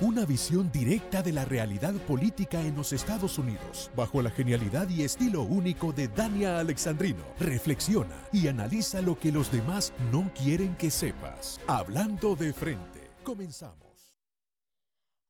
Una 0.00 0.24
visión 0.24 0.70
directa 0.70 1.22
de 1.22 1.32
la 1.32 1.44
realidad 1.44 1.92
política 1.92 2.60
en 2.60 2.76
los 2.76 2.92
Estados 2.92 3.36
Unidos, 3.36 3.90
bajo 3.96 4.22
la 4.22 4.30
genialidad 4.30 4.88
y 4.88 5.02
estilo 5.02 5.42
único 5.42 5.92
de 5.92 6.06
Dania 6.06 6.60
Alexandrino. 6.60 7.24
Reflexiona 7.40 8.14
y 8.32 8.46
analiza 8.46 9.02
lo 9.02 9.18
que 9.18 9.32
los 9.32 9.50
demás 9.50 9.92
no 10.12 10.32
quieren 10.34 10.76
que 10.76 10.92
sepas. 10.92 11.58
Hablando 11.66 12.36
de 12.36 12.52
frente. 12.52 13.10
Comenzamos. 13.24 14.14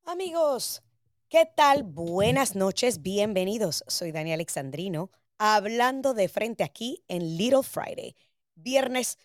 Amigos, 0.04 0.82
¿qué 1.30 1.48
tal? 1.56 1.82
Buenas 1.82 2.54
noches, 2.54 3.00
bienvenidos. 3.00 3.84
Soy 3.86 4.12
Dania 4.12 4.34
Alexandrino, 4.34 5.10
hablando 5.38 6.12
de 6.12 6.28
frente 6.28 6.62
aquí 6.62 7.02
en 7.08 7.38
Little 7.38 7.62
Friday. 7.62 8.14
Viernes, 8.54 9.16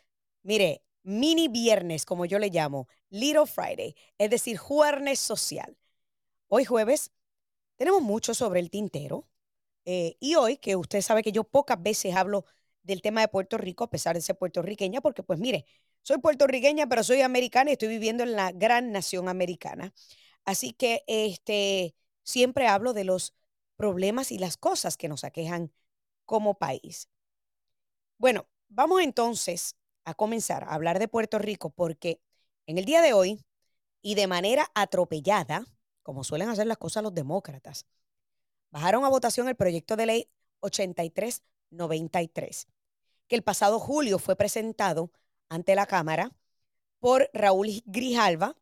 mire, 0.41 0.83
mini 1.03 1.49
viernes, 1.49 2.05
como 2.05 2.23
yo 2.25 2.39
le 2.39 2.49
llamo, 2.49 2.87
Little 3.13 3.45
Friday, 3.45 3.95
es 4.17 4.29
decir, 4.31 4.57
jueves 4.57 5.19
social. 5.19 5.77
Hoy 6.47 6.65
jueves 6.65 7.11
tenemos 7.77 8.01
mucho 8.01 8.33
sobre 8.33 8.59
el 8.59 8.71
tintero 8.71 9.27
eh, 9.85 10.17
y 10.19 10.33
hoy, 10.35 10.57
que 10.57 10.75
usted 10.75 11.01
sabe 11.01 11.21
que 11.21 11.31
yo 11.31 11.43
pocas 11.43 11.81
veces 11.81 12.15
hablo 12.15 12.45
del 12.81 13.03
tema 13.03 13.21
de 13.21 13.27
Puerto 13.27 13.59
Rico, 13.59 13.83
a 13.83 13.91
pesar 13.91 14.15
de 14.15 14.21
ser 14.21 14.35
puertorriqueña, 14.37 14.99
porque 14.99 15.21
pues 15.21 15.39
mire, 15.39 15.65
soy 16.01 16.17
puertorriqueña, 16.17 16.87
pero 16.87 17.03
soy 17.03 17.21
americana 17.21 17.69
y 17.69 17.73
estoy 17.73 17.89
viviendo 17.89 18.23
en 18.23 18.33
la 18.33 18.51
gran 18.51 18.91
nación 18.91 19.29
americana. 19.29 19.93
Así 20.43 20.73
que 20.73 21.03
este, 21.05 21.95
siempre 22.23 22.67
hablo 22.67 22.93
de 22.93 23.03
los 23.03 23.35
problemas 23.75 24.31
y 24.31 24.39
las 24.39 24.57
cosas 24.57 24.97
que 24.97 25.07
nos 25.07 25.23
aquejan 25.23 25.71
como 26.25 26.55
país. 26.57 27.09
Bueno, 28.17 28.47
vamos 28.69 29.01
entonces 29.01 29.75
a 30.03 30.15
comenzar 30.15 30.63
a 30.63 30.73
hablar 30.73 30.97
de 30.97 31.07
Puerto 31.07 31.37
Rico 31.37 31.69
porque 31.69 32.21
en 32.65 32.77
el 32.77 32.85
día 32.85 33.01
de 33.01 33.13
hoy 33.13 33.43
y 34.01 34.15
de 34.15 34.27
manera 34.27 34.69
atropellada, 34.75 35.65
como 36.01 36.23
suelen 36.23 36.49
hacer 36.49 36.67
las 36.67 36.77
cosas 36.77 37.03
los 37.03 37.13
demócratas, 37.13 37.85
bajaron 38.71 39.05
a 39.05 39.09
votación 39.09 39.47
el 39.47 39.55
proyecto 39.55 39.95
de 39.95 40.05
ley 40.05 40.29
8393, 40.61 42.67
que 43.27 43.35
el 43.35 43.43
pasado 43.43 43.79
julio 43.79 44.19
fue 44.19 44.35
presentado 44.35 45.11
ante 45.49 45.75
la 45.75 45.85
Cámara 45.85 46.31
por 46.99 47.29
Raúl 47.33 47.83
Grijalva, 47.85 48.57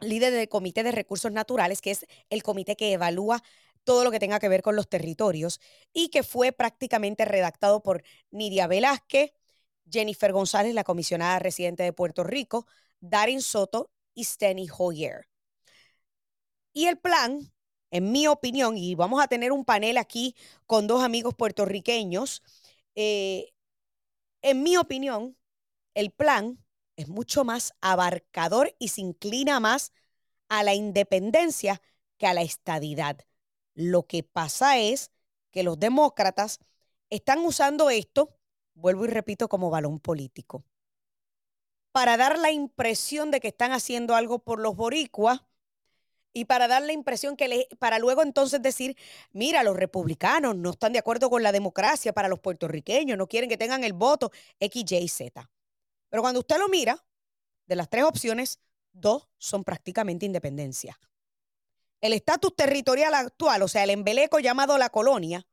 líder 0.00 0.32
del 0.32 0.48
Comité 0.48 0.82
de 0.82 0.92
Recursos 0.92 1.32
Naturales, 1.32 1.80
que 1.80 1.92
es 1.92 2.06
el 2.30 2.42
comité 2.42 2.76
que 2.76 2.92
evalúa 2.92 3.42
todo 3.84 4.04
lo 4.04 4.10
que 4.10 4.20
tenga 4.20 4.38
que 4.38 4.48
ver 4.48 4.62
con 4.62 4.76
los 4.76 4.88
territorios 4.88 5.60
y 5.92 6.08
que 6.08 6.22
fue 6.22 6.52
prácticamente 6.52 7.24
redactado 7.24 7.82
por 7.82 8.02
Nidia 8.30 8.66
Velázquez, 8.66 9.32
Jennifer 9.90 10.32
González, 10.32 10.74
la 10.74 10.84
comisionada 10.84 11.38
residente 11.38 11.82
de 11.82 11.92
Puerto 11.92 12.24
Rico, 12.24 12.66
Darin 13.02 13.42
Soto 13.42 13.90
y 14.14 14.24
Steny 14.24 14.68
Hoyer. 14.78 15.26
Y 16.72 16.86
el 16.86 16.98
plan, 16.98 17.52
en 17.90 18.12
mi 18.12 18.26
opinión, 18.26 18.78
y 18.78 18.94
vamos 18.94 19.22
a 19.22 19.28
tener 19.28 19.52
un 19.52 19.64
panel 19.64 19.98
aquí 19.98 20.34
con 20.66 20.86
dos 20.86 21.02
amigos 21.02 21.34
puertorriqueños, 21.34 22.42
eh, 22.94 23.52
en 24.42 24.62
mi 24.62 24.76
opinión, 24.76 25.36
el 25.94 26.10
plan 26.12 26.64
es 26.96 27.08
mucho 27.08 27.44
más 27.44 27.74
abarcador 27.80 28.74
y 28.78 28.88
se 28.88 29.02
inclina 29.02 29.60
más 29.60 29.92
a 30.48 30.62
la 30.64 30.74
independencia 30.74 31.82
que 32.18 32.26
a 32.26 32.34
la 32.34 32.42
estadidad. 32.42 33.18
Lo 33.74 34.06
que 34.06 34.22
pasa 34.24 34.78
es 34.78 35.10
que 35.50 35.62
los 35.64 35.78
demócratas 35.78 36.60
están 37.10 37.40
usando 37.40 37.90
esto 37.90 38.36
vuelvo 38.74 39.04
y 39.04 39.08
repito, 39.08 39.48
como 39.48 39.70
balón 39.70 40.00
político. 40.00 40.64
Para 41.92 42.16
dar 42.16 42.38
la 42.38 42.50
impresión 42.50 43.30
de 43.30 43.40
que 43.40 43.48
están 43.48 43.72
haciendo 43.72 44.14
algo 44.14 44.38
por 44.38 44.58
los 44.58 44.74
boricuas 44.76 45.42
y 46.32 46.46
para 46.46 46.66
dar 46.66 46.82
la 46.82 46.92
impresión 46.92 47.36
que 47.36 47.48
le, 47.48 47.68
para 47.78 47.98
luego 47.98 48.22
entonces 48.22 48.62
decir, 48.62 48.96
mira, 49.32 49.62
los 49.62 49.76
republicanos 49.76 50.56
no 50.56 50.70
están 50.70 50.92
de 50.92 50.98
acuerdo 50.98 51.28
con 51.28 51.42
la 51.42 51.52
democracia 51.52 52.12
para 52.12 52.28
los 52.28 52.40
puertorriqueños, 52.40 53.18
no 53.18 53.26
quieren 53.26 53.50
que 53.50 53.58
tengan 53.58 53.84
el 53.84 53.92
voto 53.92 54.32
X, 54.58 54.90
Y, 54.90 55.08
Z. 55.08 55.50
Pero 56.08 56.22
cuando 56.22 56.40
usted 56.40 56.58
lo 56.58 56.68
mira, 56.68 57.04
de 57.66 57.76
las 57.76 57.88
tres 57.88 58.04
opciones, 58.04 58.60
dos 58.92 59.28
son 59.38 59.64
prácticamente 59.64 60.26
independencia. 60.26 60.98
El 62.00 62.14
estatus 62.14 62.56
territorial 62.56 63.14
actual, 63.14 63.62
o 63.62 63.68
sea, 63.68 63.84
el 63.84 63.90
embeleco 63.90 64.38
llamado 64.40 64.76
la 64.78 64.90
colonia, 64.90 65.46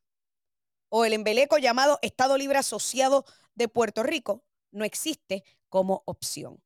o 0.89 1.05
el 1.05 1.13
embeleco 1.13 1.57
llamado 1.57 1.99
Estado 2.01 2.37
Libre 2.37 2.57
Asociado 2.57 3.25
de 3.53 3.67
Puerto 3.67 4.01
Rico 4.01 4.43
no 4.71 4.83
existe 4.83 5.43
como 5.69 6.03
opción. 6.05 6.59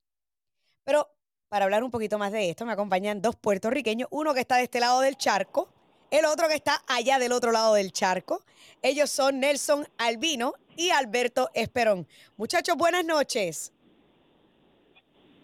Pero 0.83 1.07
para 1.49 1.65
hablar 1.65 1.83
un 1.83 1.91
poquito 1.91 2.17
más 2.17 2.31
de 2.31 2.49
esto, 2.49 2.65
me 2.65 2.71
acompañan 2.71 3.21
dos 3.21 3.35
puertorriqueños, 3.35 4.07
uno 4.11 4.33
que 4.33 4.39
está 4.39 4.57
de 4.57 4.63
este 4.63 4.79
lado 4.79 5.01
del 5.01 5.17
charco, 5.17 5.69
el 6.09 6.25
otro 6.25 6.47
que 6.47 6.55
está 6.55 6.81
allá 6.87 7.19
del 7.19 7.31
otro 7.31 7.51
lado 7.51 7.75
del 7.75 7.91
charco. 7.91 8.41
Ellos 8.81 9.09
son 9.09 9.39
Nelson 9.39 9.85
Albino 9.97 10.53
y 10.75 10.89
Alberto 10.89 11.49
Esperón. 11.53 12.07
Muchachos, 12.37 12.75
buenas 12.75 13.05
noches. 13.05 13.71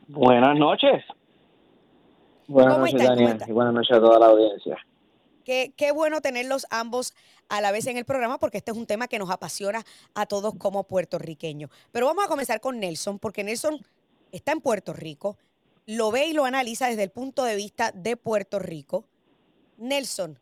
Buenas 0.07 0.57
noches. 0.57 1.03
Buenas 2.47 2.79
noches, 2.79 3.03
Daniel, 3.03 3.37
y 3.47 3.51
buenas 3.51 3.73
noches 3.75 3.95
a 3.95 3.99
toda 3.99 4.17
la 4.17 4.25
audiencia. 4.25 4.77
Qué, 5.45 5.73
qué 5.77 5.91
bueno 5.91 6.21
tenerlos 6.21 6.65
ambos 6.71 7.13
a 7.49 7.61
la 7.61 7.71
vez 7.71 7.87
en 7.87 7.97
el 7.97 8.05
programa 8.05 8.37
porque 8.37 8.57
este 8.57 8.71
es 8.71 8.77
un 8.77 8.85
tema 8.85 9.07
que 9.07 9.19
nos 9.19 9.29
apasiona 9.29 9.83
a 10.13 10.25
todos 10.25 10.55
como 10.55 10.85
puertorriqueños. 10.85 11.69
Pero 11.91 12.05
vamos 12.05 12.25
a 12.25 12.27
comenzar 12.27 12.61
con 12.61 12.79
Nelson 12.79 13.19
porque 13.19 13.43
Nelson 13.43 13.79
está 14.31 14.51
en 14.51 14.61
Puerto 14.61 14.93
Rico, 14.93 15.37
lo 15.85 16.11
ve 16.11 16.27
y 16.27 16.33
lo 16.33 16.45
analiza 16.45 16.87
desde 16.87 17.03
el 17.03 17.09
punto 17.09 17.43
de 17.43 17.55
vista 17.55 17.91
de 17.91 18.15
Puerto 18.15 18.59
Rico. 18.59 19.05
Nelson, 19.77 20.37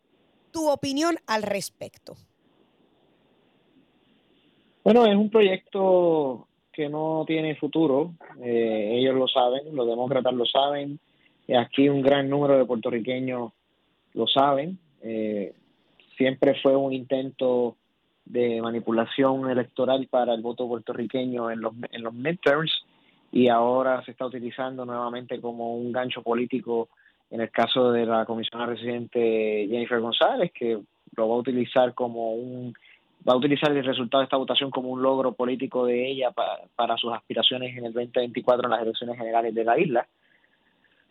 tu 0.52 0.70
opinión 0.70 1.16
al 1.26 1.44
respecto. 1.44 2.16
Bueno, 4.84 5.06
es 5.06 5.16
un 5.16 5.30
proyecto 5.30 6.48
que 6.72 6.90
no 6.90 7.24
tiene 7.28 7.56
futuro. 7.56 8.14
Eh, 8.42 9.00
ellos 9.00 9.16
lo 9.16 9.28
saben, 9.28 9.76
los 9.76 9.88
demócratas 9.88 10.34
lo 10.34 10.46
saben. 10.46 11.00
Aquí 11.58 11.90
un 11.90 12.02
gran 12.02 12.30
número 12.30 12.58
de 12.58 12.66
puertorriqueños 12.66 13.52
lo 14.14 14.28
saben. 14.28 14.78
Eh, 15.02 15.54
siempre 16.18 16.56
fue 16.62 16.76
un 16.76 16.94
intento 16.94 17.76
de 18.26 18.62
manipulación 18.62 19.50
electoral 19.50 20.08
para 20.10 20.34
el 20.34 20.42
voto 20.42 20.68
puertorriqueño 20.68 21.50
en 21.50 21.62
los, 21.62 21.74
en 21.92 22.04
los 22.04 22.14
midterms 22.14 22.72
y 23.32 23.48
ahora 23.48 24.04
se 24.04 24.12
está 24.12 24.26
utilizando 24.26 24.86
nuevamente 24.86 25.40
como 25.40 25.76
un 25.76 25.92
gancho 25.92 26.22
político 26.22 26.90
en 27.30 27.42
el 27.42 27.52
caso 27.52 27.92
de 27.92 28.06
la 28.06 28.26
comisionada 28.26 28.74
residente 28.74 29.68
Jennifer 29.70 30.00
González, 30.00 30.52
que 30.54 30.80
lo 31.16 31.30
va 31.30 31.36
a 31.36 31.40
utilizar 31.40 31.94
como 31.94 32.34
un 32.34 32.74
va 33.28 33.34
a 33.34 33.38
utilizar 33.38 33.72
el 33.72 33.84
resultado 33.84 34.22
de 34.22 34.26
esta 34.26 34.38
votación 34.38 34.72
como 34.72 34.90
un 34.90 35.02
logro 35.02 35.34
político 35.34 35.86
de 35.86 36.10
ella 36.10 36.32
para, 36.32 36.62
para 36.76 36.98
sus 36.98 37.12
aspiraciones 37.14 37.78
en 37.78 37.86
el 37.86 37.94
2024 37.94 38.66
en 38.66 38.72
las 38.72 38.82
elecciones 38.82 39.18
generales 39.18 39.54
de 39.54 39.64
la 39.66 39.78
isla 39.78 40.08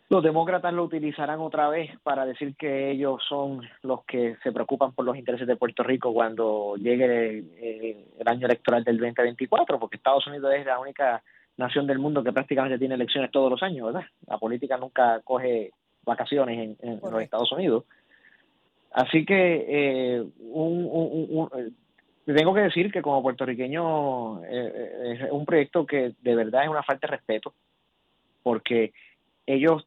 los 0.09 0.23
demócratas 0.23 0.73
lo 0.73 0.85
utilizarán 0.85 1.39
otra 1.39 1.67
vez 1.67 1.91
para 2.01 2.25
decir 2.25 2.55
que 2.55 2.91
ellos 2.91 3.21
son 3.27 3.61
los 3.81 4.05
que 4.05 4.37
se 4.41 4.53
preocupan 4.53 4.93
por 4.93 5.03
los 5.03 5.17
intereses 5.17 5.45
de 5.45 5.57
Puerto 5.57 5.83
Rico 5.83 6.13
cuando 6.13 6.75
llegue 6.77 7.39
el, 8.17 8.27
año 8.27 8.45
electoral 8.45 8.85
del 8.85 8.97
2024, 8.97 9.77
porque 9.79 9.97
Estados 9.97 10.25
Unidos 10.27 10.53
es 10.55 10.65
la 10.65 10.79
única 10.79 11.21
nación 11.57 11.87
del 11.87 11.99
mundo 11.99 12.23
que 12.23 12.31
prácticamente 12.31 12.79
tiene 12.79 12.95
elecciones 12.95 13.31
todos 13.31 13.51
los 13.51 13.61
años, 13.61 13.87
¿verdad? 13.87 14.07
La 14.27 14.37
política 14.37 14.77
nunca 14.77 15.19
coge 15.25 15.71
vacaciones 16.05 16.77
en, 16.79 16.99
los 17.01 17.21
Estados 17.21 17.51
Unidos. 17.51 17.83
Así 18.91 19.25
que 19.25 19.65
eh, 19.67 20.25
un, 20.39 21.49
tengo 22.25 22.53
que 22.53 22.61
decir 22.61 22.91
que 22.93 23.01
como 23.01 23.21
puertorriqueño 23.21 24.43
eh, 24.45 24.47
eh, 24.49 25.19
es 25.25 25.31
un 25.31 25.45
proyecto 25.45 25.85
que 25.85 26.13
de 26.21 26.35
verdad 26.35 26.63
es 26.63 26.69
una 26.69 26.83
falta 26.83 27.07
de 27.07 27.17
respeto, 27.17 27.53
porque 28.41 28.93
ellos 29.45 29.85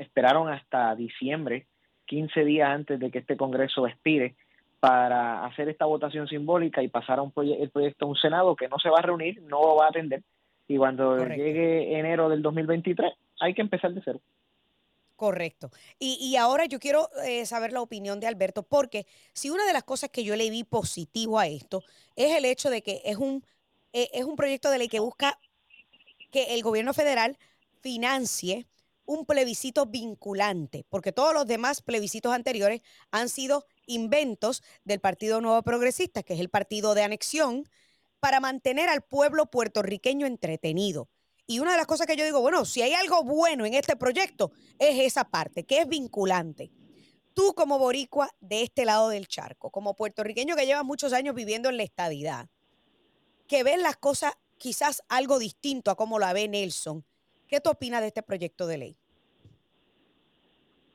esperaron 0.00 0.48
hasta 0.48 0.94
diciembre, 0.94 1.66
15 2.06 2.44
días 2.44 2.68
antes 2.68 2.98
de 2.98 3.10
que 3.10 3.18
este 3.18 3.36
Congreso 3.36 3.86
expire, 3.86 4.34
para 4.80 5.44
hacer 5.44 5.68
esta 5.68 5.84
votación 5.84 6.26
simbólica 6.26 6.82
y 6.82 6.88
pasar 6.88 7.18
a 7.18 7.22
un 7.22 7.32
el 7.36 7.70
proyecto 7.70 8.06
a 8.06 8.08
un 8.08 8.16
Senado 8.16 8.56
que 8.56 8.68
no 8.68 8.78
se 8.78 8.88
va 8.88 8.98
a 8.98 9.02
reunir, 9.02 9.42
no 9.42 9.60
lo 9.60 9.76
va 9.76 9.86
a 9.86 9.88
atender, 9.90 10.22
y 10.66 10.78
cuando 10.78 11.18
llegue 11.26 11.98
enero 11.98 12.28
del 12.28 12.42
2023 12.42 13.12
hay 13.40 13.54
que 13.54 13.60
empezar 13.60 13.92
de 13.92 14.00
cero. 14.04 14.20
Correcto. 15.16 15.70
Y, 15.98 16.34
ahora 16.36 16.64
yo 16.64 16.78
quiero 16.78 17.10
eh, 17.26 17.44
saber 17.44 17.74
la 17.74 17.82
opinión 17.82 18.20
de 18.20 18.26
Alberto, 18.26 18.62
porque 18.62 19.04
si 19.34 19.50
una 19.50 19.66
de 19.66 19.74
las 19.74 19.84
cosas 19.84 20.08
que 20.08 20.24
yo 20.24 20.34
le 20.34 20.48
vi 20.48 20.64
positivo 20.64 21.38
a 21.38 21.46
esto 21.46 21.82
es 22.16 22.34
el 22.34 22.46
hecho 22.46 22.70
de 22.70 22.80
que 22.80 23.02
es 23.04 23.18
un, 23.18 23.44
eh, 23.92 24.08
es 24.14 24.24
un 24.24 24.34
proyecto 24.34 24.70
de 24.70 24.78
ley 24.78 24.88
que 24.88 24.98
busca 24.98 25.38
que 26.30 26.54
el 26.54 26.62
gobierno 26.62 26.94
federal 26.94 27.36
financie 27.82 28.64
un 29.10 29.26
plebiscito 29.26 29.86
vinculante, 29.86 30.86
porque 30.88 31.10
todos 31.10 31.34
los 31.34 31.44
demás 31.44 31.82
plebiscitos 31.82 32.32
anteriores 32.32 32.80
han 33.10 33.28
sido 33.28 33.66
inventos 33.86 34.62
del 34.84 35.00
Partido 35.00 35.40
Nuevo 35.40 35.60
Progresista, 35.64 36.22
que 36.22 36.34
es 36.34 36.40
el 36.40 36.48
partido 36.48 36.94
de 36.94 37.02
anexión, 37.02 37.68
para 38.20 38.38
mantener 38.38 38.88
al 38.88 39.02
pueblo 39.02 39.46
puertorriqueño 39.46 40.28
entretenido. 40.28 41.08
Y 41.44 41.58
una 41.58 41.72
de 41.72 41.78
las 41.78 41.88
cosas 41.88 42.06
que 42.06 42.14
yo 42.14 42.24
digo, 42.24 42.40
bueno, 42.40 42.64
si 42.64 42.82
hay 42.82 42.92
algo 42.92 43.24
bueno 43.24 43.66
en 43.66 43.74
este 43.74 43.96
proyecto, 43.96 44.52
es 44.78 45.00
esa 45.00 45.24
parte, 45.24 45.64
que 45.64 45.80
es 45.80 45.88
vinculante. 45.88 46.70
Tú 47.34 47.52
como 47.54 47.80
boricua 47.80 48.30
de 48.38 48.62
este 48.62 48.84
lado 48.84 49.08
del 49.08 49.26
charco, 49.26 49.72
como 49.72 49.96
puertorriqueño 49.96 50.54
que 50.54 50.66
lleva 50.66 50.84
muchos 50.84 51.12
años 51.12 51.34
viviendo 51.34 51.68
en 51.68 51.78
la 51.78 51.82
estadidad, 51.82 52.48
que 53.48 53.64
ves 53.64 53.80
las 53.82 53.96
cosas 53.96 54.34
quizás 54.56 55.02
algo 55.08 55.40
distinto 55.40 55.90
a 55.90 55.96
como 55.96 56.20
la 56.20 56.32
ve 56.32 56.46
Nelson, 56.46 57.04
¿qué 57.48 57.60
tú 57.60 57.70
opinas 57.70 58.02
de 58.02 58.06
este 58.06 58.22
proyecto 58.22 58.68
de 58.68 58.78
ley? 58.78 58.99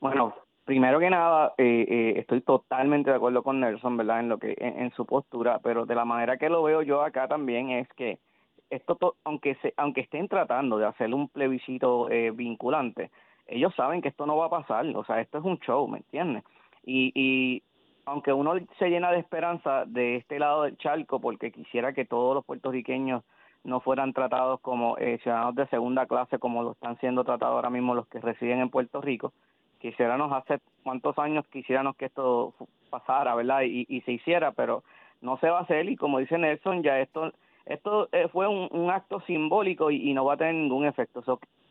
Bueno, 0.00 0.34
primero 0.64 0.98
que 0.98 1.10
nada, 1.10 1.54
eh, 1.58 1.86
eh, 1.88 2.14
estoy 2.18 2.40
totalmente 2.42 3.10
de 3.10 3.16
acuerdo 3.16 3.42
con 3.42 3.60
Nelson, 3.60 3.96
¿verdad? 3.96 4.20
En 4.20 4.28
lo 4.28 4.38
que 4.38 4.54
en, 4.58 4.90
su 4.92 5.06
postura, 5.06 5.60
pero 5.62 5.86
de 5.86 5.94
la 5.94 6.04
manera 6.04 6.36
que 6.36 6.48
lo 6.48 6.62
veo 6.62 6.82
yo 6.82 7.02
acá 7.02 7.28
también 7.28 7.70
es 7.70 7.88
que 7.94 8.18
esto 8.68 9.16
aunque 9.24 9.54
se, 9.56 9.72
aunque 9.76 10.00
estén 10.00 10.28
tratando 10.28 10.76
de 10.76 10.86
hacer 10.86 11.14
un 11.14 11.28
plebiscito 11.28 12.10
eh, 12.10 12.30
vinculante, 12.32 13.10
ellos 13.46 13.74
saben 13.76 14.02
que 14.02 14.08
esto 14.08 14.26
no 14.26 14.36
va 14.36 14.46
a 14.46 14.50
pasar, 14.50 14.84
o 14.86 15.04
sea, 15.04 15.20
esto 15.20 15.38
es 15.38 15.44
un 15.44 15.58
show, 15.60 15.86
¿me 15.86 15.98
entiendes? 15.98 16.42
Y, 16.84 17.12
y 17.14 17.62
aunque 18.04 18.32
uno 18.32 18.54
se 18.78 18.88
llena 18.88 19.12
de 19.12 19.18
esperanza 19.18 19.84
de 19.86 20.16
este 20.16 20.38
lado 20.38 20.62
del 20.62 20.76
charco, 20.78 21.20
porque 21.20 21.52
quisiera 21.52 21.92
que 21.92 22.04
todos 22.04 22.34
los 22.34 22.44
puertorriqueños 22.44 23.22
no 23.64 23.80
fueran 23.80 24.12
tratados 24.12 24.60
como 24.60 24.96
eh, 24.98 25.18
ciudadanos 25.22 25.56
de 25.56 25.66
segunda 25.66 26.06
clase, 26.06 26.38
como 26.38 26.62
lo 26.62 26.72
están 26.72 26.98
siendo 26.98 27.24
tratados 27.24 27.56
ahora 27.56 27.70
mismo 27.70 27.94
los 27.94 28.06
que 28.06 28.20
residen 28.20 28.60
en 28.60 28.70
Puerto 28.70 29.00
Rico, 29.00 29.32
quisiéramos 29.80 30.32
hace 30.32 30.58
cuántos 30.82 31.18
años 31.18 31.46
quisiéramos 31.52 31.96
que 31.96 32.06
esto 32.06 32.54
pasara, 32.90 33.34
¿verdad? 33.34 33.62
Y, 33.62 33.86
y 33.88 34.00
se 34.02 34.12
hiciera, 34.12 34.52
pero 34.52 34.82
no 35.20 35.38
se 35.38 35.48
va 35.48 35.58
a 35.58 35.62
hacer 35.62 35.88
y 35.88 35.96
como 35.96 36.18
dice 36.18 36.38
Nelson, 36.38 36.82
ya 36.82 37.00
esto 37.00 37.32
esto 37.66 38.08
eh, 38.12 38.28
fue 38.32 38.46
un, 38.46 38.90
acto 38.90 39.20
simbólico 39.22 39.90
y, 39.90 40.14
no 40.14 40.24
va 40.24 40.34
a 40.34 40.36
tener 40.36 40.54
ningún 40.54 40.86
efecto. 40.86 41.22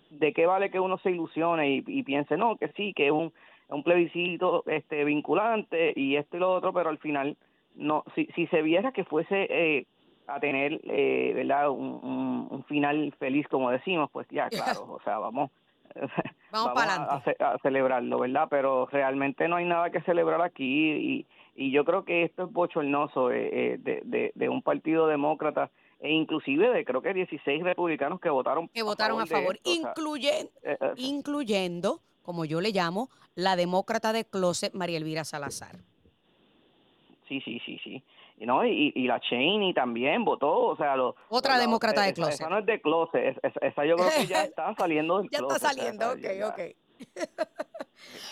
¿De 0.10 0.34
qué 0.34 0.46
vale 0.46 0.70
que 0.70 0.80
uno 0.80 0.98
se 0.98 1.12
ilusione 1.12 1.84
y, 1.88 2.04
piense, 2.04 2.38
no, 2.38 2.58
que 2.58 2.68
sí, 2.74 2.94
que 2.94 3.08
es 3.08 3.12
un, 3.12 3.32
un 3.70 3.84
plebiscito 3.84 4.64
este, 4.68 5.06
vinculante 5.06 5.94
y 5.96 6.18
esto 6.18 6.36
y 6.36 6.40
lo 6.42 6.54
otro, 6.54 6.74
pero 6.74 6.90
al 6.90 6.98
final, 6.98 7.38
no 7.76 8.04
si, 8.14 8.26
si 8.36 8.46
se 8.48 8.62
viera 8.62 8.92
que 8.92 9.06
fuese 9.06 9.48
eh, 9.50 9.86
a 10.28 10.40
tener 10.42 10.82
eh, 10.84 11.32
verdad 11.34 11.70
un, 11.70 12.48
un, 12.52 12.64
final 12.66 13.14
feliz, 13.18 13.48
como 13.48 13.72
decimos, 13.72 14.10
pues 14.12 14.28
ya, 14.30 14.50
claro, 14.50 14.82
o 14.90 15.00
sea, 15.00 15.18
vamos. 15.18 15.50
Vamos, 16.52 16.74
a, 16.78 17.58
celebrarlo, 17.62 18.20
¿verdad? 18.20 18.48
Pero 18.50 18.88
realmente 18.88 19.48
no 19.48 19.58
hay 19.58 19.66
nada 19.66 19.90
que 19.90 20.02
celebrar 20.02 20.42
aquí 20.42 20.92
y, 20.92 21.26
y 21.56 21.72
yo 21.72 21.84
creo 21.84 22.06
que 22.06 22.24
esto 22.24 22.44
es 22.44 22.52
bochornoso 22.52 23.30
de, 23.30 23.80
de, 23.82 24.32
de 24.34 24.50
un 24.50 24.62
partido 24.62 25.08
demócrata 25.08 25.70
e 26.00 26.12
inclusive 26.12 26.70
de 26.70 26.86
creo 26.86 27.02
que 27.02 27.14
16 27.14 27.64
republicanos 27.64 28.20
que 28.20 28.30
votaron 28.30 28.68
que 28.70 28.84
votaron 28.84 29.22
a 29.22 29.26
favor, 29.26 29.60
incluyendo, 29.64 30.52
eh, 30.64 30.78
eh, 30.80 30.94
incluyendo, 30.98 32.02
como 32.22 32.46
yo 32.46 32.62
le 32.62 32.72
llamo, 32.72 33.10
la 33.34 33.56
demócrata 33.56 34.14
de 34.14 34.26
closet 34.26 34.74
María 34.74 34.98
Elvira 34.98 35.24
Salazar. 35.24 35.78
Sí, 37.28 37.42
sí, 37.42 37.60
sí, 37.66 37.80
sí. 37.84 38.04
Y, 38.38 38.46
no, 38.46 38.66
y, 38.66 38.92
y 38.96 39.08
la 39.08 39.20
Cheney 39.20 39.74
también 39.74 40.26
votó, 40.26 40.52
o 40.52 40.76
sea, 40.78 40.96
lo, 40.96 41.16
otra 41.30 41.58
demócrata 41.58 42.04
de 42.04 42.14
closet. 42.14 42.36
Esa 42.36 42.50
no 42.50 42.60
es 42.60 42.66
de 42.66 42.82
closet, 42.82 43.38
esa, 43.62 43.86
yo 43.86 43.96
creo 43.96 44.10
que 44.10 44.28
ya 44.28 44.44
está 44.44 44.76
saliendo 44.76 45.20
del 45.20 45.30
ya 45.32 45.40
está 45.40 45.60
saliendo, 45.60 46.12
ok, 46.12 46.26
ok. 46.48 46.60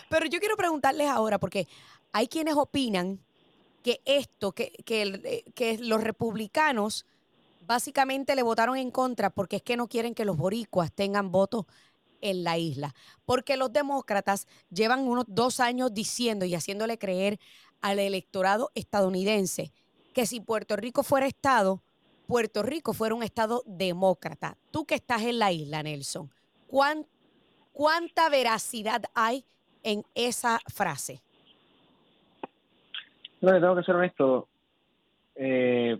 Pero 0.10 0.25
yo 0.28 0.40
quiero 0.40 0.56
preguntarles 0.57 1.07
ahora, 1.07 1.40
porque 1.40 1.68
hay 2.12 2.28
quienes 2.28 2.56
opinan 2.56 3.19
que 3.84 4.01
esto, 4.06 4.51
que, 4.51 4.72
que, 4.86 5.04
eh, 5.24 5.51
que 5.56 5.78
los 5.80 6.04
republicanos 6.04 7.06
básicamente 7.66 8.36
le 8.36 8.44
votaron 8.44 8.78
en 8.78 8.92
contra 8.92 9.30
porque 9.30 9.57
es 9.57 9.62
que 9.62 9.78
no 9.78 9.88
quieren 9.88 10.13
que 10.13 10.25
los 10.25 10.38
boricuas 10.38 10.92
tengan 10.92 11.31
votos 11.31 11.66
en 12.22 12.44
la 12.44 12.57
isla. 12.57 12.96
Porque 13.25 13.57
los 13.57 13.72
demócratas 13.72 14.48
llevan 14.69 15.07
unos 15.07 15.25
dos 15.28 15.60
años 15.60 15.94
diciendo 15.94 16.46
y 16.46 16.56
haciéndole 16.56 16.98
creer 16.98 17.39
al 17.84 18.00
electorado 18.00 18.72
estadounidense 18.74 19.72
que 20.14 20.26
si 20.26 20.40
Puerto 20.40 20.76
Rico 20.76 21.04
fuera 21.04 21.28
Estado, 21.28 21.84
Puerto 22.28 22.64
Rico 22.64 22.94
fuera 22.94 23.14
un 23.14 23.24
Estado 23.24 23.62
demócrata. 23.66 24.58
Tú 24.72 24.86
que 24.86 24.96
estás 24.96 25.22
en 25.24 25.38
la 25.38 25.52
isla, 25.52 25.84
Nelson, 25.84 26.32
¿cuánta 26.68 28.30
veracidad 28.30 29.04
hay 29.14 29.44
en 29.84 30.04
esa 30.16 30.60
frase? 30.74 31.22
Tengo 33.40 33.76
que 33.76 33.84
ser 33.84 33.96
honesto. 33.96 34.48
Eh, 35.36 36.00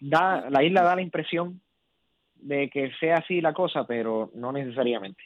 da, 0.00 0.50
la 0.50 0.64
isla 0.64 0.82
da 0.82 0.96
la 0.96 1.02
impresión 1.02 1.60
de 2.34 2.68
que 2.68 2.90
sea 2.98 3.18
así 3.18 3.40
la 3.40 3.52
cosa, 3.52 3.84
pero 3.86 4.30
no 4.34 4.50
necesariamente. 4.50 5.22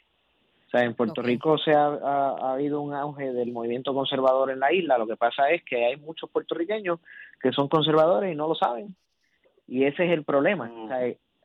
O 0.74 0.76
sea, 0.76 0.86
en 0.86 0.94
Puerto 0.94 1.22
Rico 1.22 1.56
se 1.56 1.72
ha, 1.72 1.86
ha, 1.86 2.52
habido 2.52 2.80
un 2.80 2.94
auge 2.94 3.32
del 3.32 3.52
movimiento 3.52 3.94
conservador 3.94 4.50
en 4.50 4.58
la 4.58 4.72
isla. 4.72 4.98
Lo 4.98 5.06
que 5.06 5.16
pasa 5.16 5.48
es 5.50 5.62
que 5.62 5.86
hay 5.86 5.96
muchos 5.98 6.28
puertorriqueños 6.30 6.98
que 7.40 7.52
son 7.52 7.68
conservadores 7.68 8.32
y 8.32 8.36
no 8.36 8.48
lo 8.48 8.56
saben. 8.56 8.96
Y 9.68 9.84
ese 9.84 10.04
es 10.04 10.10
el 10.10 10.24
problema. 10.24 10.68
O 10.76 10.88
sea, 10.88 10.98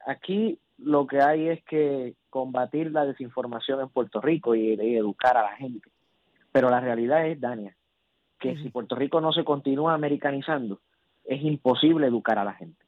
aquí 0.07 0.57
lo 0.79 1.05
que 1.05 1.21
hay 1.21 1.49
es 1.49 1.63
que 1.65 2.15
combatir 2.31 2.91
la 2.91 3.05
desinformación 3.05 3.81
en 3.81 3.89
Puerto 3.89 4.19
Rico 4.19 4.55
y, 4.55 4.73
educar 4.73 5.37
a 5.37 5.43
la 5.43 5.55
gente. 5.57 5.91
Pero 6.51 6.71
la 6.71 6.79
realidad 6.79 7.27
es, 7.27 7.39
Dania, 7.39 7.75
que 8.39 8.57
si 8.57 8.69
Puerto 8.69 8.95
Rico 8.95 9.21
no 9.21 9.31
se 9.31 9.43
continúa 9.43 9.93
americanizando, 9.93 10.79
es 11.23 11.43
imposible 11.43 12.07
educar 12.07 12.39
a 12.39 12.45
la 12.45 12.53
gente 12.53 12.83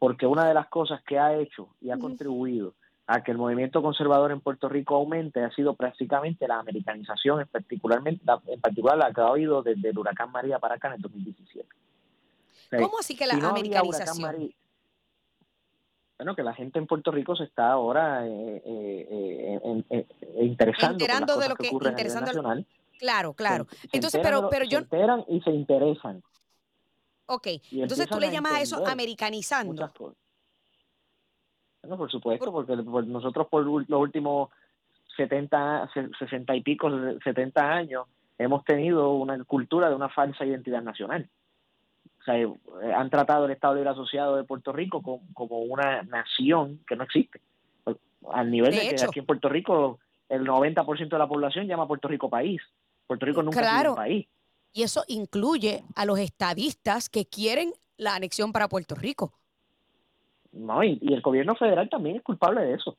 porque 0.00 0.26
una 0.26 0.46
de 0.46 0.54
las 0.54 0.66
cosas 0.66 1.02
que 1.04 1.18
ha 1.18 1.34
hecho 1.34 1.68
y 1.80 1.90
ha 1.90 1.96
contribuido 1.96 2.74
a 3.06 3.22
que 3.22 3.32
el 3.32 3.38
movimiento 3.38 3.82
conservador 3.82 4.32
en 4.32 4.40
Puerto 4.40 4.68
Rico 4.68 4.96
aumente 4.96 5.44
ha 5.44 5.50
sido 5.54 5.74
prácticamente 5.74 6.48
la 6.48 6.58
americanización, 6.58 7.40
en, 7.40 7.48
particularmente, 7.48 8.24
en 8.46 8.60
particular 8.60 8.96
la 8.96 9.12
que 9.12 9.20
ha 9.20 9.26
habido 9.26 9.62
desde 9.62 9.90
el 9.90 9.98
huracán 9.98 10.32
María 10.32 10.58
para 10.58 10.76
acá 10.76 10.88
en 10.88 10.94
el 10.94 11.02
2017. 11.02 11.68
¿Cómo 12.70 12.98
así 12.98 13.14
que 13.14 13.26
la 13.26 13.34
americanización? 13.34 14.52
bueno, 16.16 16.36
que 16.36 16.42
la 16.42 16.54
gente 16.54 16.78
en 16.78 16.86
Puerto 16.86 17.10
Rico 17.10 17.34
se 17.36 17.44
está 17.44 17.72
ahora 17.72 18.26
eh, 18.26 18.62
eh, 18.64 19.82
eh, 19.90 20.06
interesando 20.40 20.94
Enterando 20.94 21.36
de 21.36 21.48
lo 21.48 21.56
que, 21.56 21.68
ocurre 21.68 21.92
nacional. 21.92 22.66
Claro, 22.98 23.34
claro. 23.34 23.66
Entonces, 23.92 24.20
pero, 24.22 24.48
pero 24.48 24.64
yo... 24.64 24.78
Se 24.78 24.84
enteran 24.84 25.24
y 25.28 25.40
se 25.40 25.50
interesan. 25.50 26.22
Ok, 27.26 27.48
entonces 27.72 28.08
tú 28.08 28.20
le 28.20 28.30
llamas 28.30 28.52
a 28.52 28.60
eso 28.60 28.86
americanizando. 28.86 29.92
Bueno, 31.84 31.98
por 31.98 32.10
supuesto, 32.10 32.50
porque 32.50 32.76
nosotros 32.76 33.46
por 33.48 33.64
los 33.64 34.00
últimos 34.00 34.48
70, 35.16 35.90
60 36.18 36.56
y 36.56 36.62
pico, 36.62 36.90
70 37.22 37.72
años, 37.72 38.06
hemos 38.38 38.64
tenido 38.64 39.12
una 39.12 39.42
cultura 39.44 39.88
de 39.88 39.94
una 39.94 40.08
falsa 40.08 40.44
identidad 40.44 40.82
nacional. 40.82 41.28
O 42.20 42.24
sea, 42.24 42.38
eh, 42.38 42.48
han 42.96 43.10
tratado 43.10 43.44
el 43.44 43.52
Estado 43.52 43.74
Libre 43.74 43.90
Asociado 43.90 44.36
de 44.36 44.44
Puerto 44.44 44.72
Rico 44.72 45.02
como, 45.34 45.58
una 45.58 46.02
nación 46.02 46.80
que 46.86 46.96
no 46.96 47.04
existe. 47.04 47.40
Al 48.32 48.50
nivel 48.50 48.74
de, 48.74 48.94
que 48.94 49.04
aquí 49.04 49.18
en 49.18 49.26
Puerto 49.26 49.50
Rico 49.50 49.98
el 50.30 50.46
90% 50.46 51.08
de 51.10 51.18
la 51.18 51.28
población 51.28 51.66
llama 51.66 51.82
a 51.82 51.88
Puerto 51.88 52.08
Rico 52.08 52.30
país. 52.30 52.62
Puerto 53.06 53.26
Rico 53.26 53.42
nunca 53.42 53.60
ha 53.60 53.80
sido 53.80 53.92
un 53.92 53.96
país. 53.96 54.26
Y 54.72 54.82
eso 54.82 55.04
incluye 55.06 55.84
a 55.94 56.06
los 56.06 56.18
estadistas 56.18 57.10
que 57.10 57.26
quieren 57.26 57.74
la 57.98 58.14
anexión 58.14 58.52
para 58.52 58.68
Puerto 58.68 58.94
Rico. 58.94 59.34
No, 60.54 60.82
y, 60.82 60.98
el 61.02 61.20
gobierno 61.20 61.54
federal 61.54 61.88
también 61.88 62.16
es 62.16 62.22
culpable 62.22 62.62
de 62.62 62.74
eso. 62.74 62.96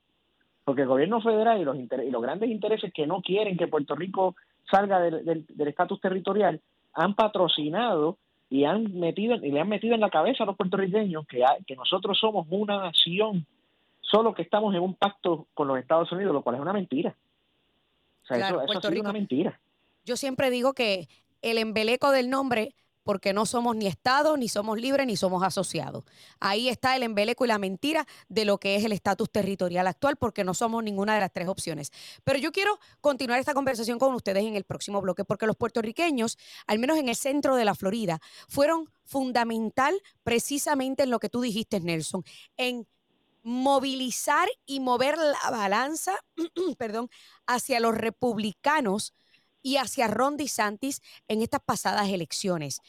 Porque 0.64 0.82
el 0.82 0.88
gobierno 0.88 1.22
federal 1.22 1.62
y 1.62 1.64
los, 1.64 1.78
y 1.78 2.12
los 2.12 2.22
grandes 2.22 2.50
intereses 2.50 2.92
que 2.94 3.06
no 3.06 3.22
quieren 3.22 3.58
que 3.58 3.68
Puerto 3.68 3.96
Rico 3.96 4.36
salga 4.70 5.00
del 5.00 5.46
estatus 5.58 6.02
territorial 6.02 6.60
han 6.94 7.14
patrocinado 7.14 8.18
y 8.50 8.64
han 8.64 9.00
metido 9.00 9.36
y 9.36 9.52
le 9.52 9.60
han 9.60 9.70
metido 9.70 9.94
en 9.96 10.02
la 10.02 10.10
cabeza 10.10 10.44
a 10.44 10.48
los 10.48 10.56
puertorriqueños 10.56 11.28
que, 11.28 11.44
que 11.68 11.76
nosotros 11.76 12.18
somos 12.20 12.48
una 12.50 12.80
nación, 12.80 13.46
solo 14.02 14.34
que 14.34 14.42
estamos 14.42 14.74
en 14.74 14.82
un 14.82 14.96
pacto 14.96 15.48
con 15.54 15.68
los 15.68 15.78
Estados 15.78 16.12
Unidos, 16.12 16.34
lo 16.34 16.42
cual 16.42 16.56
es 16.56 16.62
una 16.62 16.74
mentira. 16.74 17.16
O 18.24 18.28
sea, 18.28 18.38
eso, 18.38 18.62
eso 18.62 18.78
ha 18.80 18.82
sido 18.82 19.02
una 19.02 19.14
mentira. 19.14 19.60
Yo 20.04 20.16
siempre 20.16 20.50
digo 20.50 20.74
que 20.74 21.08
el 21.42 21.58
embeleco 21.58 22.12
del 22.12 22.30
nombre 22.30 22.74
porque 23.06 23.34
no 23.34 23.46
somos 23.46 23.76
ni 23.76 23.86
Estado, 23.86 24.36
ni 24.36 24.50
somos 24.50 24.82
libres, 24.82 25.06
ni 25.06 25.16
somos 25.16 25.44
asociados. 25.44 26.04
Ahí 26.40 26.68
está 26.68 26.96
el 26.96 27.04
embeleco 27.04 27.46
y 27.46 27.48
la 27.48 27.60
mentira 27.60 28.06
de 28.28 28.46
lo 28.46 28.58
que 28.58 28.76
es 28.76 28.84
el 28.84 28.92
estatus 28.92 29.32
territorial 29.32 29.86
actual, 29.88 30.18
porque 30.18 30.44
no 30.44 30.56
somos 30.56 30.84
ninguna 30.84 31.14
de 31.14 31.20
las 31.20 31.32
tres 31.32 31.48
opciones. 31.48 31.92
Pero 32.24 32.40
yo 32.40 32.52
quiero 32.52 32.80
continuar 33.02 33.40
esta 33.40 33.54
conversación 33.54 34.00
con 34.00 34.16
ustedes 34.16 34.44
en 34.44 34.56
el 34.56 34.64
próximo 34.64 35.02
bloque, 35.02 35.24
porque 35.24 35.46
los 35.46 35.56
puertorriqueños, 35.56 36.38
al 36.66 36.80
menos 36.80 36.98
en 36.98 37.08
el 37.08 37.16
centro 37.16 37.56
de 37.56 37.64
la 37.64 37.76
Florida, 37.76 38.20
fueron 38.50 38.90
fundamental 39.04 40.02
precisamente 40.24 41.04
en 41.04 41.12
lo 41.12 41.20
que 41.20 41.30
tú 41.30 41.42
dijiste, 41.42 41.80
Nelson, 41.80 42.24
en 42.58 42.88
movilizar 43.44 44.50
y 44.66 44.80
mover 44.80 45.16
la 45.20 45.52
balanza, 45.52 46.16
perdón, 46.80 47.12
hacia 47.46 47.80
los 47.80 47.96
republicanos 47.96 49.14
y 49.66 49.78
hacia 49.78 50.08
Ron 50.08 50.38
DeSantis 50.38 51.02
en 51.28 51.42
estas 51.42 51.60
pasadas 51.60 52.08
elecciones. 52.10 52.82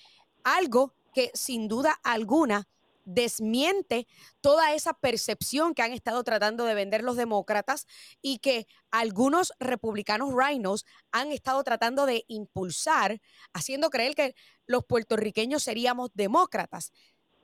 Algo 0.45 0.95
que 1.15 1.31
sin 1.33 1.69
duda 1.69 1.99
alguna 2.05 2.69
desmiente 3.07 4.07
toda 4.43 4.75
esa 4.75 4.93
percepción 4.93 5.73
que 5.73 5.81
han 5.81 5.93
estado 5.93 6.23
tratando 6.23 6.67
de 6.67 6.75
vender 6.75 7.03
los 7.03 7.17
demócratas 7.17 7.87
y 8.21 8.41
que 8.41 8.67
algunos 8.91 9.55
republicanos 9.59 10.35
rhinos 10.35 10.85
han 11.13 11.33
estado 11.33 11.65
tratando 11.65 12.05
de 12.05 12.27
impulsar, 12.29 13.23
haciendo 13.55 13.89
creer 13.89 14.15
que 14.15 14.35
los 14.67 14.85
puertorriqueños 14.85 15.63
seríamos 15.63 16.11
demócratas. 16.13 16.93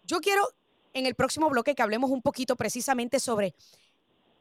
Yo 0.03 0.21
quiero 0.21 0.47
en 0.93 1.07
el 1.07 1.15
próximo 1.15 1.49
bloque 1.49 1.75
que 1.75 1.83
hablemos 1.83 2.11
un 2.11 2.21
poquito 2.21 2.57
precisamente 2.57 3.19
sobre 3.19 3.55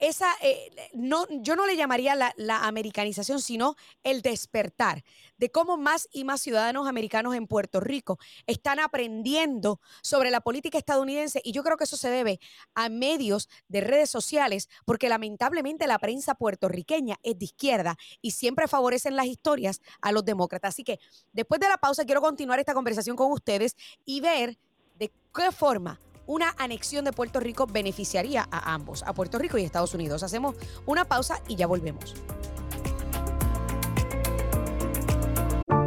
esa, 0.01 0.34
eh, 0.41 0.89
no, 0.93 1.27
yo 1.29 1.55
no 1.55 1.67
le 1.67 1.77
llamaría 1.77 2.15
la, 2.15 2.34
la, 2.36 2.65
americanización, 2.65 3.39
sino 3.39 3.75
el 4.03 4.24
despertar 4.24 5.03
de 5.38 5.51
cómo 5.51 5.77
más 5.77 6.10
y 6.12 6.24
más 6.24 6.41
ciudadanos 6.41 6.88
americanos 6.88 7.36
en 7.36 7.46
Puerto 7.46 7.79
Rico 7.79 8.17
están 8.48 8.79
aprendiendo 8.79 9.79
sobre 10.01 10.31
la 10.31 10.41
política 10.41 10.79
estadounidense 10.79 11.39
y 11.43 11.51
yo 11.51 11.63
creo 11.63 11.77
que 11.77 11.84
eso 11.84 11.98
se 11.98 12.10
debe 12.10 12.39
a 12.74 12.89
medios 12.89 13.48
de 13.67 13.81
redes 13.81 14.10
sociales, 14.10 14.70
porque 14.86 15.08
lamentablemente 15.08 15.86
la 15.86 16.00
prensa 16.00 16.34
puertorriqueña 16.34 17.17
es 17.22 17.38
de 17.38 17.46
izquierda 17.46 17.96
y 18.22 18.31
siempre 18.31 18.67
favorecen 18.67 19.15
las 19.15 19.27
historias 19.27 19.81
a 20.01 20.12
los 20.12 20.25
demócratas. 20.25 20.74
Así 20.74 20.84
que 20.84 21.00
después 21.31 21.62
de 21.62 21.70
la 21.70 21.77
pausa 21.77 22.05
quiero 22.05 22.22
continuar 22.22 22.60
esta 22.60 22.74
conversación 22.74 23.15
con 23.15 23.31
ustedes 23.31 23.77
y 24.03 24.20
ver 24.20 24.58
de 24.98 25.12
qué 25.34 25.51
forma 25.51 26.00
una 26.31 26.55
anexión 26.57 27.03
de 27.03 27.11
Puerto 27.11 27.41
Rico 27.41 27.67
beneficiaría 27.67 28.47
a 28.50 28.73
ambos, 28.73 29.03
a 29.05 29.13
Puerto 29.13 29.38
Rico 29.38 29.57
y 29.57 29.63
Estados 29.63 29.93
Unidos. 29.93 30.23
Hacemos 30.23 30.55
una 30.85 31.03
pausa 31.03 31.41
y 31.50 31.57
ya 31.57 31.67
volvemos. 31.67 32.15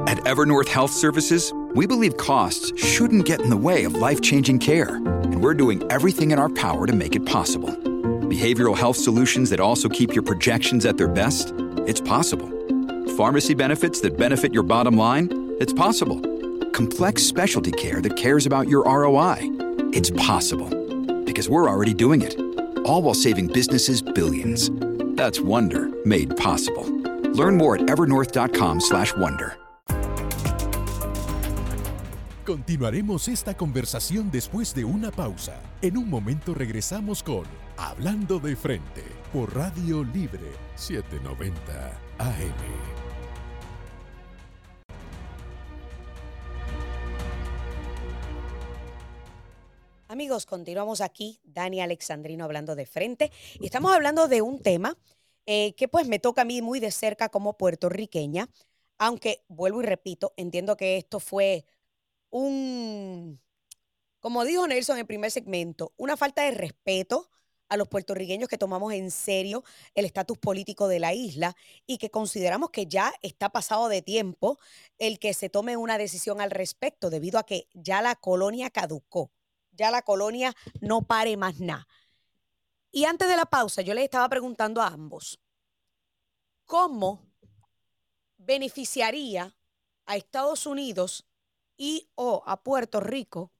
At 0.06 0.18
Evernorth 0.26 0.68
Health 0.68 0.90
Services, 0.90 1.50
we 1.74 1.86
believe 1.86 2.18
costs 2.18 2.72
shouldn't 2.76 3.24
get 3.24 3.40
in 3.40 3.48
the 3.48 3.56
way 3.56 3.84
of 3.84 3.94
life-changing 3.94 4.58
care, 4.58 4.96
and 4.96 5.42
we're 5.42 5.56
doing 5.56 5.82
everything 5.90 6.30
in 6.30 6.38
our 6.38 6.50
power 6.50 6.86
to 6.86 6.92
make 6.92 7.16
it 7.16 7.24
possible. 7.24 7.70
Behavioral 8.28 8.76
health 8.76 8.98
solutions 8.98 9.48
that 9.48 9.60
also 9.60 9.88
keep 9.88 10.14
your 10.14 10.22
projections 10.22 10.84
at 10.84 10.98
their 10.98 11.08
best? 11.08 11.54
It's 11.86 12.02
possible. 12.02 12.50
Pharmacy 13.16 13.54
benefits 13.54 14.02
that 14.02 14.18
benefit 14.18 14.52
your 14.52 14.62
bottom 14.62 14.96
line? 14.96 15.56
It's 15.58 15.72
possible. 15.72 16.20
Complex 16.72 17.22
specialty 17.22 17.72
care 17.72 18.02
that 18.02 18.16
cares 18.16 18.44
about 18.44 18.68
your 18.68 18.84
ROI? 18.84 19.53
It's 19.94 20.10
possible 20.10 20.68
because 21.24 21.48
we're 21.48 21.70
already 21.70 21.94
doing 21.94 22.20
it, 22.20 22.36
all 22.84 23.00
while 23.00 23.14
saving 23.14 23.46
businesses 23.46 24.02
billions. 24.02 24.68
That's 25.14 25.38
Wonder 25.40 25.88
made 26.04 26.36
possible. 26.36 26.84
Learn 27.32 27.56
more 27.56 27.76
at 27.76 27.82
evernorth.com/wonder. 27.86 29.56
Continuaremos 32.44 33.28
esta 33.28 33.54
conversación 33.54 34.30
después 34.32 34.74
de 34.74 34.84
una 34.84 35.12
pausa. 35.12 35.60
En 35.80 35.96
un 35.96 36.10
momento 36.10 36.54
regresamos 36.54 37.22
con 37.22 37.44
Hablando 37.76 38.40
de 38.40 38.56
frente 38.56 39.04
por 39.32 39.54
Radio 39.54 40.02
Libre 40.02 40.50
790 40.74 41.98
AM. 42.18 42.93
Amigos, 50.14 50.46
continuamos 50.46 51.00
aquí, 51.00 51.40
Dani 51.42 51.80
Alexandrino 51.80 52.44
hablando 52.44 52.76
de 52.76 52.86
frente 52.86 53.32
y 53.58 53.66
estamos 53.66 53.92
hablando 53.92 54.28
de 54.28 54.42
un 54.42 54.62
tema 54.62 54.96
eh, 55.44 55.74
que 55.74 55.88
pues 55.88 56.06
me 56.06 56.20
toca 56.20 56.42
a 56.42 56.44
mí 56.44 56.62
muy 56.62 56.78
de 56.78 56.92
cerca 56.92 57.30
como 57.30 57.58
puertorriqueña, 57.58 58.48
aunque 58.96 59.44
vuelvo 59.48 59.82
y 59.82 59.86
repito, 59.86 60.32
entiendo 60.36 60.76
que 60.76 60.98
esto 60.98 61.18
fue 61.18 61.64
un, 62.30 63.40
como 64.20 64.44
dijo 64.44 64.64
Nelson 64.68 64.98
en 64.98 65.00
el 65.00 65.06
primer 65.08 65.32
segmento, 65.32 65.92
una 65.96 66.16
falta 66.16 66.44
de 66.44 66.52
respeto 66.52 67.28
a 67.68 67.76
los 67.76 67.88
puertorriqueños 67.88 68.48
que 68.48 68.56
tomamos 68.56 68.92
en 68.92 69.10
serio 69.10 69.64
el 69.96 70.04
estatus 70.04 70.38
político 70.38 70.86
de 70.86 71.00
la 71.00 71.12
isla 71.12 71.56
y 71.88 71.98
que 71.98 72.12
consideramos 72.12 72.70
que 72.70 72.86
ya 72.86 73.12
está 73.22 73.48
pasado 73.48 73.88
de 73.88 74.00
tiempo 74.00 74.60
el 74.98 75.18
que 75.18 75.34
se 75.34 75.48
tome 75.48 75.76
una 75.76 75.98
decisión 75.98 76.40
al 76.40 76.52
respecto 76.52 77.10
debido 77.10 77.40
a 77.40 77.46
que 77.46 77.66
ya 77.74 78.00
la 78.00 78.14
colonia 78.14 78.70
caducó 78.70 79.32
ya 79.74 79.90
la 79.90 80.02
colonia 80.02 80.54
no 80.80 81.02
pare 81.02 81.36
más 81.36 81.60
nada. 81.60 81.86
Y 82.90 83.06
antes 83.06 83.28
de 83.28 83.36
la 83.36 83.44
pausa, 83.46 83.82
yo 83.82 83.92
les 83.94 84.04
estaba 84.04 84.28
preguntando 84.28 84.80
a 84.80 84.86
ambos, 84.86 85.40
¿cómo 86.64 87.26
beneficiaría 88.36 89.54
a 90.06 90.16
Estados 90.16 90.66
Unidos 90.66 91.26
y 91.76 92.08
o 92.14 92.42
a 92.46 92.62
Puerto 92.62 93.00
Rico 93.00 93.50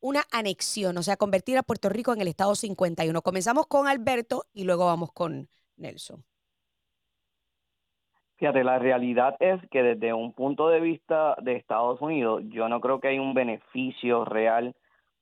una 0.00 0.22
anexión, 0.30 0.96
o 0.96 1.02
sea, 1.02 1.16
convertir 1.16 1.58
a 1.58 1.62
Puerto 1.62 1.88
Rico 1.88 2.12
en 2.12 2.20
el 2.20 2.28
Estado 2.28 2.54
51? 2.54 3.20
Comenzamos 3.22 3.66
con 3.66 3.88
Alberto 3.88 4.46
y 4.52 4.64
luego 4.64 4.86
vamos 4.86 5.12
con 5.12 5.48
Nelson. 5.76 6.24
Fíjate, 8.36 8.64
la 8.64 8.78
realidad 8.78 9.34
es 9.40 9.60
que 9.70 9.82
desde 9.82 10.12
un 10.12 10.32
punto 10.32 10.68
de 10.68 10.80
vista 10.80 11.36
de 11.40 11.56
Estados 11.56 12.00
Unidos, 12.02 12.42
yo 12.48 12.68
no 12.68 12.80
creo 12.80 13.00
que 13.00 13.08
hay 13.08 13.18
un 13.18 13.32
beneficio 13.32 14.26
real 14.26 14.74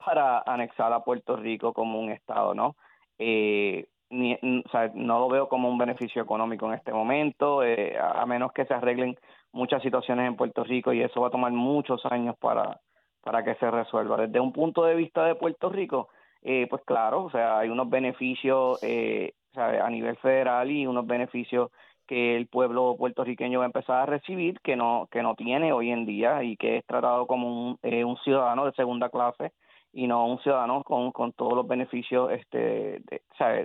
para 0.04 0.42
anexar 0.46 0.92
a 0.92 1.04
Puerto 1.04 1.37
Rico 1.37 1.73
como 1.73 2.00
un 2.00 2.11
Estado, 2.11 2.54
¿no? 2.54 2.76
Eh, 3.18 3.87
no 4.11 5.18
lo 5.18 5.28
veo 5.28 5.49
como 5.49 5.68
un 5.68 5.78
beneficio 5.78 6.23
económico 6.23 6.66
en 6.66 6.75
este 6.75 6.92
momento, 6.92 7.62
eh, 7.64 7.96
a 7.99 8.25
menos 8.26 8.52
que 8.52 8.64
se 8.64 8.75
arreglen 8.75 9.16
muchas 9.52 9.82
situaciones 9.82 10.28
en 10.28 10.37
Puerto 10.37 10.62
Rico 10.62 10.92
y 10.92 11.02
eso 11.02 11.20
va 11.20 11.28
a 11.28 11.32
tomar 11.32 11.52
muchos 11.52 12.04
años 12.06 12.37
para, 12.38 12.80
para 13.23 13.42
que 13.42 13.54
se 13.56 13.70
resuelva. 13.70 14.18
Desde 14.18 14.40
un 14.40 14.52
punto 14.52 14.84
de 14.84 14.94
vista 14.94 15.25
de 15.25 15.34
Puerto 15.34 15.70
Rico, 15.70 16.08
eh, 16.42 16.66
pues 16.68 16.82
claro, 16.84 17.25
o 17.25 17.30
sea, 17.30 17.58
hay 17.58 17.70
unos 17.70 17.88
beneficios 17.88 18.82
eh, 18.82 19.32
a 19.56 19.88
nivel 19.88 20.16
federal 20.16 20.70
y 20.70 20.87
unos 20.87 21.06
beneficios 21.06 21.70
que 22.06 22.37
el 22.37 22.49
pueblo 22.49 22.96
puertorriqueño 22.99 23.61
va 23.61 23.64
a 23.64 23.66
empezar 23.66 24.02
a 24.02 24.06
recibir 24.06 24.61
que 24.61 24.76
no 24.76 25.08
que 25.11 25.23
no 25.23 25.34
tiene 25.37 25.73
hoy 25.73 25.90
en 25.90 26.04
día 26.04 26.42
y 26.42 26.56
que 26.56 26.76
es 26.76 26.84
tratado 26.84 27.26
como 27.26 27.49
un, 27.49 27.78
eh, 27.82 28.04
un 28.04 28.18
ciudadano 28.18 28.66
de 28.66 28.73
segunda 28.73 29.08
clase 29.08 29.52
y 29.94 30.08
no 30.08 30.26
un 30.26 30.42
ciudadano 30.42 30.82
con, 30.82 31.12
con 31.12 31.32
todos 31.32 31.54
los 31.54 31.66
beneficios 31.66 32.30
este 32.32 32.58
de, 32.58 33.22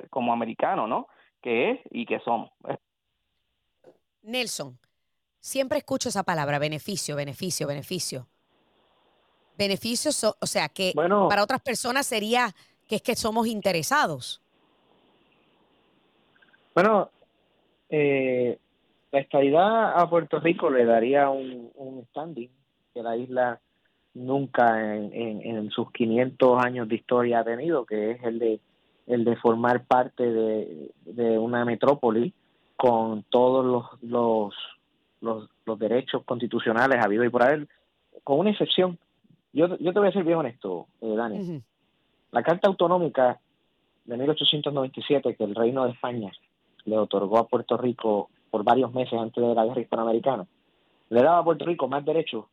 como 0.10 0.32
americano, 0.32 0.88
¿no? 0.88 1.08
Que 1.42 1.72
es 1.72 1.80
y 1.90 2.06
que 2.06 2.20
somos. 2.20 2.52
Nelson, 4.22 4.78
siempre 5.40 5.80
escucho 5.80 6.10
esa 6.10 6.24
palabra, 6.24 6.60
beneficio, 6.60 7.16
beneficio, 7.16 7.68
beneficio. 7.68 8.28
Beneficios, 9.58 10.24
o 10.24 10.46
sea, 10.46 10.70
que 10.70 10.94
para 10.96 11.44
otras 11.44 11.62
personas 11.62 12.06
sería 12.06 12.54
que 12.88 12.96
es 12.96 13.02
que 13.02 13.16
somos 13.16 13.48
interesados. 13.48 14.42
Bueno, 16.74 17.10
eh, 17.90 18.58
la 19.12 19.20
estadidad 19.20 20.00
a 20.00 20.10
Puerto 20.10 20.40
Rico 20.40 20.70
le 20.70 20.86
daría 20.86 21.30
un, 21.30 21.72
un 21.76 22.06
standing 22.12 22.52
que 22.94 23.04
la 23.04 23.18
isla 23.18 23.60
nunca 24.20 24.96
en, 24.96 25.12
en, 25.14 25.70
sus 25.72 25.92
500 25.92 26.64
años 26.64 26.88
de 26.88 26.96
historia 26.96 27.40
ha 27.40 27.44
tenido, 27.44 27.86
que 27.86 28.12
es 28.12 28.24
el 28.24 28.40
de 28.40 28.60
el 29.08 29.26
de 29.26 29.36
formar 29.38 29.86
parte 29.86 30.32
de, 30.32 30.92
de 31.06 31.40
una 31.40 31.66
metrópoli 31.66 32.32
con 32.76 33.24
todos 33.24 33.66
los, 33.66 34.04
los, 34.04 34.54
los, 35.22 35.50
los 35.66 35.80
derechos 35.80 36.24
constitucionales 36.26 37.04
habido 37.04 37.24
y 37.24 37.30
por 37.30 37.42
haber, 37.42 37.68
con 38.24 38.38
una 38.38 38.52
excepción. 38.52 39.00
Yo, 39.52 39.76
yo 39.80 39.94
te 39.94 40.00
voy 40.00 40.10
a 40.10 40.12
ser 40.12 40.24
bien 40.24 40.38
honesto, 40.38 40.86
eh, 41.02 41.16
Dani. 41.16 41.64
La 42.32 42.44
Carta 42.44 42.68
Autonómica 42.68 43.40
de 44.06 44.16
1897 44.16 45.36
que 45.36 45.44
el 45.44 45.56
Reino 45.56 45.86
de 45.86 45.92
España 45.94 46.32
le 46.86 46.98
otorgó 47.00 47.40
a 47.40 47.48
Puerto 47.48 47.78
Rico 47.78 48.30
por 48.52 48.64
varios 48.64 48.94
meses 48.94 49.20
antes 49.20 49.44
de 49.44 49.56
la 49.56 49.66
guerra 49.66 49.82
hispanoamericana, 49.82 50.46
le 51.10 51.24
daba 51.24 51.40
a 51.40 51.44
Puerto 51.44 51.66
Rico 51.66 51.88
más 51.88 52.06
derechos 52.06 52.46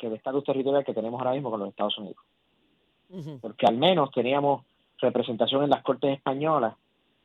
que 0.00 0.06
el 0.06 0.14
estatus 0.14 0.44
territorial 0.44 0.84
que 0.84 0.94
tenemos 0.94 1.20
ahora 1.20 1.34
mismo 1.34 1.50
con 1.50 1.60
los 1.60 1.68
Estados 1.68 1.98
Unidos. 1.98 2.24
Porque 3.40 3.66
al 3.66 3.76
menos 3.76 4.10
teníamos 4.12 4.64
representación 4.98 5.64
en 5.64 5.70
las 5.70 5.82
Cortes 5.82 6.16
Españolas 6.16 6.74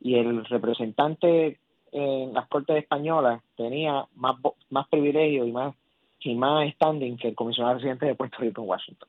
y 0.00 0.16
el 0.16 0.44
representante 0.44 1.58
en 1.92 2.34
las 2.34 2.48
Cortes 2.48 2.76
Españolas 2.76 3.40
tenía 3.56 4.04
más, 4.14 4.36
más 4.70 4.88
privilegios 4.88 5.46
y 5.46 5.52
más 5.52 5.74
y 6.20 6.34
más 6.34 6.72
standing 6.74 7.16
que 7.16 7.28
el 7.28 7.34
comisionado 7.34 7.76
residente 7.76 8.06
de 8.06 8.14
Puerto 8.14 8.38
Rico 8.38 8.62
en 8.62 8.68
Washington. 8.68 9.08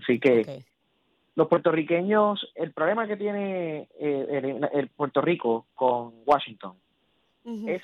Así 0.00 0.20
que 0.20 0.62
los 1.34 1.48
puertorriqueños, 1.48 2.50
el 2.54 2.72
problema 2.72 3.06
que 3.06 3.16
tiene 3.16 3.88
eh, 3.98 4.58
el, 4.72 4.88
Puerto 4.88 5.20
Rico 5.20 5.66
con 5.74 6.12
Washington 6.26 6.74
es 7.66 7.82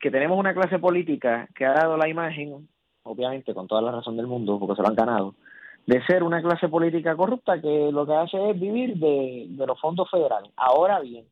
que 0.00 0.10
tenemos 0.10 0.38
una 0.38 0.54
clase 0.54 0.78
política 0.78 1.48
que 1.54 1.64
ha 1.64 1.72
dado 1.72 1.96
la 1.96 2.08
imagen, 2.08 2.68
obviamente 3.08 3.54
con 3.54 3.66
toda 3.66 3.82
la 3.82 3.92
razón 3.92 4.16
del 4.16 4.26
mundo, 4.26 4.58
porque 4.58 4.76
se 4.76 4.82
lo 4.82 4.88
han 4.88 4.94
ganado, 4.94 5.34
de 5.86 6.04
ser 6.04 6.22
una 6.22 6.42
clase 6.42 6.68
política 6.68 7.16
corrupta 7.16 7.60
que 7.60 7.90
lo 7.90 8.06
que 8.06 8.14
hace 8.14 8.50
es 8.50 8.60
vivir 8.60 8.98
de, 8.98 9.48
los 9.66 9.80
fondos 9.80 10.10
federales. 10.10 10.52
Ahora 10.56 11.00
bien, 11.00 11.26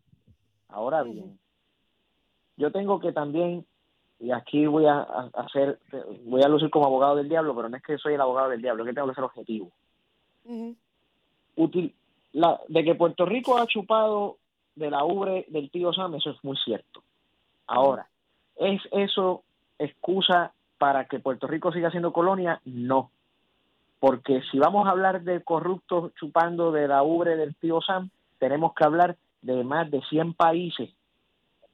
ahora 0.69 1.03
bien, 1.03 1.39
yo 2.57 2.73
tengo 2.73 2.99
que 2.99 3.13
también 3.13 3.67
y 4.19 4.31
aquí 4.31 4.65
voy 4.65 4.87
a, 4.87 5.03
hacer, 5.35 5.79
voy 6.25 6.43
a 6.43 6.49
lucir 6.49 6.71
como 6.71 6.87
abogado 6.87 7.17
del 7.17 7.29
diablo, 7.29 7.55
pero 7.55 7.69
no 7.69 7.77
es 7.77 7.83
que 7.83 7.99
soy 7.99 8.15
el 8.15 8.21
abogado 8.21 8.49
del 8.49 8.63
diablo, 8.63 8.83
es 8.83 8.89
que 8.89 8.95
tengo 8.95 9.09
que 9.09 9.15
ser 9.15 9.25
objetivo. 9.25 9.71
la, 12.33 12.61
de 12.69 12.85
que 12.85 12.95
Puerto 12.95 13.27
Rico 13.27 13.59
ha 13.59 13.67
chupado 13.67 14.39
de 14.75 14.91
la 14.91 15.05
ubre 15.05 15.45
del 15.49 15.71
tío 15.71 15.93
Sam, 15.93 16.15
eso 16.15 16.31
es 16.31 16.43
muy 16.43 16.57
cierto. 16.57 17.03
Ahora, 17.67 18.09
¿es 18.57 18.81
eso 18.91 19.43
excusa 19.79 20.53
para 20.79 21.07
que 21.07 21.19
Puerto 21.21 21.47
Rico 21.47 21.73
siga 21.73 21.91
siendo 21.91 22.13
colonia? 22.13 22.61
No. 22.65 23.11
Porque 24.01 24.43
si 24.51 24.59
vamos 24.59 24.87
a 24.87 24.91
hablar 24.91 25.23
de 25.23 25.43
corruptos 25.43 26.13
chupando 26.15 26.71
de 26.73 26.89
la 26.89 27.03
ubre 27.03 27.37
del 27.37 27.55
tío 27.57 27.81
Sam, 27.81 28.11
tenemos 28.39 28.75
que 28.75 28.85
hablar 28.85 29.17
de 29.43 29.65
más 29.65 29.91
de 29.91 30.03
100 30.03 30.35
países 30.35 30.91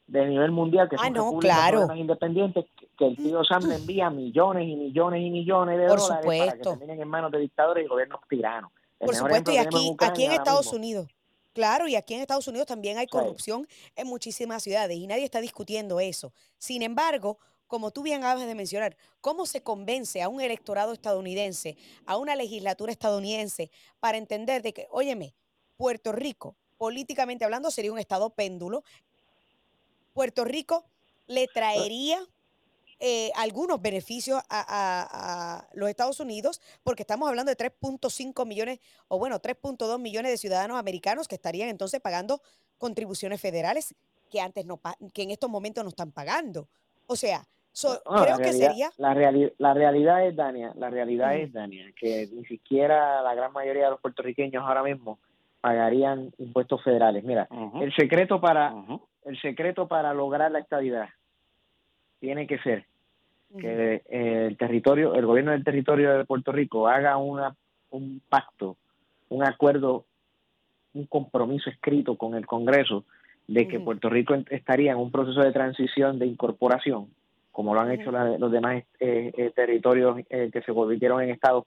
de 0.06 0.26
nivel 0.26 0.50
mundial 0.50 0.88
que 0.88 0.97
ah, 0.99 1.04
son 1.04 1.12
no, 1.14 1.38
claro. 1.38 1.88
independientes 1.94 2.66
que 2.99 3.06
el 3.06 3.16
tío 3.16 3.42
Sam 3.44 3.64
le 3.64 3.76
envía 3.76 4.11
millones 4.11 4.68
y 4.68 4.76
millones 4.76 5.23
y 5.23 5.30
millones 5.30 5.78
de 5.78 5.87
dólares 5.87 6.18
para 6.23 6.52
que 6.52 6.59
terminen 6.59 7.00
en 7.00 7.09
manos 7.09 7.32
de 7.32 7.38
dictadores 7.38 7.85
y 7.85 7.88
gobiernos 7.88 8.21
tiranos. 8.28 8.71
Por 8.99 9.14
supuesto, 9.14 9.50
y 9.50 9.56
aquí, 9.56 9.97
aquí 9.99 10.25
en 10.25 10.32
Estados 10.32 10.73
Unidos. 10.73 11.09
Claro, 11.54 11.87
y 11.87 11.97
aquí 11.97 12.14
en 12.14 12.21
Estados 12.21 12.49
Unidos 12.49 12.66
también 12.66 12.99
hay 12.99 13.06
corrupción 13.06 13.66
en 13.97 14.06
muchísimas 14.06 14.62
ciudades 14.62 14.97
y 14.97 15.06
nadie 15.06 15.25
está 15.25 15.40
discutiendo 15.40 16.00
eso. 16.00 16.32
Sin 16.59 16.82
embargo, 16.82 17.38
como 17.72 17.90
tú 17.90 18.02
bien 18.02 18.22
acabas 18.22 18.46
de 18.46 18.54
mencionar, 18.54 18.98
¿cómo 19.22 19.46
se 19.46 19.62
convence 19.62 20.20
a 20.20 20.28
un 20.28 20.42
electorado 20.42 20.92
estadounidense, 20.92 21.78
a 22.04 22.18
una 22.18 22.36
legislatura 22.36 22.92
estadounidense, 22.92 23.70
para 23.98 24.18
entender 24.18 24.60
de 24.60 24.74
que, 24.74 24.88
óyeme, 24.90 25.32
Puerto 25.78 26.12
Rico, 26.12 26.54
políticamente 26.76 27.46
hablando, 27.46 27.70
sería 27.70 27.90
un 27.90 27.98
estado 27.98 28.28
péndulo 28.28 28.84
Puerto 30.12 30.44
Rico 30.44 30.84
le 31.26 31.48
traería 31.48 32.20
eh, 33.00 33.32
algunos 33.36 33.80
beneficios 33.80 34.42
a, 34.50 35.66
los 35.72 35.88
Estados 35.88 36.20
Unidos, 36.20 36.60
porque 36.82 37.04
estamos 37.04 37.26
hablando 37.26 37.48
de 37.48 37.56
3.5 37.56 38.44
millones, 38.44 38.80
o 39.08 39.18
bueno, 39.18 39.40
3.2 39.40 39.98
millones 39.98 40.30
de 40.30 40.36
ciudadanos 40.36 40.78
americanos 40.78 41.26
que 41.26 41.36
estarían 41.36 41.70
entonces 41.70 42.02
pagando 42.02 42.42
contribuciones 42.76 43.40
federales 43.40 43.94
que 44.30 44.42
antes 44.42 44.66
no 44.66 44.78
que 45.14 45.22
en 45.22 45.30
estos 45.30 45.48
momentos 45.48 45.82
no 45.84 45.88
están 45.88 46.12
pagando. 46.12 46.68
O 47.06 47.16
sea, 47.16 47.48
creo 47.72 48.38
que 48.38 48.52
sería 48.52 48.90
la, 48.98 49.14
la 49.58 49.74
realidad 49.74 50.26
es 50.26 50.36
Dania, 50.36 50.72
la 50.76 50.90
realidad 50.90 51.36
es 51.36 51.52
Dania 51.52 51.86
que 51.96 52.28
ni 52.32 52.44
siquiera 52.44 53.22
la 53.22 53.34
gran 53.34 53.52
mayoría 53.52 53.84
de 53.84 53.90
los 53.90 54.00
puertorriqueños 54.00 54.62
ahora 54.64 54.82
mismo 54.82 55.18
pagarían 55.60 56.32
impuestos 56.38 56.82
federales. 56.82 57.24
Mira, 57.24 57.48
el 57.80 57.94
secreto 57.94 58.40
para 58.40 58.74
el 59.24 59.40
secreto 59.40 59.86
para 59.86 60.12
lograr 60.12 60.50
la 60.50 60.58
estabilidad 60.58 61.08
tiene 62.20 62.46
que 62.46 62.58
ser 62.58 62.84
que 63.58 64.02
el 64.08 64.56
territorio, 64.56 65.14
el 65.14 65.26
gobierno 65.26 65.52
del 65.52 65.64
territorio 65.64 66.16
de 66.16 66.24
Puerto 66.24 66.52
Rico 66.52 66.88
haga 66.88 67.16
una, 67.16 67.54
un 67.90 68.22
pacto, 68.28 68.76
un 69.28 69.44
acuerdo, 69.44 70.06
un 70.94 71.06
compromiso 71.06 71.70
escrito 71.70 72.16
con 72.16 72.34
el 72.34 72.46
Congreso 72.46 73.04
de 73.46 73.68
que 73.68 73.80
Puerto 73.80 74.08
Rico 74.08 74.34
estaría 74.50 74.92
en 74.92 74.98
un 74.98 75.10
proceso 75.10 75.40
de 75.40 75.52
transición 75.52 76.18
de 76.18 76.26
incorporación, 76.26 77.08
como 77.52 77.75
lo 77.75 77.80
han 77.80 77.92
hecho 77.92 78.11
los 78.11 78.50
demás 78.50 78.82
eh, 78.99 79.30
eh, 79.37 79.52
territorios 79.54 80.18
eh, 80.30 80.50
que 80.52 80.62
se 80.62 80.73
convirtieron 80.73 81.23
en 81.23 81.30
estados 81.30 81.64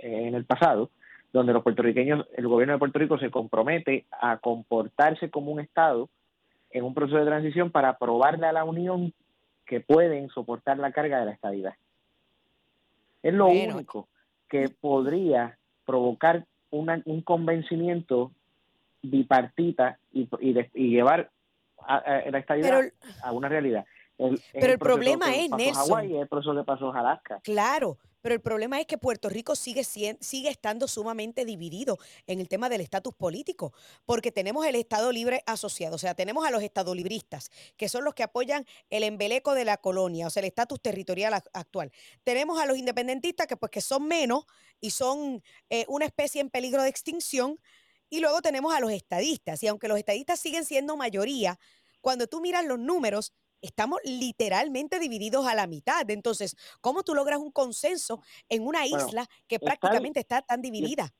en 0.00 0.34
el 0.34 0.44
pasado, 0.44 0.90
donde 1.32 1.52
los 1.52 1.62
puertorriqueños, 1.62 2.26
el 2.36 2.46
gobierno 2.46 2.74
de 2.74 2.78
Puerto 2.78 2.98
Rico 2.98 3.18
se 3.18 3.30
compromete 3.30 4.06
a 4.12 4.38
comportarse 4.38 5.30
como 5.30 5.50
un 5.50 5.60
estado 5.60 6.08
en 6.70 6.84
un 6.84 6.94
proceso 6.94 7.18
de 7.18 7.26
transición 7.26 7.70
para 7.70 7.98
probarle 7.98 8.46
a 8.46 8.52
la 8.52 8.64
Unión 8.64 9.12
que 9.66 9.80
pueden 9.80 10.28
soportar 10.28 10.78
la 10.78 10.92
carga 10.92 11.20
de 11.20 11.26
la 11.26 11.32
estabilidad. 11.32 11.74
Es 13.22 13.34
lo 13.34 13.48
único 13.48 14.08
que 14.48 14.68
podría 14.68 15.58
provocar 15.84 16.44
un 16.70 17.22
convencimiento 17.22 18.30
bipartita 19.02 19.98
y, 20.12 20.28
y, 20.40 20.90
llevar 20.90 21.30
a, 21.86 22.22
la 22.30 22.38
estabilidad 22.38 22.92
a 23.22 23.32
una 23.32 23.48
realidad. 23.48 23.84
Pero 24.52 24.72
el 24.72 24.78
problema 24.78 25.34
es, 25.34 25.50
Nelson. 25.50 26.10
el 26.10 26.28
proceso 26.28 26.54
que 26.54 26.64
pasó 26.64 26.92
Alaska. 26.92 27.40
Claro, 27.42 27.98
pero 28.20 28.34
el 28.34 28.40
problema 28.40 28.80
es 28.80 28.86
que 28.86 28.98
Puerto 28.98 29.28
Rico 29.28 29.54
sigue, 29.54 29.84
sigue 29.84 30.48
estando 30.48 30.88
sumamente 30.88 31.44
dividido 31.44 31.98
en 32.26 32.40
el 32.40 32.48
tema 32.48 32.68
del 32.68 32.80
estatus 32.80 33.14
político, 33.14 33.72
porque 34.06 34.32
tenemos 34.32 34.66
el 34.66 34.74
Estado 34.74 35.12
Libre 35.12 35.42
asociado, 35.46 35.96
o 35.96 35.98
sea, 35.98 36.14
tenemos 36.14 36.44
a 36.46 36.50
los 36.50 36.62
estadolibristas, 36.62 37.50
que 37.76 37.88
son 37.88 38.04
los 38.04 38.14
que 38.14 38.24
apoyan 38.24 38.66
el 38.90 39.04
embeleco 39.04 39.54
de 39.54 39.64
la 39.64 39.76
colonia, 39.76 40.26
o 40.26 40.30
sea, 40.30 40.40
el 40.40 40.46
estatus 40.46 40.80
territorial 40.80 41.32
actual. 41.34 41.92
Tenemos 42.24 42.60
a 42.60 42.66
los 42.66 42.76
independentistas, 42.76 43.46
que 43.46 43.56
pues 43.56 43.70
que 43.70 43.80
son 43.80 44.06
menos 44.06 44.46
y 44.80 44.90
son 44.90 45.42
eh, 45.70 45.84
una 45.88 46.04
especie 46.04 46.40
en 46.40 46.50
peligro 46.50 46.82
de 46.82 46.88
extinción, 46.88 47.60
y 48.10 48.20
luego 48.20 48.40
tenemos 48.40 48.74
a 48.74 48.80
los 48.80 48.90
estadistas, 48.90 49.62
y 49.62 49.68
aunque 49.68 49.86
los 49.86 49.98
estadistas 49.98 50.40
siguen 50.40 50.64
siendo 50.64 50.96
mayoría, 50.96 51.58
cuando 52.00 52.26
tú 52.26 52.40
miras 52.40 52.64
los 52.64 52.78
números, 52.78 53.32
estamos 53.62 54.00
literalmente 54.04 54.98
divididos 54.98 55.46
a 55.46 55.54
la 55.54 55.66
mitad. 55.66 56.08
Entonces, 56.10 56.56
¿cómo 56.80 57.02
tú 57.02 57.14
logras 57.14 57.38
un 57.38 57.50
consenso 57.50 58.20
en 58.48 58.66
una 58.66 58.86
isla 58.86 59.26
que 59.46 59.58
prácticamente 59.58 60.20
está 60.20 60.42
tan 60.42 60.62
dividida? 60.62 61.12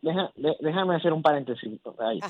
déjame 0.00 0.96
hacer 0.96 1.12
un 1.12 1.22
paréntesis 1.22 1.80
ahí. 1.98 2.20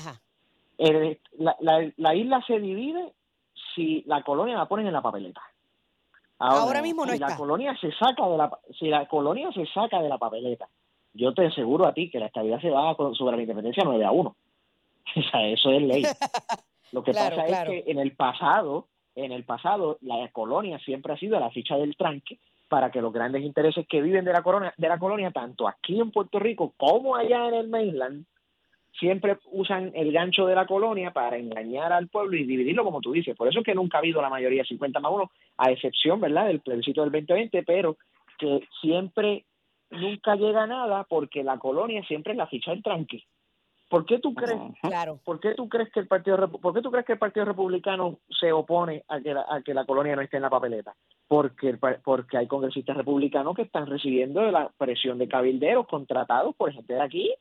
la, 0.77 2.15
isla 2.15 2.43
se 2.47 2.59
divide 2.59 3.13
si 3.75 4.03
la 4.07 4.23
colonia 4.23 4.57
la 4.57 4.67
ponen 4.67 4.87
en 4.87 4.93
la 4.93 5.01
papeleta. 5.01 5.41
Ahora, 6.39 6.81
mismo 6.81 7.05
no 7.05 7.11
si 7.11 7.19
La 7.19 7.35
colonia 7.35 7.77
se 7.79 7.91
saca 7.91 8.27
de 8.27 8.37
la, 8.37 8.59
si 8.79 8.87
la 8.87 9.07
colonia 9.07 9.51
se 9.51 9.65
saca 9.67 10.01
de 10.01 10.07
la 10.07 10.17
papeleta, 10.17 10.69
yo 11.13 11.33
te 11.33 11.47
aseguro 11.47 11.85
a 11.85 11.93
ti 11.93 12.09
que 12.09 12.19
la 12.19 12.27
estabilidad 12.27 12.61
se 12.61 12.69
va 12.69 12.95
sobre 12.95 13.35
la 13.35 13.41
independencia 13.41 13.83
9 13.85 14.05
a 14.05 14.11
1. 14.11 14.35
O 15.15 15.21
sea, 15.31 15.47
eso 15.47 15.71
es 15.71 15.81
ley. 15.81 16.03
Lo 16.91 17.03
que 17.03 17.11
pasa 17.11 17.45
es 17.45 17.67
que 17.67 17.83
en 17.87 17.99
el 17.99 18.15
pasado 18.15 18.87
en 19.15 19.31
el 19.31 19.43
pasado 19.43 19.97
la 20.01 20.27
colonia 20.31 20.79
siempre 20.79 21.13
ha 21.13 21.17
sido 21.17 21.39
la 21.39 21.49
ficha 21.51 21.77
del 21.77 21.95
tranque 21.95 22.39
para 22.67 22.91
que 22.91 23.01
los 23.01 23.11
grandes 23.11 23.41
intereses 23.43 23.85
que 23.87 24.01
viven 24.01 24.25
de 24.25 24.33
la 24.33 24.43
colonia, 24.43 24.73
de 24.77 24.87
la 24.87 24.99
colonia 24.99 25.31
tanto 25.31 25.67
aquí 25.67 25.99
en 25.99 26.11
Puerto 26.11 26.39
Rico 26.39 26.73
como 26.77 27.15
allá 27.15 27.47
en 27.47 27.55
el 27.55 27.67
mainland, 27.67 28.25
siempre 28.99 29.37
usan 29.51 29.91
el 29.95 30.11
gancho 30.11 30.45
de 30.45 30.55
la 30.55 30.65
colonia 30.65 31.11
para 31.11 31.37
engañar 31.37 31.91
al 31.91 32.07
pueblo 32.09 32.37
y 32.37 32.43
dividirlo 32.43 32.83
como 32.83 33.01
tú 33.01 33.11
dices. 33.11 33.35
Por 33.35 33.47
eso 33.47 33.59
es 33.59 33.65
que 33.65 33.75
nunca 33.75 33.97
ha 33.97 33.99
habido 33.99 34.21
la 34.21 34.29
mayoría 34.29 34.63
50 34.63 34.99
más 34.99 35.11
1, 35.11 35.31
a 35.57 35.71
excepción, 35.71 36.19
¿verdad?, 36.19 36.47
del 36.47 36.59
plebiscito 36.61 37.01
del 37.01 37.11
2020, 37.11 37.63
pero 37.63 37.97
que 38.37 38.67
siempre 38.81 39.45
nunca 39.89 40.35
llega 40.35 40.67
nada 40.67 41.05
porque 41.09 41.43
la 41.43 41.57
colonia 41.57 42.03
siempre 42.03 42.33
es 42.33 42.37
la 42.37 42.47
ficha 42.47 42.71
del 42.71 42.83
tranque. 42.83 43.23
¿Por 43.89 44.05
qué 44.05 44.19
tú 44.19 44.35
crees? 44.35 44.59
Claro. 44.83 45.19
¿Por 45.25 45.39
qué 45.39 45.55
tú 45.55 45.67
crees 45.67 45.91
que 45.91 45.99
el 45.99 46.07
partido 46.07 46.37
por 46.51 46.73
qué 46.75 46.81
tú 46.81 46.91
crees 46.91 47.07
que 47.07 47.13
el 47.13 47.19
Partido 47.19 47.45
Republicano 47.45 48.19
se 48.39 48.51
opone 48.51 49.03
a 49.07 49.19
que 49.19 49.33
la, 49.33 49.45
a 49.49 49.61
que 49.63 49.73
la 49.73 49.85
colonia 49.85 50.15
no 50.15 50.21
esté 50.21 50.37
en 50.37 50.43
la 50.43 50.49
papeleta? 50.49 50.95
Porque 51.27 51.75
porque 52.03 52.37
hay 52.37 52.47
congresistas 52.47 52.95
republicanos 52.95 53.55
que 53.55 53.63
están 53.63 53.87
recibiendo 53.87 54.49
la 54.51 54.71
presión 54.77 55.17
de 55.17 55.27
cabilderos 55.27 55.87
contratados 55.87 56.55
por 56.55 56.71
gente 56.71 56.93
de 56.93 57.01
aquí 57.01 57.33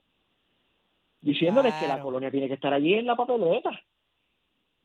diciéndoles 1.21 1.75
que 1.75 1.87
la 1.87 2.01
colonia 2.01 2.31
tiene 2.31 2.49
que 2.49 2.55
estar 2.55 2.73
allí 2.73 2.95
en 2.95 3.07
la 3.07 3.17
papeleta. 3.17 3.71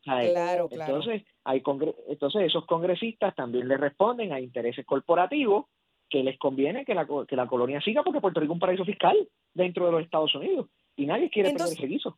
Claro, 0.02 0.68
claro. 0.68 0.68
Entonces, 0.70 1.24
hay 1.46 1.64
entonces 2.10 2.42
esos 2.42 2.66
congresistas 2.66 3.34
también 3.36 3.70
le 3.70 3.78
responden 3.78 4.34
a 4.34 4.42
intereses 4.42 4.86
corporativos 4.86 5.68
que 6.10 6.24
les 6.24 6.38
conviene 6.38 6.84
que 6.84 6.94
la, 6.94 7.08
que 7.26 7.38
la 7.38 7.48
colonia 7.48 7.80
siga 7.80 8.04
porque 8.04 8.20
Puerto 8.20 8.42
Rico 8.42 8.52
es 8.52 8.56
un 8.56 8.60
paraíso 8.60 8.84
fiscal 8.84 9.16
dentro 9.54 9.86
de 9.86 9.92
los 9.94 10.02
Estados 10.02 10.36
Unidos 10.36 10.68
y 10.96 11.06
nadie 11.06 11.30
quiere 11.30 11.50
entonces, 11.50 11.76
perder 11.76 11.86
ese 11.86 11.94
guiso. 11.94 12.18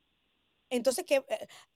Entonces, 0.70 1.06
que, 1.06 1.18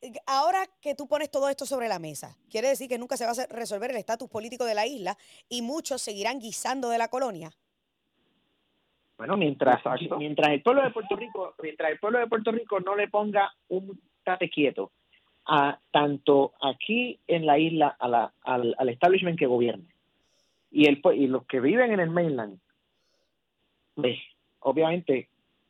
eh, 0.02 0.14
ahora 0.26 0.66
que 0.82 0.96
tú 0.96 1.08
pones 1.08 1.30
todo 1.30 1.48
esto 1.48 1.66
sobre 1.66 1.88
la 1.88 2.00
mesa, 2.00 2.38
quiere 2.50 2.70
decir 2.70 2.90
que 2.90 2.98
nunca 2.98 3.18
se 3.18 3.26
va 3.26 3.32
a 3.32 3.46
resolver 3.56 3.92
el 3.92 3.98
estatus 3.98 4.30
político 4.30 4.66
de 4.66 4.76
la 4.76 4.88
isla 4.88 5.18
y 5.48 5.62
muchos 5.62 6.02
seguirán 6.02 6.40
guisando 6.40 6.90
de 6.90 6.98
la 6.98 7.08
colonia. 7.08 7.52
Bueno, 9.18 9.38
mientras, 9.38 9.82
mientras 10.18 10.50
el 10.50 10.64
pueblo 10.64 10.82
de 10.82 10.92
Puerto 10.92 11.16
Rico, 11.16 11.54
mientras 11.62 11.92
el 11.92 12.00
pueblo 12.00 12.20
de 12.20 12.28
Puerto 12.28 12.52
Rico 12.52 12.80
no 12.80 12.96
le 12.96 13.10
ponga 13.10 13.54
un 13.68 14.02
tate 14.24 14.50
quieto 14.50 14.92
a 15.46 15.80
tanto 15.92 16.54
aquí 16.62 17.20
en 17.28 17.46
la 17.46 17.58
isla 17.60 17.96
a 18.00 18.08
la, 18.08 18.34
al, 18.42 18.76
al 18.78 18.90
establishment 18.90 19.38
que 19.38 19.46
gobierne, 19.46 19.88
Y, 20.72 20.86
el, 20.86 21.02
y 21.16 21.28
los 21.28 21.46
que 21.48 21.60
viven 21.60 21.92
en 21.92 22.00
el 22.00 22.10
mainland, 22.10 22.60
pues, 23.96 24.18
obviamente, 24.60 25.29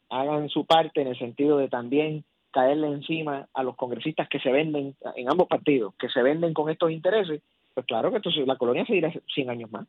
hagan 0.10 0.50
su 0.50 0.66
parte 0.66 1.02
en 1.02 1.08
el 1.08 1.18
sentido 1.18 1.58
de 1.58 1.70
también 1.70 2.24
caerle 2.52 2.88
encima 2.88 3.48
a 3.54 3.64
los 3.64 3.76
congresistas 3.76 4.28
que 4.28 4.40
se 4.40 4.52
venden 4.52 4.96
en 5.16 5.30
ambos 5.30 5.48
partidos, 5.48 5.94
que 6.00 6.10
se 6.10 6.22
venden 6.22 6.54
con 6.54 6.70
estos 6.70 6.92
intereses, 6.92 7.42
pues 7.74 7.86
claro 7.86 8.10
que 8.10 8.18
entonces 8.18 8.48
la 8.48 8.58
colonia 8.58 8.86
seguirá 8.86 9.14
100 9.34 9.50
años 9.50 9.72
más. 9.72 9.88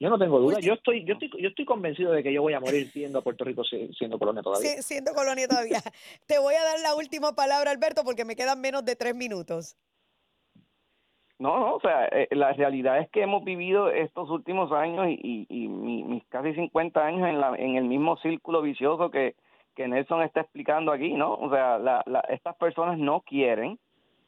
Yo 0.00 0.08
no 0.08 0.18
tengo 0.18 0.38
duda. 0.38 0.60
Yo 0.60 0.74
estoy, 0.74 1.04
yo 1.04 1.14
estoy, 1.14 1.30
yo 1.40 1.48
estoy 1.48 1.64
convencido 1.64 2.12
de 2.12 2.22
que 2.22 2.32
yo 2.32 2.40
voy 2.40 2.52
a 2.52 2.60
morir 2.60 2.88
siendo 2.88 3.20
Puerto 3.20 3.44
Rico 3.44 3.64
siendo 3.64 4.18
colonia 4.18 4.42
todavía. 4.42 4.70
Sí, 4.70 4.82
siendo 4.82 5.12
colonia 5.12 5.48
todavía. 5.48 5.80
Te 6.26 6.38
voy 6.38 6.54
a 6.54 6.62
dar 6.62 6.78
la 6.80 6.94
última 6.94 7.34
palabra, 7.34 7.72
Alberto, 7.72 8.04
porque 8.04 8.24
me 8.24 8.36
quedan 8.36 8.60
menos 8.60 8.84
de 8.84 8.94
tres 8.94 9.16
minutos. 9.16 9.76
No, 11.40 11.58
no, 11.58 11.74
o 11.74 11.80
sea, 11.80 12.06
eh, 12.06 12.28
la 12.32 12.52
realidad 12.52 12.98
es 12.98 13.10
que 13.10 13.22
hemos 13.22 13.44
vivido 13.44 13.90
estos 13.90 14.28
últimos 14.30 14.72
años 14.72 15.06
y, 15.08 15.46
y, 15.48 15.68
mis 15.68 16.24
casi 16.26 16.52
50 16.52 17.04
años 17.04 17.28
en, 17.28 17.40
la, 17.40 17.54
en 17.56 17.76
el 17.76 17.84
mismo 17.84 18.16
círculo 18.18 18.60
vicioso 18.60 19.10
que, 19.10 19.36
que 19.78 19.86
Nelson 19.86 20.22
está 20.22 20.40
explicando 20.40 20.90
aquí, 20.90 21.14
¿no? 21.14 21.34
O 21.34 21.48
sea, 21.50 21.78
la, 21.78 22.02
la, 22.06 22.18
estas 22.30 22.56
personas 22.56 22.98
no 22.98 23.20
quieren 23.20 23.78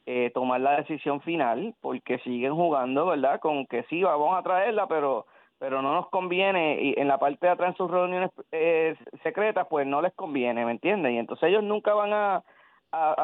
eh, 0.05 0.31
tomar 0.33 0.61
la 0.61 0.77
decisión 0.77 1.19
final 1.19 1.75
porque 1.81 2.19
siguen 2.19 2.55
jugando, 2.55 3.07
¿verdad? 3.07 3.41
Con 3.41 3.65
que 3.65 3.83
sí, 3.89 4.01
vamos 4.01 4.33
a 4.37 4.43
traerla, 4.43 4.87
pero 4.87 5.25
pero 5.59 5.81
no 5.81 5.93
nos 5.93 6.07
conviene 6.09 6.81
y 6.81 6.95
en 6.97 7.07
la 7.09 7.19
parte 7.19 7.45
de 7.45 7.51
atrás 7.51 7.71
en 7.71 7.75
sus 7.75 7.91
reuniones 7.91 8.31
eh, 8.53 8.95
secretas 9.23 9.67
pues 9.69 9.85
no 9.85 10.01
les 10.01 10.13
conviene, 10.13 10.65
¿me 10.65 10.71
entienden? 10.71 11.15
Y 11.15 11.19
entonces 11.19 11.49
ellos 11.49 11.63
nunca 11.63 11.93
van 11.93 12.13
a, 12.13 12.43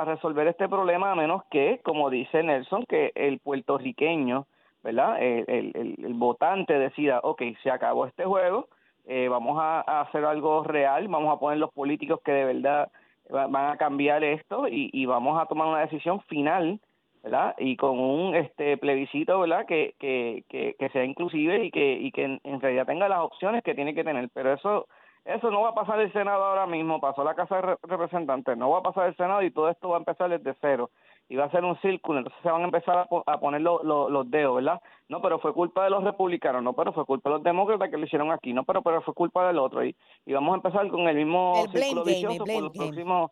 resolver 0.06 0.48
este 0.48 0.70
problema 0.70 1.12
a 1.12 1.16
menos 1.16 1.44
que, 1.50 1.82
como 1.84 2.10
dice 2.10 2.44
Nelson, 2.44 2.86
que 2.88 3.12
el 3.16 3.40
puertorriqueño, 3.40 4.48
¿verdad? 4.84 5.22
El, 5.22 5.46
el, 5.48 5.96
el, 6.06 6.13
votante 6.13 6.78
decida, 6.78 7.20
ok, 7.24 7.42
se 7.63 7.72
acabó 7.72 8.06
este 8.06 8.24
juego, 8.24 8.68
eh, 9.08 9.28
vamos 9.30 9.58
a, 9.60 10.02
hacer 10.02 10.26
algo 10.26 10.63
real, 10.63 11.08
vamos 11.08 11.36
a 11.36 11.39
poner 11.39 11.58
los 11.60 11.72
políticos 11.72 12.20
que 12.24 12.32
de 12.32 12.46
verdad 12.46 12.91
van 13.30 13.72
a 13.72 13.78
cambiar 13.78 14.24
esto 14.24 14.67
y, 14.70 15.06
vamos 15.06 15.41
a 15.41 15.48
tomar 15.48 15.67
una 15.67 15.80
decisión 15.80 16.22
final 16.22 16.80
¿verdad? 17.24 17.56
Y 17.58 17.76
con 17.76 18.00
un 18.00 18.36
este 18.36 18.78
plebiscito, 18.78 19.39
¿verdad? 19.41 19.65
Que, 19.65 19.96
que, 20.00 20.89
sea 20.93 21.04
inclusive 21.04 21.65
y 21.65 21.72
que, 21.72 21.93
y 21.93 22.12
que 22.12 22.39
en, 22.41 22.62
realidad 22.62 22.86
tenga 22.86 23.10
las 23.10 23.20
opciones 23.20 23.63
que 23.63 23.76
tiene 23.76 23.93
que 23.93 24.06
tener. 24.06 24.30
Pero 24.34 24.54
eso 24.54 24.88
eso 25.28 25.52
no 25.52 25.62
va 25.62 25.70
a 25.70 25.76
pasar 25.76 26.00
el 26.00 26.12
Senado 26.13 26.41
ahora 26.41 26.65
mismo, 26.65 27.02
pasó 27.02 27.22
la 27.26 27.36
Casa 27.36 27.58
de 27.58 27.78
Representantes, 27.84 28.58
no 28.58 28.70
va 28.70 28.80
a 28.80 28.84
pasar 28.84 29.08
el 29.08 29.15
Senado 29.17 29.41
y 29.43 29.52
todo 29.52 29.70
esto 29.70 29.89
va 29.89 29.98
a 29.98 30.00
empezar 30.00 30.30
desde 30.30 30.58
cero. 30.62 30.89
Y 31.30 31.36
va 31.36 31.46
a 31.46 31.52
ser 31.52 31.66
un 31.66 31.78
círculo, 31.82 32.20
entonces 32.20 32.42
se 32.42 32.50
van 32.50 32.62
a 32.62 32.66
empezar 32.66 33.08
a, 33.26 33.40
poner 33.40 33.60
los 33.62 34.32
dedos, 34.32 34.56
¿verdad? 34.56 34.82
No, 35.10 35.22
pero 35.22 35.40
fue 35.40 35.54
culpa 35.54 35.84
de 35.84 35.90
los 35.90 36.04
republicanos, 36.04 36.63
no, 36.63 36.74
pero 36.74 36.94
fue 36.94 37.06
culpa 37.06 37.30
de 37.30 37.36
los 37.36 37.44
demócratas 37.44 37.90
que 37.90 37.98
lo 37.98 38.06
hicieron 38.06 38.32
aquí, 38.32 38.54
no, 38.54 38.63
pero, 38.63 38.82
pero 38.82 39.02
fue 39.02 39.13
culpa 39.13 39.46
del 39.48 39.58
otro. 39.58 39.84
Y, 39.84 39.96
y 40.26 40.34
vamos 40.34 40.54
a 40.54 40.56
empezar 40.56 40.88
con 40.90 41.02
el 41.08 41.16
mismo 41.16 41.66
círculo 41.74 42.06
vicioso 42.06 42.46
por 42.46 42.62
los 42.63 42.72
próximos 42.72 43.32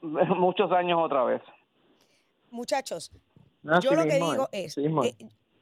muchos 0.00 0.72
años 0.72 0.98
otra 1.02 1.24
vez. 1.24 1.42
Muchachos, 2.50 3.12
yo 3.62 3.92
lo 3.92 4.04
que 4.04 4.14
digo 4.14 4.48
es, 4.52 4.78
eh, 4.78 5.14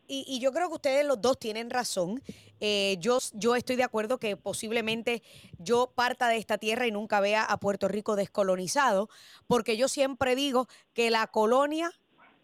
y, 0.08 0.38
yo 0.40 0.52
creo 0.52 0.68
que 0.68 0.74
ustedes 0.74 1.06
los 1.06 1.20
dos 1.20 1.38
tienen 1.38 1.70
razón. 1.70 2.22
Eh, 2.60 2.96
yo, 3.00 3.18
yo 3.34 3.56
estoy 3.56 3.76
de 3.76 3.84
acuerdo 3.84 4.18
que 4.18 4.36
posiblemente 4.36 5.22
yo 5.58 5.92
parta 5.94 6.28
de 6.28 6.38
esta 6.38 6.58
tierra 6.58 6.86
y 6.86 6.92
nunca 6.92 7.20
vea 7.20 7.44
a 7.44 7.58
Puerto 7.58 7.88
Rico 7.88 8.16
descolonizado, 8.16 9.08
porque 9.46 9.76
yo 9.76 9.88
siempre 9.88 10.34
digo 10.34 10.68
que 10.94 11.10
la 11.10 11.26
colonia, 11.26 11.92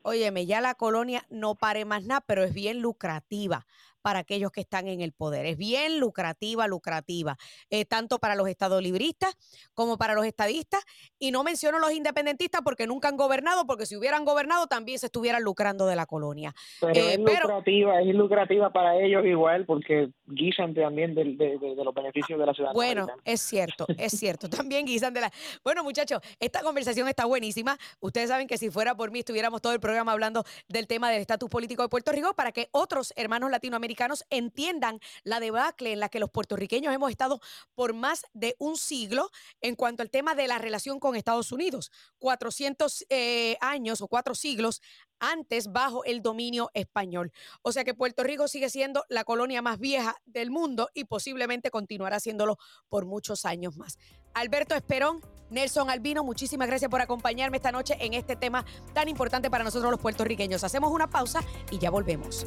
óyeme, 0.03 0.47
ya 0.47 0.61
la 0.61 0.75
colonia 0.75 1.25
no 1.31 1.55
pare 1.55 1.85
más 1.85 2.05
nada, 2.05 2.21
pero 2.21 2.45
es 2.45 2.53
bien 2.53 2.81
lucrativa 2.81 3.67
para 4.03 4.21
aquellos 4.21 4.51
que 4.51 4.61
están 4.61 4.89
en 4.89 5.01
el 5.01 5.13
poder. 5.13 5.47
Es 5.47 5.57
bien 5.57 6.01
lucrativa, 6.01 6.67
lucrativa, 6.67 7.37
eh, 7.71 7.85
tanto 7.85 8.19
para 8.19 8.35
los 8.35 8.49
estadolibristas 8.49 9.35
como 9.75 9.97
para 9.97 10.15
los 10.15 10.27
estadistas. 10.27 10.85
Y 11.19 11.31
no 11.31 11.45
menciono 11.45 11.79
los 11.79 11.93
independentistas 11.93 12.61
porque 12.63 12.87
nunca 12.87 13.09
han 13.09 13.17
gobernado, 13.17 13.67
porque 13.67 13.87
si 13.87 13.97
hubieran 13.97 14.25
gobernado 14.25 14.67
también 14.67 14.99
se 14.99 15.07
estuvieran 15.07 15.43
lucrando 15.43 15.87
de 15.87 15.97
la 15.97 16.07
colonia. 16.07 16.53
Pero 16.81 16.93
es 16.93 17.15
eh, 17.15 17.19
lucrativa, 17.19 18.01
es 18.03 18.15
lucrativa 18.15 18.73
para 18.73 18.97
ellos 18.99 19.25
igual 19.25 19.65
porque 19.65 20.11
guisan 20.27 20.75
también 20.75 21.15
de, 21.15 21.25
los 21.25 21.95
beneficios 21.95 22.39
de 22.39 22.47
la 22.47 22.55
ciudad. 22.55 22.73
Bueno, 22.75 23.07
es 23.25 23.41
cierto, 23.41 23.87
es 23.97 24.13
cierto, 24.13 24.49
también 24.49 24.85
guisan 24.85 25.15
de 25.15 25.21
la... 25.21 25.33
Bueno, 25.63 25.85
muchachos, 25.85 26.21
esta 26.41 26.63
conversación 26.63 27.09
está 27.09 27.25
buenísima. 27.25 27.79
Ustedes 28.01 28.29
saben 28.29 28.49
que 28.49 28.59
si 28.59 28.71
fuera 28.71 28.95
por 28.97 29.11
mí 29.11 29.21
estuviéramos 29.21 29.63
todo 29.63 29.73
el 29.73 29.81
programa 29.81 30.13
hablando 30.13 30.45
del 30.69 30.87
tema 30.87 31.11
del 31.11 31.21
estatus 31.21 31.49
político 31.49 31.83
de 31.83 31.89
Puerto 31.89 32.11
Rico 32.13 32.35
para 32.35 32.53
que 32.53 32.69
otros 32.73 33.13
hermanos 33.17 33.51
latinoamericanos 33.51 33.92
entiendan 34.31 35.01
la 35.25 35.41
debacle 35.41 35.93
en 35.93 36.01
la 36.01 36.09
que 36.09 36.21
los 36.21 36.31
puertorriqueños 36.31 36.95
hemos 36.95 37.11
estado 37.11 37.41
por 37.75 37.95
más 37.95 38.25
de 38.33 38.57
un 38.59 38.77
siglo 38.77 39.31
en 39.61 39.77
cuanto 39.77 40.03
al 40.03 40.11
tema 40.11 40.35
de 40.35 40.49
la 40.49 40.59
relación 40.59 41.01
con 41.01 41.17
Estados 41.17 41.53
Unidos. 41.53 41.91
400 42.19 43.07
eh, 43.09 43.57
años 43.61 44.01
o 44.01 44.09
cuatro 44.09 44.35
siglos 44.35 44.81
antes 45.19 45.71
bajo 45.73 46.05
el 46.05 46.21
dominio 46.21 46.71
español. 46.75 47.33
O 47.63 47.73
sea 47.73 47.85
que 47.85 47.95
Puerto 47.95 48.25
Rico 48.25 48.49
sigue 48.49 48.69
siendo 48.69 49.05
la 49.09 49.25
colonia 49.25 49.63
más 49.63 49.79
vieja 49.79 50.17
del 50.27 50.51
mundo 50.51 50.91
y 50.95 51.05
posiblemente 51.05 51.71
continuará 51.71 52.21
siéndolo 52.21 52.59
por 52.89 53.07
muchos 53.07 53.45
años 53.45 53.77
más. 53.77 53.99
Alberto 54.35 54.75
Esperón, 54.75 55.21
Nelson 55.51 55.91
Albino, 55.91 56.25
muchísimas 56.25 56.67
gracias 56.67 56.91
por 56.91 57.01
acompañarme 57.01 57.59
esta 57.59 57.73
noche 57.73 57.97
en 58.01 58.15
este 58.15 58.37
tema 58.37 58.65
tan 58.95 59.09
importante 59.09 59.51
para 59.51 59.65
nosotros 59.65 59.91
los 59.91 60.01
puertorriqueños. 60.01 60.65
Hacemos 60.65 60.91
una 60.91 61.09
pausa 61.09 61.41
y 61.71 61.79
ya 61.79 61.91
volvemos. 61.91 62.47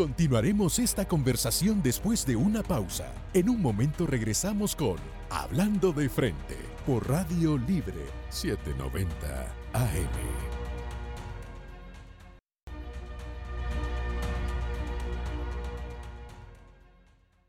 Continuaremos 0.00 0.78
esta 0.78 1.06
conversación 1.06 1.82
después 1.82 2.24
de 2.24 2.34
una 2.34 2.62
pausa. 2.62 3.12
En 3.34 3.50
un 3.50 3.60
momento 3.60 4.06
regresamos 4.06 4.74
con 4.74 4.96
Hablando 5.28 5.92
de 5.92 6.08
Frente 6.08 6.56
por 6.86 7.06
Radio 7.06 7.58
Libre 7.58 8.06
790 8.30 9.54
AM. 9.74 10.08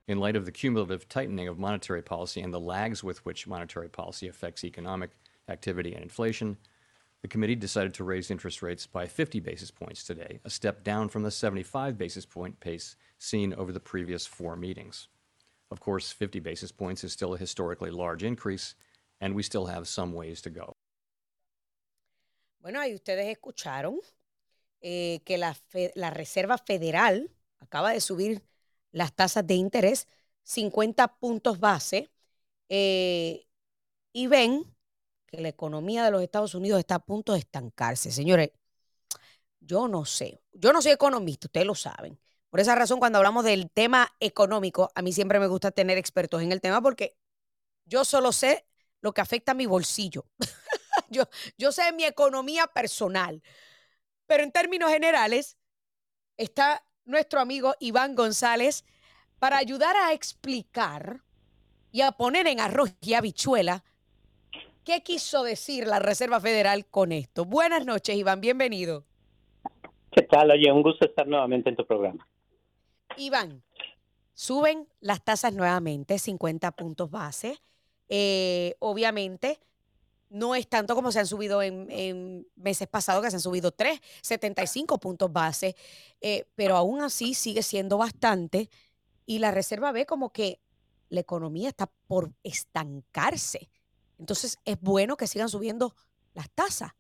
in 0.10 0.20
light 0.20 0.36
of 0.36 0.44
the 0.44 0.52
cumulative 0.52 1.08
tightening 1.08 1.48
of 1.48 1.58
monetary 1.58 2.02
policy 2.02 2.42
and 2.42 2.54
the 2.54 2.60
lags 2.60 3.02
with 3.02 3.26
which 3.26 3.48
monetary 3.48 3.88
policy 3.88 4.28
affects 4.28 4.66
economic 4.66 5.12
activity 5.48 5.94
and 5.94 6.04
inflation, 6.04 6.58
The 7.22 7.28
committee 7.28 7.56
decided 7.56 7.94
to 7.96 8.04
raise 8.04 8.32
interest 8.32 8.62
rates 8.64 8.88
by 8.88 9.06
50 9.06 9.40
basis 9.40 9.70
points 9.70 10.04
today, 10.04 10.40
a 10.44 10.50
step 10.50 10.84
down 10.84 11.08
from 11.08 11.22
the 11.22 11.30
75 11.30 11.98
basis 11.98 12.26
point 12.26 12.60
pace 12.60 12.96
seen 13.20 13.54
over 13.54 13.72
the 13.72 13.80
previous 13.80 14.26
four 14.26 14.56
meetings. 14.56 15.08
Of 15.70 15.80
course, 15.80 16.12
50 16.12 16.40
basis 16.40 16.72
points 16.72 17.04
is 17.04 17.14
still 17.14 17.36
a 17.36 17.38
historically 17.38 17.92
large 17.92 18.24
increase, 18.24 18.76
and 19.22 19.36
we 19.36 19.44
still 19.44 19.68
have 19.68 19.88
some 19.88 20.14
ways 20.14 20.42
to 20.42 20.50
go. 20.50 20.76
Bueno, 22.60 22.80
ahí 22.80 22.94
ustedes 22.94 23.28
escucharon 23.28 24.00
eh, 24.82 25.22
que 25.24 25.38
la, 25.38 25.54
fe, 25.54 25.92
la 25.96 26.10
Reserva 26.10 26.58
Federal 26.58 27.30
acaba 27.60 27.92
de 27.92 28.02
subir 28.02 28.42
las 28.92 29.14
tasas 29.14 29.46
de 29.46 29.56
interés 29.56 30.08
50 30.44 31.20
puntos 31.20 31.60
base 31.60 32.10
eh, 32.70 33.46
y 34.12 34.28
ven 34.28 34.66
que 35.32 35.42
la 35.42 35.50
economía 35.50 36.04
de 36.04 36.12
los 36.12 36.22
Estados 36.22 36.54
Unidos 36.56 36.80
está 36.80 36.96
a 36.96 37.06
punto 37.06 37.34
de 37.34 37.40
estancarse. 37.40 38.12
Señores, 38.12 38.52
yo 39.60 39.88
no 39.88 40.06
sé, 40.06 40.42
yo 40.52 40.74
no 40.74 40.82
soy 40.82 40.92
economista, 40.92 41.48
ustedes 41.48 41.66
lo 41.66 41.76
saben. 41.76 42.20
Por 42.50 42.60
esa 42.60 42.76
razón, 42.76 43.00
cuando 43.00 43.18
hablamos 43.18 43.46
del 43.46 43.72
tema 43.72 44.14
económico, 44.20 44.92
a 44.94 45.02
mí 45.02 45.14
siempre 45.14 45.40
me 45.40 45.48
gusta 45.48 45.72
tener 45.72 45.98
expertos 45.98 46.42
en 46.42 46.52
el 46.52 46.60
tema 46.60 46.82
porque 46.82 47.18
yo 47.86 48.04
solo 48.04 48.34
sé 48.34 48.68
lo 49.00 49.14
que 49.14 49.22
afecta 49.22 49.54
a 49.54 49.56
mi 49.56 49.66
bolsillo. 49.66 50.26
yo, 51.10 51.24
yo 51.58 51.72
sé 51.72 51.94
mi 51.94 52.04
economía 52.04 52.68
personal. 52.68 53.42
Pero 54.28 54.44
en 54.44 54.52
términos 54.52 54.92
generales, 54.92 55.58
está 56.36 56.86
nuestro 57.06 57.40
amigo 57.40 57.74
Iván 57.80 58.16
González 58.16 58.84
para 59.40 59.58
ayudar 59.58 59.96
a 59.96 60.12
explicar 60.12 61.24
y 61.92 62.02
a 62.02 62.12
poner 62.12 62.48
en 62.48 62.60
arroz 62.60 62.94
y 63.02 63.14
habichuela 63.14 63.84
¿Qué 64.84 65.04
quiso 65.04 65.44
decir 65.44 65.86
la 65.86 66.00
Reserva 66.00 66.40
Federal 66.40 66.88
con 66.88 67.12
esto? 67.12 67.46
Buenas 67.46 67.86
noches, 67.86 68.16
Iván, 68.16 68.42
bienvenido. 68.42 69.04
¿Qué 70.12 70.24
tal? 70.24 70.50
Oye, 70.50 70.72
un 70.72 70.82
gusto 70.82 71.06
estar 71.06 71.28
nuevamente 71.28 71.70
en 71.70 71.76
tu 71.76 71.86
programa. 71.86 72.28
Iván, 73.16 73.62
suben 74.34 74.88
las 75.00 75.24
tasas 75.24 75.54
nuevamente, 75.54 76.18
50 76.18 76.72
puntos 76.72 77.12
base. 77.12 77.60
Eh, 78.10 78.76
obviamente, 78.80 79.60
no 80.32 80.56
es 80.56 80.68
tanto 80.68 80.96
como 80.96 81.12
se 81.12 81.20
han 81.20 81.28
subido 81.28 81.62
en, 81.62 82.48
meses 82.56 82.88
pasados, 82.88 83.24
que 83.24 83.30
se 83.30 83.36
han 83.36 83.42
subido 83.42 83.72
3, 83.72 84.02
75 84.22 85.00
puntos 85.00 85.32
base, 85.32 85.76
eh, 86.22 86.46
pero 86.56 86.76
aún 86.76 87.02
así 87.02 87.36
sigue 87.36 87.62
siendo 87.62 88.00
bastante 88.00 88.68
y 89.28 89.38
la 89.38 89.52
Reserva 89.52 89.92
ve 89.92 90.08
como 90.08 90.32
que 90.32 90.60
la 91.10 91.20
economía 91.20 91.70
está 91.70 91.92
por 92.08 92.32
estancarse. 92.44 93.70
Entonces 94.22 94.60
es 94.66 94.80
bueno 94.80 95.18
que 95.18 95.26
sigan 95.26 95.50
subiendo 95.50 95.94
las 96.36 96.50
tasas. 96.52 96.92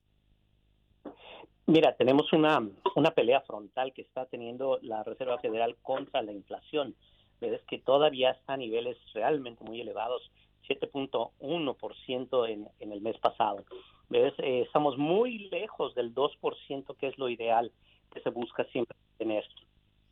Mira, 1.68 1.96
tenemos 1.96 2.34
una, 2.34 2.68
una 2.96 3.12
pelea 3.12 3.42
frontal 3.42 3.94
que 3.94 4.02
está 4.02 4.26
teniendo 4.26 4.80
la 4.82 5.04
Reserva 5.04 5.38
Federal 5.38 5.78
contra 5.84 6.24
la 6.24 6.32
inflación. 6.34 6.96
Ves 7.40 7.62
que 7.68 7.78
todavía 7.78 8.32
está 8.32 8.54
a 8.54 8.58
niveles 8.58 8.98
realmente 9.14 9.64
muy 9.64 9.80
elevados 9.80 10.32
7.1% 10.68 12.50
en, 12.50 12.68
en 12.80 12.92
el 12.92 13.02
mes 13.02 13.18
pasado. 13.20 13.64
¿Ves? 14.10 14.34
Eh, 14.40 14.64
estamos 14.66 14.98
muy 14.98 15.50
lejos 15.50 15.94
del 15.94 16.14
2% 16.16 16.96
que 16.98 17.08
es 17.08 17.18
lo 17.20 17.30
ideal 17.30 17.72
que 18.12 18.20
se 18.22 18.32
busca 18.32 18.66
siempre 18.66 18.98
tener 19.18 19.46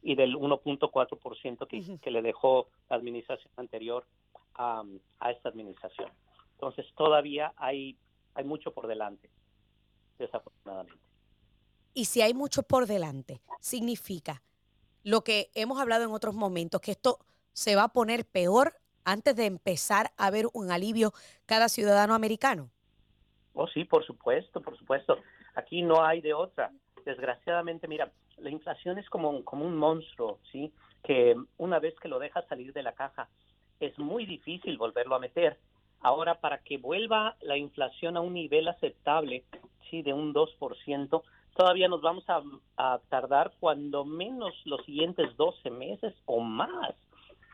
y 0.02 0.16
del 0.16 0.36
1.4% 0.36 1.68
que, 1.68 2.00
que 2.00 2.12
le 2.12 2.22
dejó 2.22 2.70
la 2.90 2.96
administración 2.96 3.52
anterior 3.58 4.06
a, 4.54 4.84
a, 5.20 5.32
esta 5.32 5.50
administración. 5.50 6.10
Entonces 6.60 6.86
todavía 6.98 7.54
hay, 7.56 7.98
hay 8.34 8.44
mucho 8.44 8.74
por 8.74 8.88
delante, 8.88 9.30
desafortunadamente. 10.18 11.02
Y 11.94 12.04
si 12.06 12.22
hay 12.22 12.34
mucho 12.34 12.64
por 12.64 12.86
delante, 12.86 13.40
significa 13.62 14.44
lo 15.04 15.22
que 15.22 15.52
hemos 15.56 15.80
hablado 15.80 16.04
en 16.04 16.12
otros 16.12 16.36
momentos, 16.36 16.82
que 16.82 16.92
esto 16.92 17.20
se 17.54 17.78
va 17.78 17.84
a 17.86 17.94
poner 17.94 18.26
peor 18.26 18.74
antes 19.06 19.38
de 19.38 19.46
empezar 19.46 20.12
a 20.18 20.30
ver 20.32 20.48
un 20.54 20.70
alivio 20.70 21.14
cada 21.46 21.70
ciudadano 21.70 22.14
americano? 22.14 22.70
Oh, 23.54 23.68
sí, 23.68 23.86
por 23.86 24.06
supuesto, 24.06 24.62
por 24.62 24.78
supuesto. 24.78 25.18
Aquí 25.56 25.82
no 25.82 26.04
hay 26.04 26.20
de 26.20 26.34
otra. 26.34 26.72
Desgraciadamente, 27.06 27.88
mira, 27.88 28.12
la 28.38 28.50
inflación 28.50 28.98
es 29.00 29.10
como, 29.10 29.46
como 29.46 29.66
un 29.66 29.78
monstruo, 29.78 30.40
¿sí? 30.52 30.74
Que 31.04 31.36
una 31.58 31.80
vez 31.80 31.96
que 32.02 32.10
lo 32.10 32.20
dejas 32.20 32.46
salir 32.48 32.74
de 32.74 32.84
la 32.84 32.92
caja, 32.92 33.30
es 33.80 33.98
muy 33.98 34.26
difícil 34.26 34.78
volverlo 34.78 35.16
a 35.16 35.20
meter. 35.20 35.58
Ahora, 36.02 36.36
para 36.36 36.60
que 36.60 36.78
vuelva 36.78 37.36
la 37.42 37.58
inflación 37.58 38.18
a 38.18 38.22
un 38.22 38.34
nivel 38.34 38.68
aceptable, 38.68 39.44
sí, 39.90 40.02
de 40.02 40.14
un 40.14 40.34
2%, 40.34 41.24
todavía 41.56 41.88
nos 41.88 42.02
vamos 42.02 42.24
a, 42.30 42.42
a 42.78 43.00
tardar 43.10 43.54
cuando 43.60 44.06
menos 44.06 44.54
los 44.66 44.86
siguientes 44.86 45.36
12 45.36 45.70
meses 45.72 46.14
o 46.26 46.40
más 46.40 46.96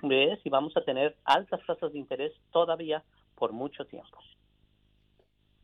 ¿ves? 0.01 0.39
Y 0.43 0.49
vamos 0.49 0.75
a 0.75 0.81
tener 0.81 1.15
altas 1.23 1.59
tasas 1.65 1.93
de 1.93 1.99
interés 1.99 2.33
todavía 2.51 3.03
por 3.35 3.51
mucho 3.51 3.85
tiempo. 3.85 4.17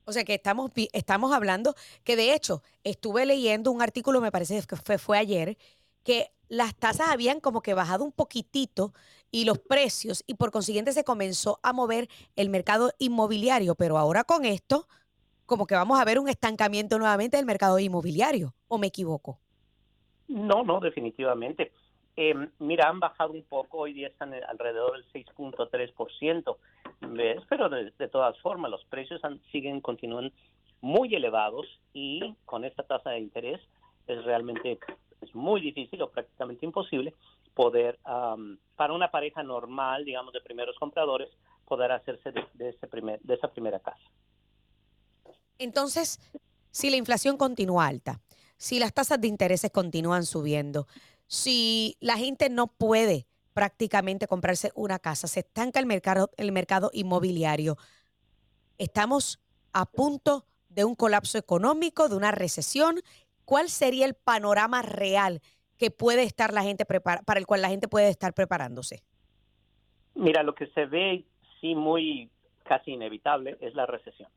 O 0.06 0.12
sea 0.12 0.24
que 0.24 0.34
estamos, 0.34 0.72
estamos 0.94 1.32
hablando 1.32 1.76
que 2.04 2.16
de 2.16 2.34
hecho 2.34 2.64
estuve 2.84 3.26
leyendo 3.26 3.72
un 3.72 3.82
artículo, 3.82 4.20
me 4.20 4.32
parece 4.32 4.62
que 4.68 4.76
fue, 4.76 4.98
fue 4.98 5.18
ayer, 5.18 5.58
que 6.04 6.32
las 6.52 6.76
tasas 6.76 7.08
habían 7.08 7.40
como 7.40 7.62
que 7.62 7.74
bajado 7.74 8.04
un 8.04 8.12
poquitito 8.12 8.92
y 9.32 9.46
los 9.46 9.58
precios 9.58 10.22
y 10.28 10.34
por 10.34 10.52
consiguiente 10.52 10.92
se 10.92 11.06
comenzó 11.06 11.62
a 11.64 11.72
mover 11.72 12.10
el 12.36 12.50
mercado 12.50 12.92
inmobiliario, 13.00 13.76
pero 13.76 13.98
ahora 13.98 14.26
con 14.26 14.44
esto 14.44 14.86
como 15.46 15.66
que 15.66 15.76
vamos 15.76 15.98
a 15.98 16.04
ver 16.04 16.20
un 16.20 16.28
estancamiento 16.28 17.00
nuevamente 17.00 17.38
del 17.38 17.46
mercado 17.46 17.80
inmobiliario, 17.80 18.54
¿o 18.68 18.78
me 18.78 18.88
equivoco? 18.88 19.40
No, 20.28 20.64
no, 20.64 20.82
definitivamente. 20.82 21.72
Eh, 22.18 22.34
mira, 22.60 22.90
han 22.90 23.00
bajado 23.00 23.32
un 23.32 23.44
poco, 23.44 23.78
hoy 23.78 23.94
día 23.94 24.10
están 24.10 24.34
alrededor 24.34 24.92
del 24.92 25.06
6.3%, 25.14 26.58
¿ves? 27.12 27.42
pero 27.48 27.70
de, 27.70 27.92
todas 28.10 28.38
formas 28.40 28.72
los 28.72 28.84
precios 28.86 29.22
siguen, 29.54 29.80
continúan 29.80 30.34
muy 30.82 31.16
elevados 31.16 31.66
y 31.94 32.36
con 32.44 32.66
esta 32.66 32.84
tasa 32.84 33.12
de 33.12 33.20
interés 33.20 33.62
es 34.08 34.22
realmente 34.26 34.80
es 35.22 35.34
muy 35.36 35.62
difícil 35.62 36.02
o 36.02 36.10
prácticamente 36.10 36.66
imposible 36.66 37.14
poder, 37.54 38.00
para 38.04 38.94
una 38.94 39.12
pareja 39.12 39.44
normal, 39.44 40.06
digamos, 40.06 40.34
de 40.34 40.42
primeros 40.42 40.78
compradores, 40.78 41.30
poder 41.68 41.92
hacerse 41.92 42.32
de, 42.32 42.46
de, 42.54 42.70
ese 42.70 42.88
primer, 42.88 43.20
de 43.22 43.36
esa 43.36 43.48
primera 43.50 43.80
casa. 43.80 44.02
Entonces, 45.58 46.20
si 46.72 46.90
la 46.90 46.98
inflación 46.98 47.38
continúa 47.38 47.88
alta, 47.88 48.22
si 48.58 48.80
las 48.80 48.94
tasas 48.94 49.20
de 49.20 49.28
intereses 49.28 49.72
continúan 49.72 50.26
subiendo, 50.26 50.88
si 51.28 51.98
la 52.00 52.18
gente 52.18 52.50
no 52.50 52.68
puede 52.68 53.28
prácticamente 53.54 54.28
comprarse 54.28 54.72
una 54.76 55.00
casa, 55.00 55.28
se 55.28 55.42
estanca 55.42 55.80
el 55.80 55.86
mercado, 55.86 56.30
el 56.38 56.52
mercado 56.52 56.90
inmobiliario, 56.94 57.78
estamos 58.78 59.40
a 59.74 59.86
punto 59.86 60.46
de 60.70 60.86
un 60.86 60.96
colapso 60.96 61.38
económico, 61.38 62.10
de 62.10 62.16
una 62.16 62.32
recesión. 62.32 63.02
¿Cuál 63.52 63.68
sería 63.68 64.06
el 64.06 64.14
panorama 64.14 64.82
real 64.82 65.42
que 65.78 65.92
puede 65.92 66.24
estar 66.24 66.54
la 66.54 66.64
gente 66.64 66.86
para 66.86 67.38
el 67.38 67.46
cual 67.46 67.62
la 67.62 67.68
gente 67.68 67.90
puede 67.90 68.08
estar 68.08 68.34
preparándose? 68.34 69.04
Mira, 70.16 70.42
lo 70.42 70.56
que 70.56 70.68
se 70.68 70.86
ve 70.86 71.26
sí 71.60 71.76
muy 71.76 72.30
casi 72.64 72.92
inevitable 72.92 73.58
es 73.60 73.76
la 73.76 73.86
recesión. 73.86 74.30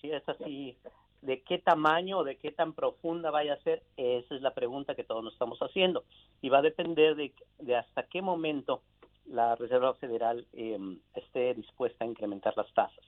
Sí, 0.00 0.10
es 0.10 0.28
así 0.28 0.76
de 1.22 1.40
qué 1.42 1.58
tamaño 1.58 2.18
o 2.18 2.24
de 2.24 2.34
qué 2.34 2.50
tan 2.50 2.72
profunda 2.72 3.30
vaya 3.30 3.52
a 3.52 3.62
ser, 3.62 3.84
esa 3.96 4.34
es 4.34 4.42
la 4.42 4.54
pregunta 4.54 4.96
que 4.96 5.04
todos 5.04 5.22
nos 5.22 5.34
estamos 5.34 5.60
haciendo. 5.60 6.02
Y 6.42 6.48
va 6.48 6.58
a 6.58 6.62
depender 6.62 7.14
de, 7.14 7.76
hasta 7.76 8.08
qué 8.08 8.22
momento 8.22 8.82
la 9.26 9.54
Reserva 9.54 9.94
Federal 9.94 10.44
em, 10.52 10.98
esté 11.14 11.54
dispuesta 11.54 12.04
a 12.04 12.08
incrementar 12.08 12.54
las 12.56 12.74
tasas. 12.74 13.04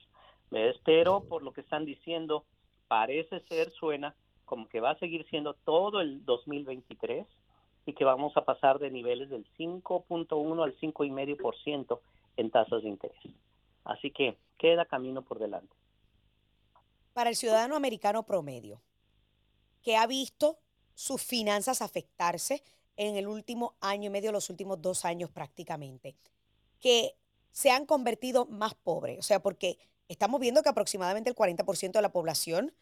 Pero 0.85 1.25
por 1.27 1.43
lo 1.43 1.51
que 1.51 1.59
están 1.59 1.83
diciendo, 1.83 2.45
parece 2.87 3.41
ser, 3.49 3.69
suena 3.71 4.15
como 4.51 4.67
que 4.67 4.81
va 4.81 4.91
a 4.91 4.99
seguir 4.99 5.25
siendo 5.29 5.53
todo 5.53 6.01
el 6.01 6.25
2023 6.25 7.25
y 7.85 7.93
que 7.93 8.03
vamos 8.03 8.35
a 8.35 8.43
pasar 8.43 8.79
de 8.79 8.91
niveles 8.91 9.29
del 9.29 9.47
5.1 9.57 10.63
al 10.63 10.77
5,5% 10.77 11.99
en 12.35 12.51
tasas 12.51 12.83
de 12.83 12.89
interés. 12.89 13.23
Así 13.85 14.11
que 14.11 14.37
queda 14.57 14.83
camino 14.83 15.21
por 15.21 15.39
delante 15.39 15.81
para 17.13 17.29
el 17.29 17.35
ciudadano 17.35 17.75
americano 17.75 18.23
promedio 18.23 18.81
que 19.81 19.97
ha 19.97 20.07
visto 20.07 20.59
sus 20.93 21.21
finanzas 21.21 21.81
afectarse 21.81 22.63
en 22.95 23.15
el 23.15 23.27
último 23.27 23.75
año 23.79 24.07
y 24.07 24.09
medio, 24.09 24.31
los 24.31 24.49
últimos 24.49 24.81
dos 24.81 25.05
años 25.05 25.31
prácticamente, 25.31 26.15
que 26.79 27.15
se 27.51 27.71
han 27.71 27.85
convertido 27.85 28.45
más 28.45 28.75
pobres. 28.75 29.17
O 29.19 29.23
sea, 29.23 29.41
porque 29.41 29.79
estamos 30.07 30.39
viendo 30.39 30.61
que 30.61 30.69
aproximadamente 30.69 31.29
el 31.29 31.35
40% 31.35 31.93
de 31.93 32.01
la 32.01 32.11
población 32.11 32.73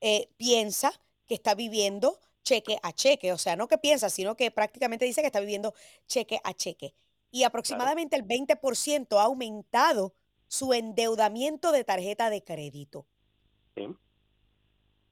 eh, 0.00 0.28
piensa 0.36 0.92
que 1.26 1.34
está 1.34 1.54
viviendo 1.54 2.18
cheque 2.42 2.78
a 2.82 2.92
cheque. 2.92 3.32
O 3.32 3.38
sea, 3.38 3.56
no 3.56 3.68
que 3.68 3.78
piensa, 3.78 4.10
sino 4.10 4.36
que 4.36 4.50
prácticamente 4.50 5.04
dice 5.04 5.20
que 5.20 5.26
está 5.26 5.40
viviendo 5.40 5.74
cheque 6.06 6.40
a 6.44 6.54
cheque. 6.54 6.94
Y 7.30 7.44
aproximadamente 7.44 8.16
el 8.16 8.26
20% 8.26 9.18
ha 9.18 9.22
aumentado 9.22 10.14
su 10.48 10.72
endeudamiento 10.72 11.70
de 11.70 11.84
tarjeta 11.84 12.28
de 12.28 12.42
crédito. 12.42 13.06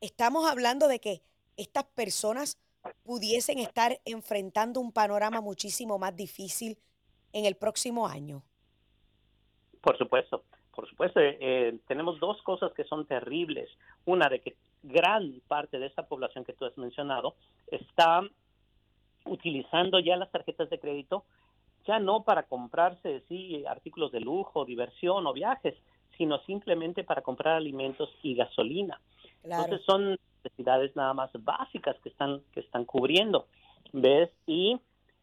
Estamos 0.00 0.48
hablando 0.50 0.88
de 0.88 1.00
que 1.00 1.22
estas 1.56 1.84
personas 1.84 2.58
pudiesen 3.04 3.58
estar 3.58 4.00
enfrentando 4.04 4.80
un 4.80 4.92
panorama 4.92 5.40
muchísimo 5.40 5.98
más 5.98 6.14
difícil 6.16 6.78
en 7.32 7.44
el 7.44 7.56
próximo 7.56 8.06
año. 8.06 8.44
Por 9.80 9.96
supuesto, 9.96 10.44
por 10.78 10.88
supuesto. 10.88 11.18
Eh, 11.20 11.76
tenemos 11.88 12.20
dos 12.20 12.40
cosas 12.42 12.72
que 12.72 12.84
son 12.84 13.04
terribles. 13.04 13.68
Una 14.04 14.28
de 14.28 14.38
que 14.38 14.54
gran 14.84 15.40
parte 15.48 15.80
de 15.80 15.86
esa 15.86 16.04
población 16.04 16.44
que 16.44 16.52
tú 16.52 16.66
has 16.66 16.78
mencionado 16.78 17.34
está 17.66 18.20
utilizando 19.24 19.98
ya 19.98 20.16
las 20.16 20.30
tarjetas 20.30 20.70
de 20.70 20.78
crédito 20.78 21.24
ya 21.84 21.98
no 21.98 22.22
para 22.22 22.44
comprarse 22.44 23.24
sí 23.26 23.64
artículos 23.66 24.12
de 24.12 24.20
lujo, 24.20 24.64
diversión 24.64 25.26
o 25.26 25.32
viajes, 25.32 25.74
sino 26.16 26.38
simplemente 26.44 27.02
para 27.02 27.22
comprar 27.22 27.56
alimentos 27.56 28.16
y 28.22 28.36
gasolina. 28.36 29.00
Entonces 29.42 29.80
son 29.84 30.16
necesidades 30.44 30.94
nada 30.94 31.12
más 31.12 31.32
básicas 31.40 31.96
que 32.04 32.10
están 32.10 32.40
que 32.52 32.60
están 32.60 32.84
cubriendo, 32.84 33.48
¿ves? 33.92 34.30
Y 34.46 34.78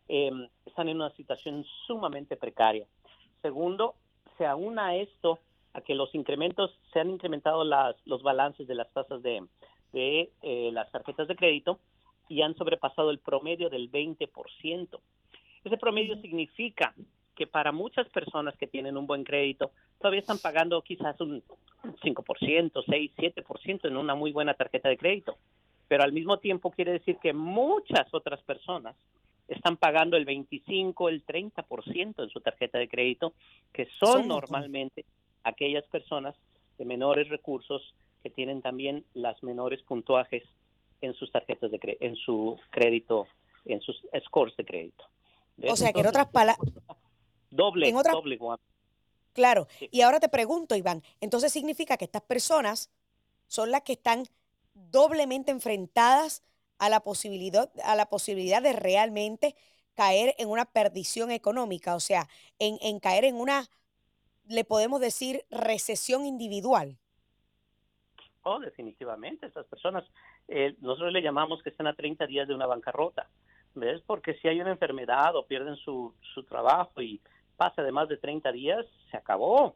em, 0.09 0.49
están 0.65 0.89
en 0.89 0.97
una 0.97 1.11
situación 1.11 1.63
sumamente 1.87 2.35
precaria. 2.35 2.85
Segundo, 3.41 3.95
se 4.37 4.45
aúna 4.45 4.95
esto 4.95 5.39
a 5.73 5.81
que 5.81 5.95
los 5.95 6.13
incrementos 6.15 6.71
se 6.93 6.99
han 6.99 7.09
incrementado 7.09 7.63
las, 7.63 7.95
los 8.05 8.23
balances 8.23 8.67
de 8.67 8.75
las 8.75 8.91
tasas 8.93 9.21
de, 9.21 9.43
de 9.91 10.31
eh, 10.41 10.69
las 10.71 10.91
tarjetas 10.91 11.27
de 11.27 11.35
crédito 11.35 11.79
y 12.29 12.41
han 12.41 12.55
sobrepasado 12.55 13.11
el 13.11 13.19
promedio 13.19 13.69
del 13.69 13.91
20%. 13.91 14.99
Ese 15.63 15.77
promedio 15.77 16.15
significa 16.21 16.93
que 17.35 17.47
para 17.47 17.71
muchas 17.71 18.07
personas 18.09 18.55
que 18.57 18.67
tienen 18.67 18.97
un 18.97 19.07
buen 19.07 19.23
crédito 19.23 19.71
todavía 19.99 20.21
están 20.21 20.39
pagando 20.39 20.81
quizás 20.81 21.19
un 21.19 21.43
5%, 21.83 22.83
6, 22.85 23.11
7% 23.17 23.87
en 23.87 23.97
una 23.97 24.15
muy 24.15 24.31
buena 24.31 24.53
tarjeta 24.53 24.89
de 24.89 24.97
crédito. 24.97 25.37
Pero 25.87 26.03
al 26.03 26.13
mismo 26.13 26.39
tiempo 26.39 26.71
quiere 26.71 26.93
decir 26.93 27.17
que 27.21 27.33
muchas 27.33 28.11
otras 28.13 28.41
personas 28.43 28.95
están 29.47 29.77
pagando 29.77 30.17
el 30.17 30.25
25, 30.25 31.09
el 31.09 31.25
30% 31.25 32.23
en 32.23 32.29
su 32.29 32.41
tarjeta 32.41 32.77
de 32.77 32.87
crédito, 32.87 33.33
que 33.71 33.87
son 33.99 34.27
normalmente 34.27 35.05
aquellas 35.43 35.85
personas 35.85 36.35
de 36.77 36.85
menores 36.85 37.29
recursos 37.29 37.93
que 38.23 38.29
tienen 38.29 38.61
también 38.61 39.05
las 39.13 39.41
menores 39.43 39.81
puntuajes 39.83 40.43
en 41.01 41.13
sus 41.13 41.31
tarjetas 41.31 41.71
de 41.71 41.79
crédito, 41.79 42.05
en 42.05 42.15
su 42.15 42.59
crédito, 42.71 43.27
en 43.65 43.81
sus 43.81 44.01
scores 44.25 44.55
de 44.57 44.65
crédito. 44.65 45.05
O 45.69 45.75
sea, 45.75 45.93
que 45.93 46.01
en 46.01 46.07
otras 46.07 46.27
palabras... 46.27 46.57
Doble, 47.51 47.91
doble, 47.91 48.37
Claro. 49.31 49.67
Y 49.91 50.01
ahora 50.01 50.19
te 50.19 50.29
pregunto, 50.29 50.75
Iván, 50.75 51.03
entonces 51.21 51.51
significa 51.51 51.97
que 51.97 52.05
estas 52.05 52.21
personas 52.21 52.89
son 53.47 53.69
las 53.69 53.81
que 53.81 53.93
están 53.93 54.23
doblemente 54.73 55.51
enfrentadas 55.51 56.43
a 56.77 56.89
la 56.89 56.99
posibilidad, 57.01 57.71
a 57.83 57.95
la 57.95 58.07
posibilidad 58.07 58.61
de 58.61 58.73
realmente 58.73 59.55
caer 59.95 60.35
en 60.37 60.49
una 60.49 60.65
perdición 60.65 61.31
económica, 61.31 61.95
o 61.95 61.99
sea, 61.99 62.27
en, 62.59 62.77
en 62.81 62.99
caer 62.99 63.23
en 63.25 63.35
una, 63.35 63.65
le 64.47 64.63
podemos 64.65 64.99
decir, 64.99 65.45
recesión 65.49 66.25
individual. 66.25 66.97
Oh, 68.47 68.59
definitivamente. 68.59 69.47
Estas 69.47 69.65
personas, 69.65 70.03
eh, 70.47 70.75
nosotros 70.79 71.11
le 71.11 71.23
llamamos 71.23 71.63
que 71.63 71.69
están 71.69 71.87
a 71.87 71.95
30 71.95 72.27
días 72.27 72.47
de 72.47 72.53
una 72.53 72.67
bancarrota. 72.67 73.27
¿Ves? 73.73 74.01
Porque 74.05 74.35
si 74.35 74.47
hay 74.47 74.61
una 74.61 74.71
enfermedad 74.71 75.35
o 75.35 75.47
pierden 75.47 75.75
su, 75.77 76.13
su 76.33 76.43
trabajo 76.43 77.01
y 77.01 77.19
pasa 77.57 77.81
de 77.81 77.91
más 77.91 78.07
de 78.07 78.17
30 78.17 78.51
días, 78.51 78.85
se 79.09 79.17
acabó. 79.17 79.75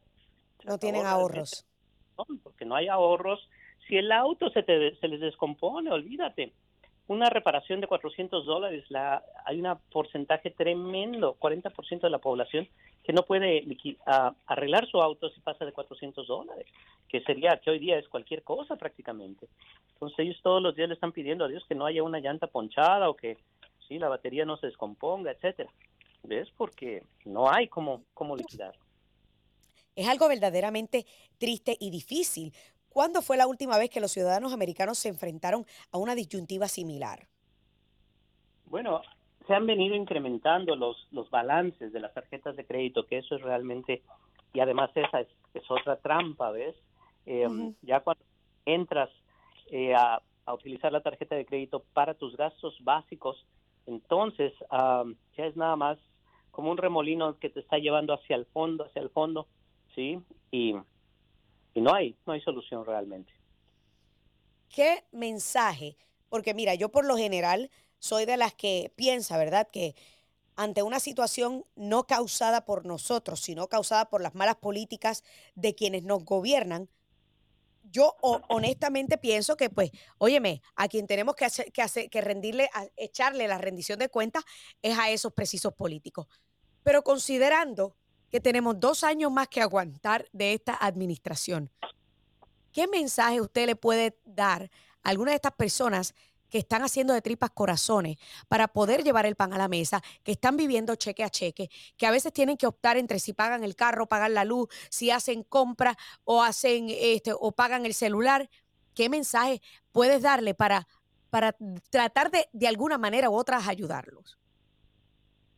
no 0.63 0.77
tienen 0.77 1.05
ahorros. 1.05 1.65
porque 2.43 2.63
no 2.63 2.75
hay 2.75 2.87
ahorros. 2.87 3.49
Si 3.87 3.97
el 3.97 4.11
auto 4.11 4.51
se, 4.51 4.61
te, 4.61 4.95
se 4.97 5.07
les 5.07 5.19
descompone, 5.19 5.91
olvídate. 5.91 6.53
Una 7.09 7.27
reparación 7.31 7.81
de 7.81 7.87
400 7.87 8.45
dólares, 8.45 8.85
la, 8.89 9.23
hay 9.43 9.59
un 9.59 9.75
porcentaje 9.91 10.51
tremendo, 10.51 11.35
40% 11.39 12.01
de 12.01 12.09
la 12.11 12.19
población 12.19 12.67
que 13.03 13.13
no 13.13 13.23
puede 13.23 13.65
arreglar 14.45 14.87
su 14.87 15.01
auto 15.01 15.27
si 15.31 15.39
pasa 15.39 15.65
de 15.65 15.71
400 15.71 16.27
dólares, 16.27 16.67
que 17.07 17.21
sería 17.21 17.59
que 17.63 17.71
hoy 17.71 17.79
día 17.79 17.97
es 17.97 18.07
cualquier 18.07 18.43
cosa 18.43 18.75
prácticamente. 18.75 19.47
Entonces 19.93 20.19
ellos 20.19 20.39
todos 20.43 20.61
los 20.61 20.75
días 20.75 20.87
le 20.87 20.93
están 20.93 21.11
pidiendo 21.11 21.45
a 21.45 21.47
Dios 21.47 21.65
que 21.67 21.73
no 21.73 21.87
haya 21.87 22.03
una 22.03 22.19
llanta 22.19 22.45
ponchada 22.45 23.09
o 23.09 23.15
que 23.15 23.39
sí, 23.87 23.97
la 23.97 24.07
batería 24.07 24.45
no 24.45 24.57
se 24.57 24.67
descomponga, 24.67 25.31
etcétera. 25.31 25.71
¿Ves? 26.21 26.47
Porque 26.55 27.01
no 27.25 27.49
hay 27.49 27.69
cómo, 27.69 28.03
cómo 28.13 28.37
liquidar. 28.37 28.75
Es 29.95 30.07
algo 30.07 30.27
verdaderamente 30.27 31.07
triste 31.39 31.75
y 31.79 31.89
difícil. 31.89 32.53
¿Cuándo 32.89 33.21
fue 33.21 33.37
la 33.37 33.47
última 33.47 33.77
vez 33.77 33.89
que 33.89 33.99
los 33.99 34.11
ciudadanos 34.11 34.53
americanos 34.53 34.97
se 34.97 35.09
enfrentaron 35.09 35.65
a 35.91 35.97
una 35.97 36.15
disyuntiva 36.15 36.67
similar? 36.67 37.27
Bueno, 38.65 39.01
se 39.47 39.53
han 39.53 39.65
venido 39.65 39.95
incrementando 39.95 40.75
los, 40.75 41.07
los 41.11 41.29
balances 41.29 41.91
de 41.91 41.99
las 41.99 42.13
tarjetas 42.13 42.55
de 42.55 42.65
crédito, 42.65 43.05
que 43.05 43.19
eso 43.19 43.35
es 43.35 43.41
realmente, 43.41 44.01
y 44.53 44.59
además 44.59 44.91
esa 44.95 45.21
es, 45.21 45.27
otra 45.69 45.97
trampa, 45.97 46.51
¿ves? 46.51 46.75
Em, 47.25 47.73
ya 47.81 47.99
cuando 47.99 48.23
entras 48.65 49.09
eh, 49.71 49.93
a, 49.93 50.21
a, 50.45 50.53
utilizar 50.53 50.91
la 50.91 51.01
tarjeta 51.01 51.35
de 51.35 51.45
crédito 51.45 51.83
para 51.93 52.13
tus 52.13 52.35
gastos 52.37 52.75
básicos, 52.83 53.45
entonces 53.85 54.53
ya 54.69 55.45
es 55.45 55.55
nada 55.55 55.75
más 55.75 55.97
como 56.51 56.71
un 56.71 56.77
remolino 56.77 57.37
que 57.39 57.49
te 57.49 57.59
está 57.59 57.77
llevando 57.77 58.13
hacia 58.13 58.35
el 58.35 58.45
fondo, 58.45 58.85
hacia 58.85 59.01
el 59.01 59.09
fondo, 59.09 59.47
¿sí? 59.95 60.19
Y, 60.51 60.75
y 61.73 61.81
no 61.81 61.93
hay, 61.93 62.15
no 62.25 62.33
hay 62.33 62.41
solución 62.41 62.85
realmente. 62.85 63.31
¿Qué 64.69 65.03
mensaje? 65.11 65.97
Porque 66.29 66.53
mira, 66.53 66.75
yo 66.75 66.89
por 66.89 67.05
lo 67.05 67.17
general 67.17 67.69
soy 67.97 68.25
de 68.25 68.37
las 68.37 68.53
que 68.53 68.93
piensa, 68.95 69.37
¿verdad? 69.37 69.67
Que 69.71 69.95
ante 70.55 70.83
una 70.83 70.99
situación 70.99 71.65
no 71.75 72.05
causada 72.05 72.65
por 72.65 72.85
nosotros, 72.85 73.39
sino 73.39 73.67
causada 73.67 74.09
por 74.09 74.21
las 74.21 74.35
malas 74.35 74.55
políticas 74.55 75.23
de 75.55 75.73
quienes 75.73 76.03
nos 76.03 76.23
gobiernan, 76.25 76.89
yo 77.91 78.15
honestamente 78.21 79.17
pienso 79.17 79.57
que, 79.57 79.69
pues, 79.69 79.91
óyeme, 80.17 80.61
a 80.75 80.87
quien 80.87 81.07
tenemos 81.07 81.35
que 81.35 81.45
hacer, 81.45 81.71
que 81.71 81.81
hacer, 81.81 82.09
que 82.09 82.21
rendirle, 82.21 82.69
echarle 82.97 83.47
la 83.47 83.57
rendición 83.57 83.97
de 83.97 84.09
cuentas 84.09 84.43
es 84.81 84.97
a 84.97 85.09
esos 85.09 85.33
precisos 85.33 85.73
políticos. 85.73 86.27
Pero 86.83 87.03
considerando 87.03 87.95
que 88.31 88.39
tenemos 88.39 88.79
dos 88.79 89.03
años 89.03 89.31
más 89.31 89.47
que 89.47 89.61
aguantar 89.61 90.25
de 90.31 90.53
esta 90.53 90.77
administración, 90.79 91.69
¿qué 92.71 92.87
mensaje 92.87 93.41
usted 93.41 93.65
le 93.65 93.75
puede 93.75 94.17
dar 94.25 94.69
a 95.03 95.09
alguna 95.09 95.31
de 95.31 95.35
estas 95.35 95.53
personas 95.53 96.13
que 96.49 96.57
están 96.57 96.81
haciendo 96.81 97.13
de 97.13 97.21
tripas 97.21 97.51
corazones 97.51 98.17
para 98.47 98.67
poder 98.67 99.03
llevar 99.03 99.25
el 99.25 99.35
pan 99.35 99.53
a 99.53 99.57
la 99.57 99.67
mesa, 99.67 100.01
que 100.23 100.31
están 100.31 100.57
viviendo 100.57 100.95
cheque 100.95 101.23
a 101.23 101.29
cheque, 101.29 101.69
que 101.95 102.07
a 102.07 102.11
veces 102.11 102.33
tienen 102.33 102.57
que 102.57 102.67
optar 102.67 102.97
entre 102.97 103.19
si 103.19 103.33
pagan 103.33 103.63
el 103.63 103.75
carro, 103.75 104.07
pagan 104.07 104.33
la 104.33 104.45
luz, 104.45 104.67
si 104.89 105.11
hacen 105.11 105.43
compra 105.43 105.95
o 106.23 106.41
hacen 106.41 106.87
este 106.89 107.31
o 107.39 107.51
pagan 107.51 107.85
el 107.85 107.93
celular. 107.93 108.49
¿Qué 108.95 109.09
mensaje 109.09 109.61
puedes 109.91 110.23
darle 110.23 110.55
para, 110.55 110.87
para 111.29 111.55
tratar 111.89 112.31
de, 112.31 112.47
de 112.51 112.67
alguna 112.67 112.97
manera 112.97 113.29
u 113.29 113.35
otra 113.35 113.57
ayudarlos? 113.65 114.37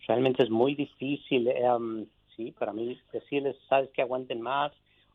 Realmente 0.07 0.43
es 0.43 0.49
muy 0.49 0.75
difícil, 0.75 1.47
em, 1.47 2.05
sí, 2.41 2.51
para 2.51 2.73
mí 2.73 2.99
decirles, 3.11 3.55
sabes 3.69 3.89
que 3.91 4.01
aguanten 4.01 4.41
más 4.41 4.71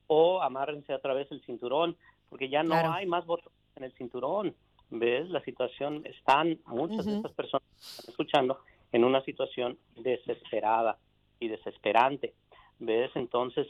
o 0.06 0.40
amárrense 0.42 0.94
otra 0.94 1.14
vez 1.14 1.30
el 1.32 1.42
cinturón, 1.42 1.96
porque 2.28 2.48
ya 2.48 2.62
no 2.62 2.74
hay 2.74 3.06
más 3.06 3.26
votos 3.26 3.52
en 3.74 3.84
el 3.84 3.92
cinturón 3.94 4.54
ves 4.90 5.28
la 5.30 5.42
situación, 5.42 6.02
están 6.06 6.60
muchas 6.66 7.04
de 7.04 7.16
estas 7.16 7.32
personas 7.32 7.66
escuchando 8.06 8.60
en 8.92 9.04
una 9.04 9.20
situación 9.22 9.78
desesperada 9.96 10.98
y 11.40 11.48
desesperante, 11.48 12.34
ves 12.78 13.10
entonces 13.14 13.66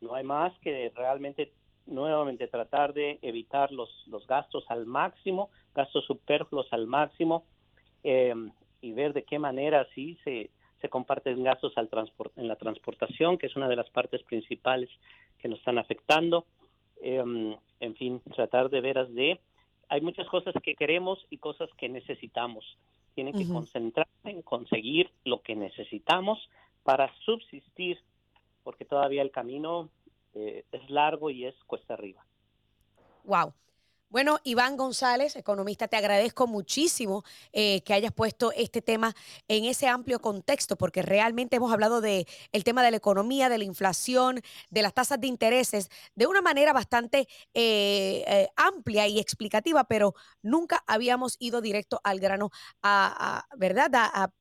no 0.00 0.14
hay 0.14 0.24
más 0.24 0.56
que 0.60 0.92
realmente 0.94 1.52
nuevamente 1.86 2.46
tratar 2.48 2.92
de 2.92 3.18
evitar 3.22 3.72
los, 3.72 3.90
los 4.06 4.26
gastos 4.26 4.64
al 4.68 4.86
máximo, 4.86 5.50
gastos 5.74 6.04
superfluos 6.04 6.72
al 6.72 6.86
máximo 6.86 7.44
em, 8.02 8.52
y 8.80 8.92
ver 8.92 9.12
de 9.12 9.24
qué 9.24 9.38
manera 9.38 9.86
sí 9.94 10.18
se, 10.24 10.50
se 10.86 10.90
comparten 10.90 11.42
gastos 11.42 11.76
al 11.76 11.88
transport, 11.88 12.38
en 12.38 12.46
la 12.46 12.54
transportación, 12.54 13.38
que 13.38 13.46
es 13.46 13.56
una 13.56 13.68
de 13.68 13.74
las 13.74 13.90
partes 13.90 14.22
principales 14.22 14.88
que 15.40 15.48
nos 15.48 15.58
están 15.58 15.78
afectando. 15.78 16.46
Em, 17.02 17.56
en 17.80 17.94
fin, 17.96 18.20
tratar 18.32 18.70
de 18.70 18.80
veras 18.80 19.12
de 19.12 19.40
hay 19.88 20.00
muchas 20.00 20.28
cosas 20.28 20.54
que 20.62 20.76
queremos 20.76 21.18
y 21.28 21.38
cosas 21.38 21.68
que 21.76 21.88
necesitamos. 21.88 22.64
Tienen 23.16 23.34
que 23.34 23.48
concentrarse 23.48 24.30
en 24.30 24.42
conseguir 24.42 25.10
lo 25.24 25.40
que 25.40 25.56
necesitamos 25.56 26.38
para 26.84 27.12
subsistir, 27.24 27.98
porque 28.62 28.84
todavía 28.84 29.22
el 29.22 29.32
camino 29.32 29.88
eh, 30.34 30.64
es 30.70 30.88
largo 30.88 31.30
y 31.30 31.46
es 31.46 31.54
cuesta 31.66 31.94
arriba. 31.94 32.24
Wow. 33.24 33.52
Bueno, 34.08 34.38
Iván 34.44 34.76
González, 34.76 35.34
economista, 35.34 35.88
te 35.88 35.96
agradezco 35.96 36.46
muchísimo 36.46 37.24
eh, 37.52 37.82
que 37.82 37.92
hayas 37.92 38.12
puesto 38.12 38.52
este 38.52 38.80
tema 38.80 39.16
en 39.48 39.64
ese 39.64 39.88
amplio 39.88 40.20
contexto, 40.20 40.76
porque 40.76 41.02
realmente 41.02 41.56
hemos 41.56 41.72
hablado 41.72 42.00
de 42.00 42.26
el 42.52 42.62
tema 42.62 42.84
de 42.84 42.92
la 42.92 42.98
economía, 42.98 43.48
de 43.48 43.58
la 43.58 43.64
inflación, 43.64 44.40
de 44.70 44.82
las 44.82 44.94
tasas 44.94 45.20
de 45.20 45.26
intereses, 45.26 45.90
de 46.14 46.28
una 46.28 46.40
manera 46.40 46.72
bastante 46.72 47.26
eh, 47.52 48.24
eh, 48.28 48.48
amplia 48.54 49.08
y 49.08 49.18
explicativa, 49.18 49.82
pero 49.84 50.14
nunca 50.40 50.84
habíamos 50.86 51.36
ido 51.40 51.60
directo 51.60 52.00
al 52.04 52.20
grano 52.20 52.50
a, 52.82 53.44
¿verdad? 53.56 53.90
a 53.94 54.32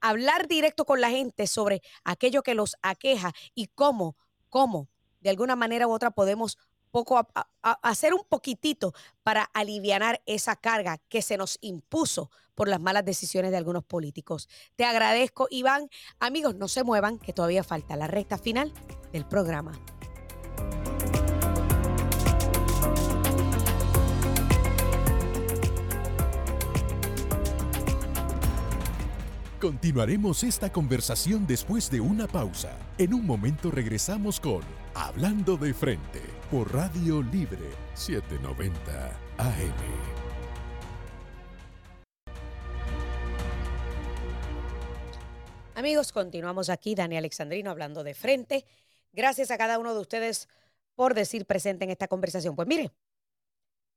hablar 0.00 0.48
directo 0.48 0.86
con 0.86 1.02
la 1.02 1.10
gente 1.10 1.46
sobre 1.46 1.82
aquello 2.02 2.42
que 2.42 2.54
los 2.54 2.76
aqueja 2.80 3.32
y 3.54 3.66
cómo, 3.66 4.16
cómo, 4.48 4.88
de 5.20 5.28
alguna 5.30 5.54
manera 5.54 5.86
u 5.86 5.92
otra 5.92 6.10
podemos 6.10 6.56
hacer 7.62 8.14
un 8.14 8.24
poquitito 8.28 8.92
para 9.22 9.44
aliviar 9.44 10.22
esa 10.26 10.56
carga 10.56 10.98
que 11.08 11.22
se 11.22 11.36
nos 11.36 11.58
impuso 11.60 12.30
por 12.54 12.68
las 12.68 12.80
malas 12.80 13.04
decisiones 13.04 13.50
de 13.50 13.56
algunos 13.56 13.84
políticos. 13.84 14.48
Te 14.76 14.84
agradezco, 14.84 15.48
Iván. 15.50 15.88
Amigos, 16.18 16.56
no 16.56 16.68
se 16.68 16.84
muevan, 16.84 17.18
que 17.18 17.32
todavía 17.32 17.64
falta 17.64 17.96
la 17.96 18.06
recta 18.06 18.38
final 18.38 18.72
del 19.12 19.26
programa. 19.26 19.72
Continuaremos 29.60 30.42
esta 30.42 30.72
conversación 30.72 31.46
después 31.46 31.90
de 31.90 32.00
una 32.00 32.26
pausa. 32.26 32.78
En 32.96 33.12
un 33.12 33.26
momento 33.26 33.70
regresamos 33.70 34.40
con 34.40 34.62
Hablando 34.94 35.58
de 35.58 35.74
Frente 35.74 36.39
por 36.50 36.74
Radio 36.74 37.22
Libre 37.22 37.70
790 37.94 39.20
AM. 39.38 39.74
Amigos, 45.76 46.10
continuamos 46.10 46.68
aquí, 46.68 46.96
Dani 46.96 47.16
Alexandrino 47.16 47.70
hablando 47.70 48.02
de 48.02 48.14
frente. 48.14 48.64
Gracias 49.12 49.52
a 49.52 49.58
cada 49.58 49.78
uno 49.78 49.94
de 49.94 50.00
ustedes 50.00 50.48
por 50.96 51.14
decir 51.14 51.46
presente 51.46 51.84
en 51.84 51.90
esta 51.90 52.08
conversación. 52.08 52.56
Pues 52.56 52.66
mire, 52.66 52.90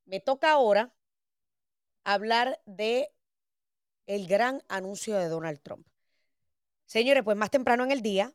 me 0.05 0.19
toca 0.19 0.51
ahora 0.51 0.93
hablar 2.03 2.61
de 2.67 3.09
el 4.05 4.27
gran 4.27 4.61
anuncio 4.67 5.17
de 5.17 5.27
Donald 5.27 5.59
Trump. 5.63 5.87
Señores, 6.85 7.23
pues 7.23 7.35
más 7.35 7.49
temprano 7.49 7.83
en 7.83 7.91
el 7.91 8.03
día, 8.03 8.31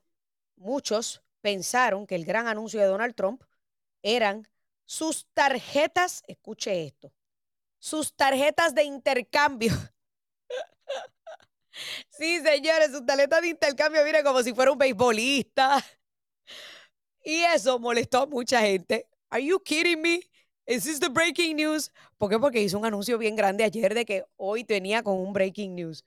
muchos 0.56 1.22
pensaron 1.40 2.04
que 2.04 2.16
el 2.16 2.24
gran 2.24 2.48
anuncio 2.48 2.80
de 2.80 2.86
Donald 2.86 3.14
Trump 3.14 3.44
eran 4.02 4.48
sus 4.84 5.26
tarjetas, 5.34 6.22
escuche 6.26 6.86
esto, 6.86 7.12
sus 7.78 8.14
tarjetas 8.14 8.74
de 8.74 8.84
intercambio. 8.84 9.72
sí, 12.10 12.40
señores, 12.40 12.92
sus 12.92 13.04
tarjetas 13.04 13.42
de 13.42 13.48
intercambio, 13.48 14.04
mire, 14.04 14.22
como 14.22 14.42
si 14.42 14.54
fuera 14.54 14.72
un 14.72 14.78
beisbolista. 14.78 15.84
Y 17.24 17.42
eso 17.42 17.78
molestó 17.78 18.22
a 18.22 18.26
mucha 18.26 18.60
gente. 18.60 19.08
Are 19.28 19.44
you 19.44 19.60
kidding 19.60 20.00
me? 20.00 20.20
Is 20.66 20.84
this 20.84 21.00
the 21.00 21.08
breaking 21.08 21.56
news? 21.56 21.90
¿Por 22.16 22.30
qué? 22.30 22.38
Porque 22.38 22.62
hizo 22.62 22.78
un 22.78 22.86
anuncio 22.86 23.18
bien 23.18 23.36
grande 23.36 23.64
ayer 23.64 23.94
de 23.94 24.04
que 24.04 24.24
hoy 24.36 24.64
tenía 24.64 25.02
con 25.02 25.18
un 25.18 25.32
breaking 25.32 25.74
news. 25.74 26.04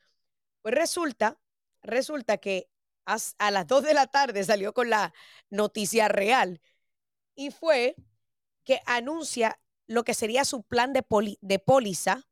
Pues 0.61 0.75
resulta, 0.75 1.39
resulta 1.81 2.37
que 2.37 2.69
a 3.05 3.51
las 3.51 3.67
2 3.67 3.83
de 3.83 3.93
la 3.93 4.07
tarde 4.07 4.43
salió 4.43 4.73
con 4.73 4.89
la 4.89 5.13
noticia 5.49 6.07
real 6.07 6.61
y 7.35 7.51
fue 7.51 7.95
que 8.63 8.81
anuncia 8.85 9.59
lo 9.87 10.03
que 10.03 10.13
sería 10.13 10.45
su 10.45 10.63
plan 10.63 10.93
de, 10.93 11.03
de 11.41 11.59
póliza 11.59 12.27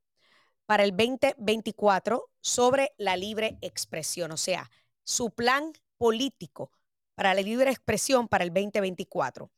para 0.65 0.83
el 0.83 0.91
2024 0.91 2.29
sobre 2.41 2.93
la 2.97 3.17
libre 3.17 3.57
expresión, 3.61 4.31
o 4.31 4.37
sea, 4.37 4.69
su 5.03 5.31
plan 5.31 5.73
político 5.97 6.71
para 7.15 7.33
la 7.33 7.41
libre 7.41 7.71
expresión 7.71 8.27
para 8.27 8.43
el 8.43 8.53
2024. 8.53 9.51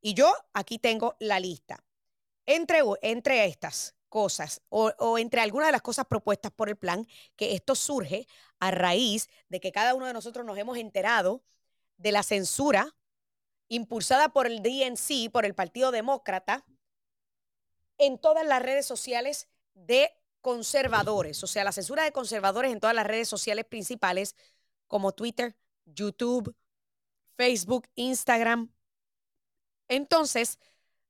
Y 0.00 0.14
yo 0.14 0.34
aquí 0.52 0.78
tengo 0.78 1.14
la 1.20 1.38
lista. 1.38 1.84
Entre, 2.46 2.80
entre 3.02 3.44
estas 3.44 3.94
cosas 4.08 4.60
o, 4.70 5.18
entre 5.18 5.40
algunas 5.40 5.68
de 5.68 5.72
las 5.72 5.82
cosas 5.82 6.06
propuestas 6.06 6.50
por 6.52 6.68
el 6.68 6.76
plan, 6.76 7.06
que 7.36 7.54
esto 7.54 7.74
surge 7.74 8.26
a 8.58 8.70
raíz 8.70 9.28
de 9.48 9.60
que 9.60 9.72
cada 9.72 9.94
uno 9.94 10.06
de 10.06 10.12
nosotros 10.12 10.44
nos 10.44 10.58
hemos 10.58 10.78
enterado 10.78 11.44
de 11.96 12.12
la 12.12 12.22
censura 12.22 12.96
impulsada 13.70 14.28
por 14.28 14.46
el 14.46 14.62
DNC, 14.62 15.30
por 15.32 15.46
el 15.46 15.54
Partido 15.54 15.92
Demócrata, 15.92 16.66
en 17.96 18.18
todas 18.18 18.44
las 18.44 18.60
redes 18.60 18.84
sociales 18.84 19.48
de 19.74 20.12
conservadores, 20.40 21.42
o 21.42 21.46
sea, 21.46 21.64
la 21.64 21.72
censura 21.72 22.02
de 22.02 22.12
conservadores 22.12 22.72
en 22.72 22.80
todas 22.80 22.96
las 22.96 23.06
redes 23.06 23.28
sociales 23.28 23.64
principales 23.64 24.34
como 24.88 25.12
Twitter, 25.12 25.56
YouTube, 25.84 26.54
Facebook, 27.36 27.88
Instagram. 27.94 28.72
Entonces, 29.88 30.58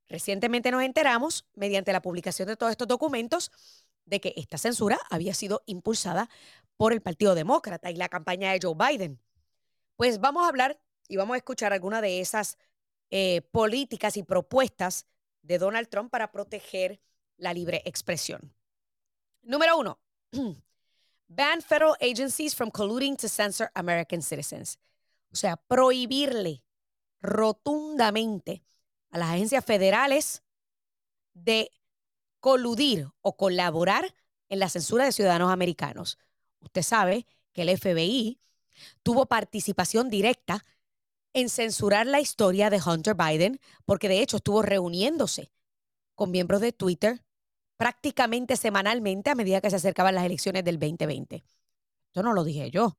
recientemente 0.08 0.70
nos 0.70 0.82
enteramos, 0.82 1.46
mediante 1.54 1.92
la 1.92 2.02
publicación 2.02 2.48
de 2.48 2.56
todos 2.56 2.72
estos 2.72 2.88
documentos, 2.88 3.50
de 4.04 4.20
que 4.20 4.34
esta 4.36 4.58
censura 4.58 4.98
había 5.08 5.32
sido 5.32 5.62
impulsada 5.66 6.28
por 6.76 6.92
el 6.92 7.00
Partido 7.00 7.34
Demócrata 7.34 7.90
y 7.90 7.96
la 7.96 8.08
campaña 8.08 8.52
de 8.52 8.58
Joe 8.60 8.74
Biden. 8.74 9.20
Pues 9.96 10.18
vamos 10.18 10.44
a 10.44 10.48
hablar 10.48 10.80
y 11.10 11.16
vamos 11.16 11.34
a 11.34 11.38
escuchar 11.38 11.72
algunas 11.72 12.02
de 12.02 12.20
esas 12.20 12.56
eh, 13.10 13.42
políticas 13.50 14.16
y 14.16 14.22
propuestas 14.22 15.06
de 15.42 15.58
Donald 15.58 15.88
Trump 15.88 16.08
para 16.08 16.30
proteger 16.30 17.00
la 17.36 17.52
libre 17.52 17.82
expresión. 17.84 18.54
Número 19.42 19.76
uno, 19.76 19.98
ban 21.28 21.62
federal 21.62 21.96
agencies 22.00 22.54
from 22.54 22.70
colluding 22.70 23.16
to 23.16 23.28
censor 23.28 23.72
American 23.74 24.22
citizens. 24.22 24.78
O 25.32 25.36
sea, 25.36 25.56
prohibirle 25.56 26.62
rotundamente 27.20 28.62
a 29.10 29.18
las 29.18 29.30
agencias 29.30 29.64
federales 29.64 30.44
de 31.34 31.72
coludir 32.38 33.08
o 33.20 33.36
colaborar 33.36 34.14
en 34.48 34.60
la 34.60 34.68
censura 34.68 35.06
de 35.06 35.12
ciudadanos 35.12 35.50
americanos. 35.50 36.18
Usted 36.60 36.82
sabe 36.82 37.26
que 37.52 37.62
el 37.62 37.76
FBI 37.76 38.38
tuvo 39.02 39.26
participación 39.26 40.08
directa 40.08 40.64
en 41.32 41.48
censurar 41.48 42.06
la 42.06 42.20
historia 42.20 42.70
de 42.70 42.80
Hunter 42.84 43.14
Biden, 43.14 43.60
porque 43.84 44.08
de 44.08 44.20
hecho 44.20 44.38
estuvo 44.38 44.62
reuniéndose 44.62 45.52
con 46.14 46.30
miembros 46.30 46.60
de 46.60 46.72
Twitter 46.72 47.24
prácticamente 47.76 48.56
semanalmente 48.56 49.30
a 49.30 49.34
medida 49.34 49.60
que 49.60 49.70
se 49.70 49.76
acercaban 49.76 50.14
las 50.14 50.26
elecciones 50.26 50.64
del 50.64 50.78
2020. 50.78 51.44
Esto 52.06 52.22
no 52.22 52.34
lo 52.34 52.44
dije 52.44 52.70
yo, 52.70 52.98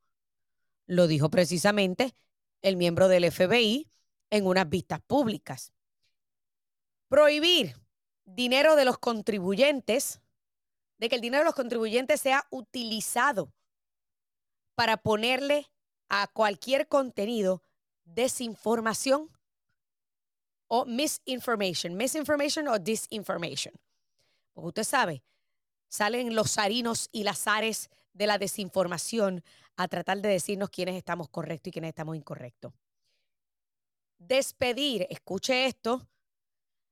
lo 0.87 1.07
dijo 1.07 1.29
precisamente 1.29 2.15
el 2.61 2.77
miembro 2.77 3.07
del 3.07 3.31
FBI 3.31 3.91
en 4.31 4.47
unas 4.47 4.67
vistas 4.69 5.01
públicas. 5.01 5.71
Prohibir 7.09 7.75
dinero 8.25 8.75
de 8.75 8.85
los 8.85 8.97
contribuyentes, 8.97 10.21
de 10.97 11.09
que 11.09 11.15
el 11.15 11.21
dinero 11.21 11.41
de 11.41 11.45
los 11.45 11.55
contribuyentes 11.55 12.21
sea 12.21 12.47
utilizado 12.49 13.53
para 14.75 14.97
ponerle 14.97 15.69
a 16.09 16.27
cualquier 16.27 16.87
contenido 16.87 17.61
desinformación 18.05 19.29
o 20.67 20.85
misinformation. 20.85 21.95
Misinformation 21.95 22.67
o 22.67 22.79
disinformation. 22.79 23.73
Porque 24.53 24.67
usted 24.67 24.83
sabe, 24.83 25.23
salen 25.87 26.35
los 26.35 26.51
sarinos 26.51 27.09
y 27.11 27.23
las 27.23 27.47
ares 27.47 27.89
de 28.13 28.27
la 28.27 28.37
desinformación 28.37 29.43
a 29.75 29.87
tratar 29.87 30.21
de 30.21 30.29
decirnos 30.29 30.69
quiénes 30.69 30.95
estamos 30.95 31.29
correctos 31.29 31.69
y 31.69 31.71
quiénes 31.71 31.89
estamos 31.89 32.15
incorrectos. 32.15 32.73
Despedir, 34.17 35.07
escuche 35.09 35.65
esto, 35.65 36.07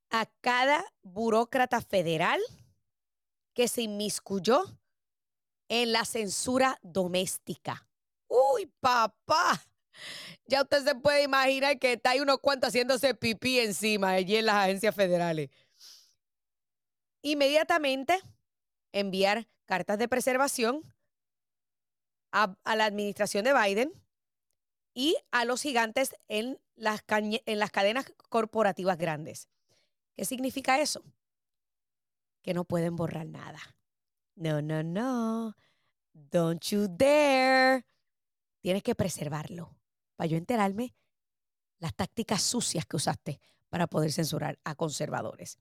a 0.10 0.26
cada 0.42 0.84
burócrata 1.04 1.82
federal 1.82 2.42
que 3.54 3.68
se 3.68 3.84
inmiscuyó 3.84 4.64
en 5.68 5.92
la 5.92 6.04
censura 6.06 6.80
doméstica. 6.82 7.88
Uy, 8.28 8.66
papá, 8.80 9.62
ya 10.50 10.64
usted 10.64 10.84
se 10.84 10.96
puede 10.96 11.24
imaginar 11.24 11.78
que 11.80 11.94
está 11.94 12.12
ahí 12.12 12.20
unos 12.20 12.40
cuantos 12.40 12.70
haciéndose 12.70 13.14
pipí 13.14 13.60
encima 13.60 14.12
allí 14.12 14.36
en 14.36 14.48
las 14.48 14.56
agencias 14.56 14.96
federales. 14.96 15.50
Inmediatamente 17.22 18.20
enviar 18.92 19.48
cartas 19.66 20.00
de 20.00 20.08
preservación 20.08 20.82
a, 22.32 22.56
la 22.66 22.86
administración 22.86 23.44
de 23.46 23.54
Biden 23.54 23.94
y 24.94 25.16
a 25.32 25.46
los 25.46 25.62
gigantes 25.62 26.16
en 26.28 26.60
las, 26.76 27.04
en 27.08 27.60
las 27.60 27.72
cadenas 27.72 28.12
corporativas 28.30 28.98
grandes. 28.98 29.48
¿Qué 30.16 30.26
significa 30.26 30.80
eso? 30.80 31.04
Que 32.42 32.54
no 32.54 32.64
pueden 32.64 32.96
borrar 32.96 33.28
nada. 33.28 33.60
No, 34.36 34.62
no, 34.62 34.82
no. 34.82 35.56
Don't 36.14 36.64
you 36.70 36.88
dare. 36.90 37.86
Tienes 38.62 38.84
que 38.84 38.96
preservarlo 38.96 39.79
para 40.20 40.28
yo 40.28 40.36
enterarme 40.36 40.94
las 41.78 41.96
tácticas 41.96 42.44
sucias 42.44 42.86
que 42.86 42.98
usaste 42.98 43.40
para 43.70 43.88
poder 43.88 44.12
censurar 44.12 44.60
a 44.66 44.76
conservadores. 44.76 45.58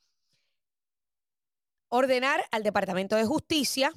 Ordenar 1.87 2.45
al 2.51 2.65
Departamento 2.65 3.15
de 3.15 3.25
Justicia 3.25 3.93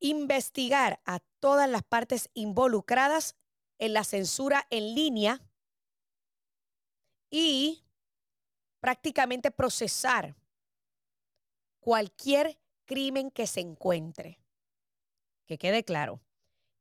investigar 0.00 1.00
a 1.04 1.20
todas 1.38 1.70
las 1.70 1.84
partes 1.84 2.28
involucradas 2.34 3.36
en 3.78 3.92
la 3.92 4.02
censura 4.02 4.66
en 4.68 4.96
línea 4.96 5.40
y 7.30 7.84
prácticamente 8.80 9.52
procesar 9.52 10.34
cualquier 11.78 12.58
crimen 12.84 13.30
que 13.30 13.46
se 13.46 13.60
encuentre. 13.60 14.40
Que 15.46 15.56
quede 15.56 15.84
claro 15.84 16.20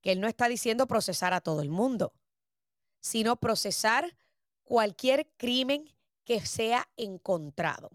que 0.01 0.13
él 0.13 0.19
no 0.19 0.27
está 0.27 0.47
diciendo 0.47 0.87
procesar 0.87 1.35
a 1.35 1.41
todo 1.41 1.61
el 1.61 1.69
mundo 1.69 2.15
sino 2.99 3.35
procesar 3.35 4.15
cualquier 4.63 5.27
crimen 5.37 5.93
que 6.25 6.45
sea 6.45 6.87
encontrado. 6.95 7.91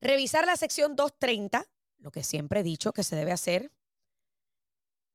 Revisar 0.00 0.46
la 0.46 0.56
sección 0.56 0.96
230, 0.96 1.66
lo 1.98 2.10
que 2.10 2.24
siempre 2.24 2.60
he 2.60 2.64
dicho 2.64 2.92
que 2.92 3.04
se 3.04 3.16
debe 3.16 3.32
hacer, 3.32 3.70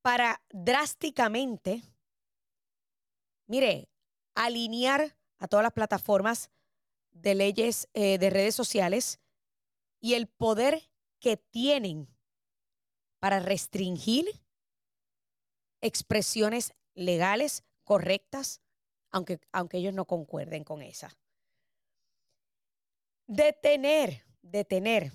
para 0.01 0.41
drásticamente, 0.49 1.83
mire, 3.47 3.89
alinear 4.33 5.15
a 5.37 5.47
todas 5.47 5.63
las 5.63 5.73
plataformas 5.73 6.49
de 7.11 7.35
leyes 7.35 7.89
eh, 7.93 8.17
de 8.17 8.29
redes 8.29 8.55
sociales 8.55 9.19
y 9.99 10.13
el 10.13 10.27
poder 10.27 10.89
que 11.19 11.37
tienen 11.37 12.07
para 13.19 13.39
restringir 13.39 14.41
expresiones 15.81 16.73
legales 16.93 17.63
correctas, 17.89 18.61
aunque, 19.09 19.39
aunque 19.51 19.79
ellos 19.79 19.95
no 19.95 20.05
concuerden 20.05 20.63
con 20.63 20.83
esa. 20.83 21.17
Detener, 23.25 24.27
detener 24.43 25.11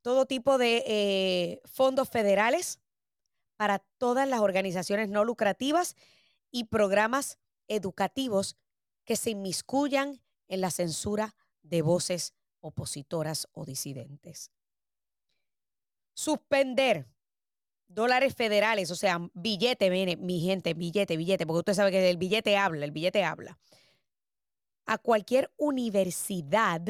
todo 0.00 0.24
tipo 0.24 0.56
de 0.56 0.84
eh, 0.86 1.60
fondos 1.64 2.08
federales 2.08 2.78
para 3.56 3.80
todas 3.98 4.28
las 4.28 4.38
organizaciones 4.38 5.08
no 5.08 5.24
lucrativas 5.24 5.96
y 6.52 6.66
programas 6.66 7.40
educativos 7.66 8.56
que 9.04 9.16
se 9.16 9.30
inmiscuyan 9.30 10.22
en 10.46 10.60
la 10.60 10.70
censura 10.70 11.34
de 11.62 11.82
voces 11.82 12.32
opositoras 12.60 13.48
o 13.50 13.64
disidentes. 13.64 14.52
Suspender 16.12 17.08
dólares 17.94 18.34
federales, 18.34 18.90
o 18.90 18.96
sea, 18.96 19.18
billete, 19.34 19.88
viene, 19.90 20.16
mi 20.16 20.40
gente, 20.40 20.74
billete, 20.74 21.16
billete, 21.16 21.46
porque 21.46 21.58
usted 21.60 21.74
sabe 21.74 21.90
que 21.90 22.10
el 22.10 22.16
billete 22.16 22.56
habla, 22.56 22.84
el 22.84 22.90
billete 22.90 23.24
habla. 23.24 23.58
A 24.86 24.98
cualquier 24.98 25.52
universidad 25.56 26.82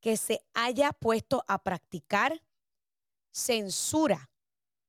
que 0.00 0.16
se 0.16 0.44
haya 0.54 0.92
puesto 0.92 1.44
a 1.48 1.62
practicar 1.62 2.42
censura 3.32 4.30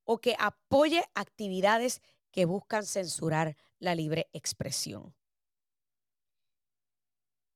o 0.03 0.19
que 0.19 0.35
apoye 0.39 1.03
actividades 1.15 2.01
que 2.31 2.45
buscan 2.45 2.85
censurar 2.85 3.57
la 3.79 3.95
libre 3.95 4.29
expresión. 4.31 5.15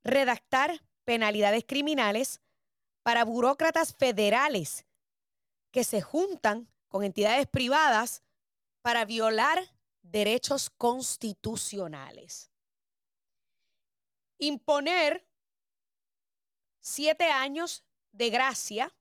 Redactar 0.04 0.82
penalidades 1.06 1.64
criminales 1.68 2.42
para 3.04 3.26
burócratas 3.26 3.94
federales 3.94 4.86
que 5.72 5.84
se 5.84 6.02
juntan 6.02 6.68
con 6.92 7.06
entidades 7.06 7.48
privadas 7.48 8.22
para 8.82 9.06
violar 9.06 9.74
derechos 10.02 10.70
constitucionales. 10.70 12.52
Imponer 14.38 15.26
siete 16.82 17.32
años 17.32 17.86
de 18.12 18.30
gracia 18.30 18.94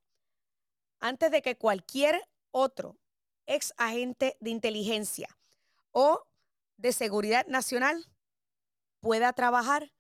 antes 1.01 1.33
de 1.33 1.43
que 1.43 1.57
cualquier 1.57 2.29
otro 2.53 2.97
ex 3.47 3.75
agente 3.77 4.37
de 4.39 4.51
inteligencia 4.51 5.29
o 5.91 6.23
de 6.77 6.93
seguridad 6.93 7.45
nacional 7.49 8.07
pueda 9.01 9.33
trabajar 9.33 9.93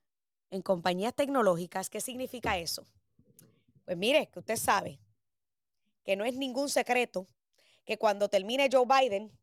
en 0.50 0.62
compañías 0.62 1.14
tecnológicas. 1.14 1.90
¿Qué 1.90 2.00
significa 2.00 2.56
eso? 2.56 2.86
Pues 3.84 3.96
mire, 3.96 4.28
que 4.28 4.38
usted 4.38 4.56
sabe 4.56 5.00
que 6.04 6.14
no 6.14 6.24
es 6.24 6.36
ningún 6.36 6.68
secreto 6.68 7.26
que 7.84 7.98
cuando 7.98 8.28
termine 8.28 8.68
Joe 8.70 8.86
Biden, 8.86 9.36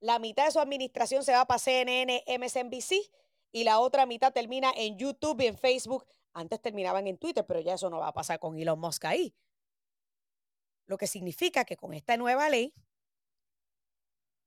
la 0.00 0.18
mitad 0.18 0.46
de 0.46 0.52
su 0.52 0.60
administración 0.60 1.24
se 1.24 1.32
va 1.32 1.46
para 1.46 1.58
CNN, 1.58 2.24
MSNBC 2.26 2.94
y 3.52 3.64
la 3.64 3.80
otra 3.80 4.06
mitad 4.06 4.32
termina 4.32 4.72
en 4.76 4.98
YouTube 4.98 5.40
y 5.40 5.46
en 5.46 5.56
Facebook. 5.56 6.06
Antes 6.32 6.60
terminaban 6.60 7.06
en 7.06 7.16
Twitter, 7.16 7.44
pero 7.46 7.60
ya 7.60 7.74
eso 7.74 7.88
no 7.88 7.98
va 7.98 8.08
a 8.08 8.12
pasar 8.12 8.38
con 8.38 8.58
Elon 8.58 8.78
Musk 8.78 9.04
ahí. 9.06 9.34
Lo 10.86 10.98
que 10.98 11.06
significa 11.06 11.64
que 11.64 11.76
con 11.76 11.94
esta 11.94 12.16
nueva 12.16 12.48
ley 12.50 12.74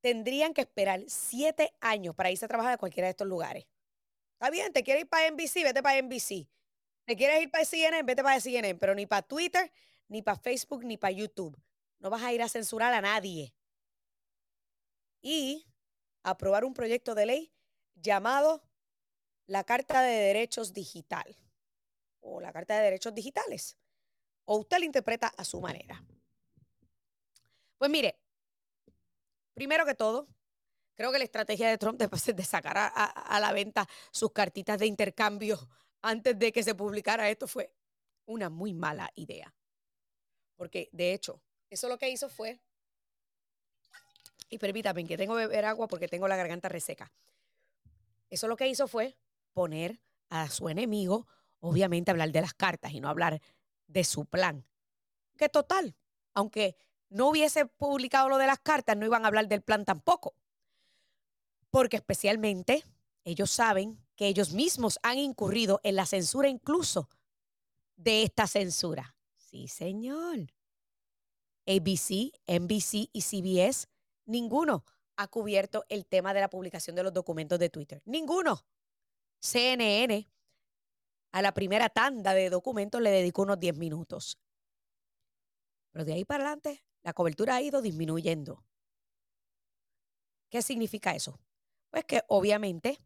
tendrían 0.01 0.53
que 0.53 0.61
esperar 0.61 1.01
siete 1.07 1.73
años 1.81 2.15
para 2.15 2.31
irse 2.31 2.45
a 2.45 2.47
trabajar 2.47 2.73
a 2.73 2.77
cualquiera 2.77 3.07
de 3.07 3.11
estos 3.11 3.27
lugares. 3.27 3.65
Está 4.33 4.49
bien, 4.51 4.71
te 4.71 4.83
quieres 4.83 5.03
ir 5.03 5.09
para 5.09 5.29
NBC, 5.29 5.63
vete 5.63 5.83
para 5.83 6.01
NBC. 6.01 6.47
Te 7.05 7.15
quieres 7.15 7.41
ir 7.41 7.51
para 7.51 7.65
CNN, 7.65 8.03
vete 8.03 8.23
para 8.23 8.39
CNN, 8.39 8.75
pero 8.75 8.95
ni 8.95 9.05
para 9.05 9.23
Twitter, 9.23 9.71
ni 10.07 10.21
para 10.21 10.37
Facebook, 10.37 10.85
ni 10.85 10.95
para 10.95 11.11
YouTube. 11.11 11.59
No 11.99 12.09
vas 12.09 12.23
a 12.23 12.33
ir 12.33 12.41
a 12.41 12.49
censurar 12.49 12.93
a 12.93 13.01
nadie. 13.01 13.53
Y 15.21 15.67
aprobar 16.23 16.65
un 16.65 16.73
proyecto 16.73 17.15
de 17.15 17.25
ley 17.25 17.53
llamado 17.95 18.63
la 19.47 19.63
Carta 19.63 20.01
de 20.01 20.13
Derechos 20.13 20.73
Digital 20.73 21.35
o 22.21 22.39
la 22.39 22.53
Carta 22.53 22.77
de 22.77 22.83
Derechos 22.83 23.13
Digitales. 23.13 23.77
O 24.45 24.57
usted 24.57 24.79
la 24.79 24.85
interpreta 24.85 25.31
a 25.37 25.43
su 25.43 25.59
manera. 25.59 26.03
Pues 27.77 27.91
mire, 27.91 28.19
primero 29.53 29.85
que 29.85 29.95
todo, 29.95 30.27
creo 30.95 31.11
que 31.11 31.17
la 31.17 31.23
estrategia 31.23 31.69
de 31.69 31.77
Trump 31.77 31.99
de, 31.99 32.33
de 32.33 32.43
sacar 32.43 32.77
a 32.77 33.39
la 33.39 33.51
venta 33.53 33.87
sus 34.11 34.31
cartitas 34.31 34.79
de 34.79 34.85
intercambio 34.85 35.69
antes 36.01 36.37
de 36.37 36.51
que 36.51 36.63
se 36.63 36.75
publicara 36.75 37.29
esto 37.29 37.47
fue 37.47 37.73
una 38.25 38.49
muy 38.49 38.73
mala 38.73 39.11
idea. 39.15 39.53
Porque, 40.55 40.89
de 40.91 41.13
hecho, 41.13 41.41
eso 41.69 41.87
lo 41.87 41.97
que 41.97 42.09
hizo 42.09 42.29
fue. 42.29 42.59
Y 44.49 44.57
permítame, 44.57 45.05
que 45.05 45.17
tengo 45.17 45.35
que 45.35 45.47
beber 45.47 45.65
agua 45.65 45.87
porque 45.87 46.07
tengo 46.07 46.27
la 46.27 46.35
garganta 46.35 46.69
reseca. 46.69 47.11
Eso 48.29 48.47
lo 48.47 48.57
que 48.57 48.67
hizo 48.67 48.87
fue 48.87 49.15
poner 49.53 49.99
a 50.29 50.49
su 50.49 50.69
enemigo, 50.69 51.27
obviamente, 51.59 52.11
hablar 52.11 52.31
de 52.31 52.41
las 52.41 52.53
cartas 52.53 52.91
y 52.93 52.99
no 52.99 53.09
hablar 53.09 53.41
de 53.87 54.03
su 54.03 54.25
plan. 54.25 54.65
Que 55.37 55.49
total, 55.49 55.95
aunque 56.33 56.75
no 57.09 57.29
hubiese 57.29 57.65
publicado 57.65 58.29
lo 58.29 58.37
de 58.37 58.47
las 58.47 58.59
cartas, 58.59 58.97
no 58.97 59.05
iban 59.05 59.23
a 59.23 59.27
hablar 59.27 59.47
del 59.47 59.61
plan 59.61 59.85
tampoco. 59.85 60.33
Porque 61.69 61.97
especialmente 61.97 62.83
ellos 63.23 63.51
saben 63.51 63.99
que 64.15 64.27
ellos 64.27 64.53
mismos 64.53 64.99
han 65.03 65.17
incurrido 65.17 65.79
en 65.83 65.95
la 65.95 66.05
censura 66.05 66.49
incluso 66.49 67.09
de 67.95 68.23
esta 68.23 68.47
censura. 68.47 69.15
Sí, 69.37 69.67
señor. 69.67 70.51
ABC, 71.69 72.33
NBC 72.47 73.09
y 73.13 73.21
CBS, 73.21 73.87
ninguno 74.25 74.83
ha 75.17 75.27
cubierto 75.27 75.85
el 75.89 76.05
tema 76.05 76.33
de 76.33 76.39
la 76.41 76.49
publicación 76.49 76.95
de 76.95 77.03
los 77.03 77.13
documentos 77.13 77.59
de 77.59 77.69
Twitter. 77.69 78.01
Ninguno. 78.05 78.65
CNN 79.39 80.27
a 81.31 81.41
la 81.41 81.53
primera 81.53 81.89
tanda 81.89 82.33
de 82.33 82.49
documentos 82.49 83.01
le 83.01 83.11
dedicó 83.11 83.43
unos 83.43 83.59
10 83.59 83.77
minutos. 83.77 84.39
Pero 85.91 86.05
de 86.05 86.13
ahí 86.13 86.25
para 86.25 86.43
adelante, 86.43 86.83
la 87.03 87.13
cobertura 87.13 87.55
ha 87.55 87.61
ido 87.61 87.81
disminuyendo. 87.81 88.63
¿Qué 90.49 90.61
significa 90.61 91.13
eso? 91.13 91.39
Pues 91.91 92.05
que 92.05 92.23
obviamente, 92.27 92.99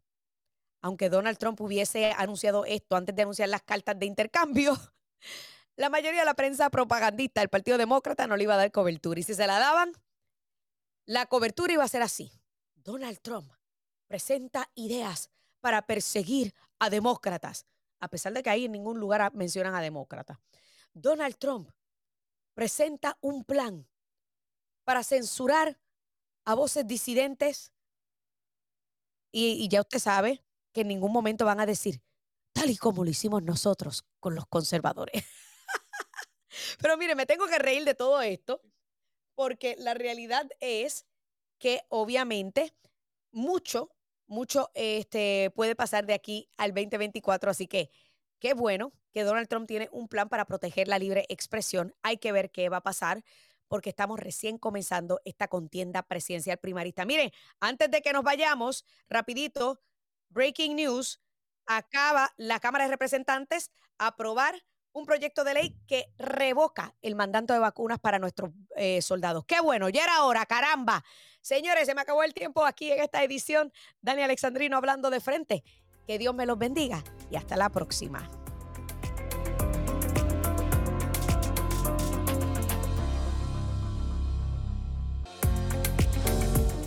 aunque 0.81 1.09
Donald 1.09 1.37
Trump 1.37 1.59
hubiese 1.61 2.11
anunciado 2.11 2.65
esto 2.65 2.95
antes 2.95 3.15
de 3.15 3.23
anunciar 3.23 3.49
las 3.49 3.63
cartas 3.63 3.99
de 3.99 4.05
intercambio, 4.05 4.77
la 5.75 5.89
mayoría 5.89 6.21
de 6.21 6.25
la 6.25 6.35
prensa 6.35 6.69
propagandista 6.69 7.41
del 7.41 7.49
Partido 7.49 7.77
Demócrata 7.77 8.27
no 8.27 8.37
le 8.37 8.43
iba 8.43 8.53
a 8.53 8.57
dar 8.57 8.71
cobertura. 8.71 9.19
Y 9.19 9.23
si 9.23 9.33
se 9.33 9.47
la 9.47 9.59
daban, 9.59 9.91
la 11.05 11.25
cobertura 11.25 11.73
iba 11.73 11.83
a 11.83 11.87
ser 11.87 12.01
así. 12.01 12.31
Donald 12.75 13.19
Trump 13.21 13.51
presenta 14.07 14.69
ideas 14.75 15.29
para 15.61 15.81
perseguir 15.81 16.53
a 16.79 16.89
demócratas, 16.89 17.65
a 17.99 18.07
pesar 18.09 18.33
de 18.33 18.43
que 18.43 18.49
ahí 18.49 18.65
en 18.65 18.73
ningún 18.73 18.99
lugar 18.99 19.33
mencionan 19.33 19.73
a 19.75 19.81
demócratas. 19.81 20.37
Donald 20.93 21.37
Trump 21.37 21.69
presenta 22.53 23.17
un 23.21 23.43
plan 23.43 23.87
para 24.83 25.03
censurar 25.03 25.79
a 26.45 26.53
voces 26.53 26.85
disidentes 26.85 27.71
y, 29.31 29.63
y 29.63 29.67
ya 29.69 29.81
usted 29.81 29.99
sabe 29.99 30.43
que 30.73 30.81
en 30.81 30.89
ningún 30.89 31.11
momento 31.11 31.45
van 31.45 31.61
a 31.61 31.65
decir, 31.65 32.03
tal 32.51 32.69
y 32.69 32.77
como 32.77 33.03
lo 33.03 33.09
hicimos 33.09 33.41
nosotros 33.41 34.05
con 34.19 34.35
los 34.35 34.45
conservadores. 34.45 35.23
Pero 36.79 36.97
mire, 36.97 37.15
me 37.15 37.25
tengo 37.25 37.47
que 37.47 37.59
reír 37.59 37.85
de 37.85 37.95
todo 37.95 38.21
esto 38.21 38.61
porque 39.35 39.75
la 39.79 39.93
realidad 39.93 40.47
es 40.59 41.05
que 41.57 41.81
obviamente 41.89 42.73
mucho, 43.31 43.89
mucho 44.27 44.69
este, 44.73 45.51
puede 45.55 45.75
pasar 45.75 46.05
de 46.05 46.13
aquí 46.13 46.49
al 46.57 46.73
2024. 46.73 47.51
Así 47.51 47.67
que 47.67 47.89
qué 48.39 48.53
bueno 48.53 48.93
que 49.11 49.23
Donald 49.23 49.47
Trump 49.47 49.67
tiene 49.67 49.89
un 49.91 50.07
plan 50.07 50.29
para 50.29 50.45
proteger 50.45 50.87
la 50.87 50.99
libre 50.99 51.25
expresión. 51.29 51.95
Hay 52.01 52.17
que 52.17 52.31
ver 52.31 52.51
qué 52.51 52.69
va 52.69 52.77
a 52.77 52.83
pasar 52.83 53.23
porque 53.67 53.89
estamos 53.89 54.19
recién 54.19 54.57
comenzando 54.57 55.19
esta 55.25 55.47
contienda 55.47 56.03
presidencial 56.03 56.57
primarista. 56.59 57.05
Miren, 57.05 57.31
antes 57.59 57.89
de 57.89 58.01
que 58.01 58.13
nos 58.13 58.23
vayamos, 58.23 58.85
rapidito, 59.09 59.81
breaking 60.29 60.75
news, 60.75 61.21
acaba 61.65 62.33
la 62.37 62.59
Cámara 62.59 62.85
de 62.85 62.91
Representantes 62.91 63.71
aprobar 63.97 64.63
un 64.93 65.05
proyecto 65.05 65.43
de 65.43 65.53
ley 65.53 65.75
que 65.87 66.07
revoca 66.17 66.93
el 67.01 67.15
mandato 67.15 67.53
de 67.53 67.59
vacunas 67.59 67.99
para 67.99 68.19
nuestros 68.19 68.51
eh, 68.75 69.01
soldados. 69.01 69.43
Qué 69.45 69.59
bueno, 69.59 69.89
ya 69.89 70.03
era 70.03 70.23
hora, 70.23 70.45
caramba. 70.45 71.03
Señores, 71.41 71.87
se 71.87 71.95
me 71.95 72.01
acabó 72.01 72.23
el 72.23 72.33
tiempo 72.33 72.63
aquí 72.65 72.91
en 72.91 73.01
esta 73.01 73.23
edición. 73.23 73.73
Dani 74.01 74.21
Alexandrino 74.21 74.77
hablando 74.77 75.09
de 75.09 75.19
frente. 75.19 75.63
Que 76.07 76.17
Dios 76.17 76.33
me 76.35 76.45
los 76.45 76.57
bendiga 76.57 77.03
y 77.31 77.35
hasta 77.35 77.57
la 77.57 77.69
próxima. 77.69 78.29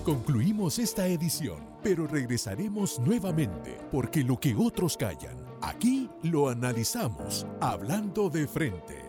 Concluimos 0.07 0.79
esta 0.79 1.05
edición, 1.09 1.59
pero 1.83 2.07
regresaremos 2.07 3.01
nuevamente 3.01 3.77
porque 3.91 4.23
lo 4.23 4.39
que 4.39 4.55
otros 4.55 4.97
callan, 4.97 5.37
aquí 5.63 6.09
lo 6.23 6.49
analizamos, 6.49 7.47
hablando 7.61 8.31
de 8.31 8.47
frente. 8.47 9.07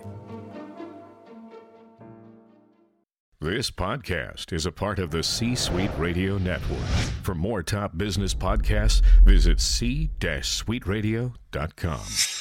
This 3.40 3.70
podcast 3.70 4.52
is 4.52 4.66
a 4.66 4.72
part 4.72 4.98
of 4.98 5.12
the 5.12 5.22
C 5.22 5.54
Suite 5.54 5.92
Radio 5.98 6.40
Network. 6.40 6.88
For 7.22 7.36
more 7.36 7.62
top 7.62 7.96
business 7.96 8.34
podcasts, 8.34 9.04
visit 9.24 9.60
c-suiteradio.com. 9.60 12.37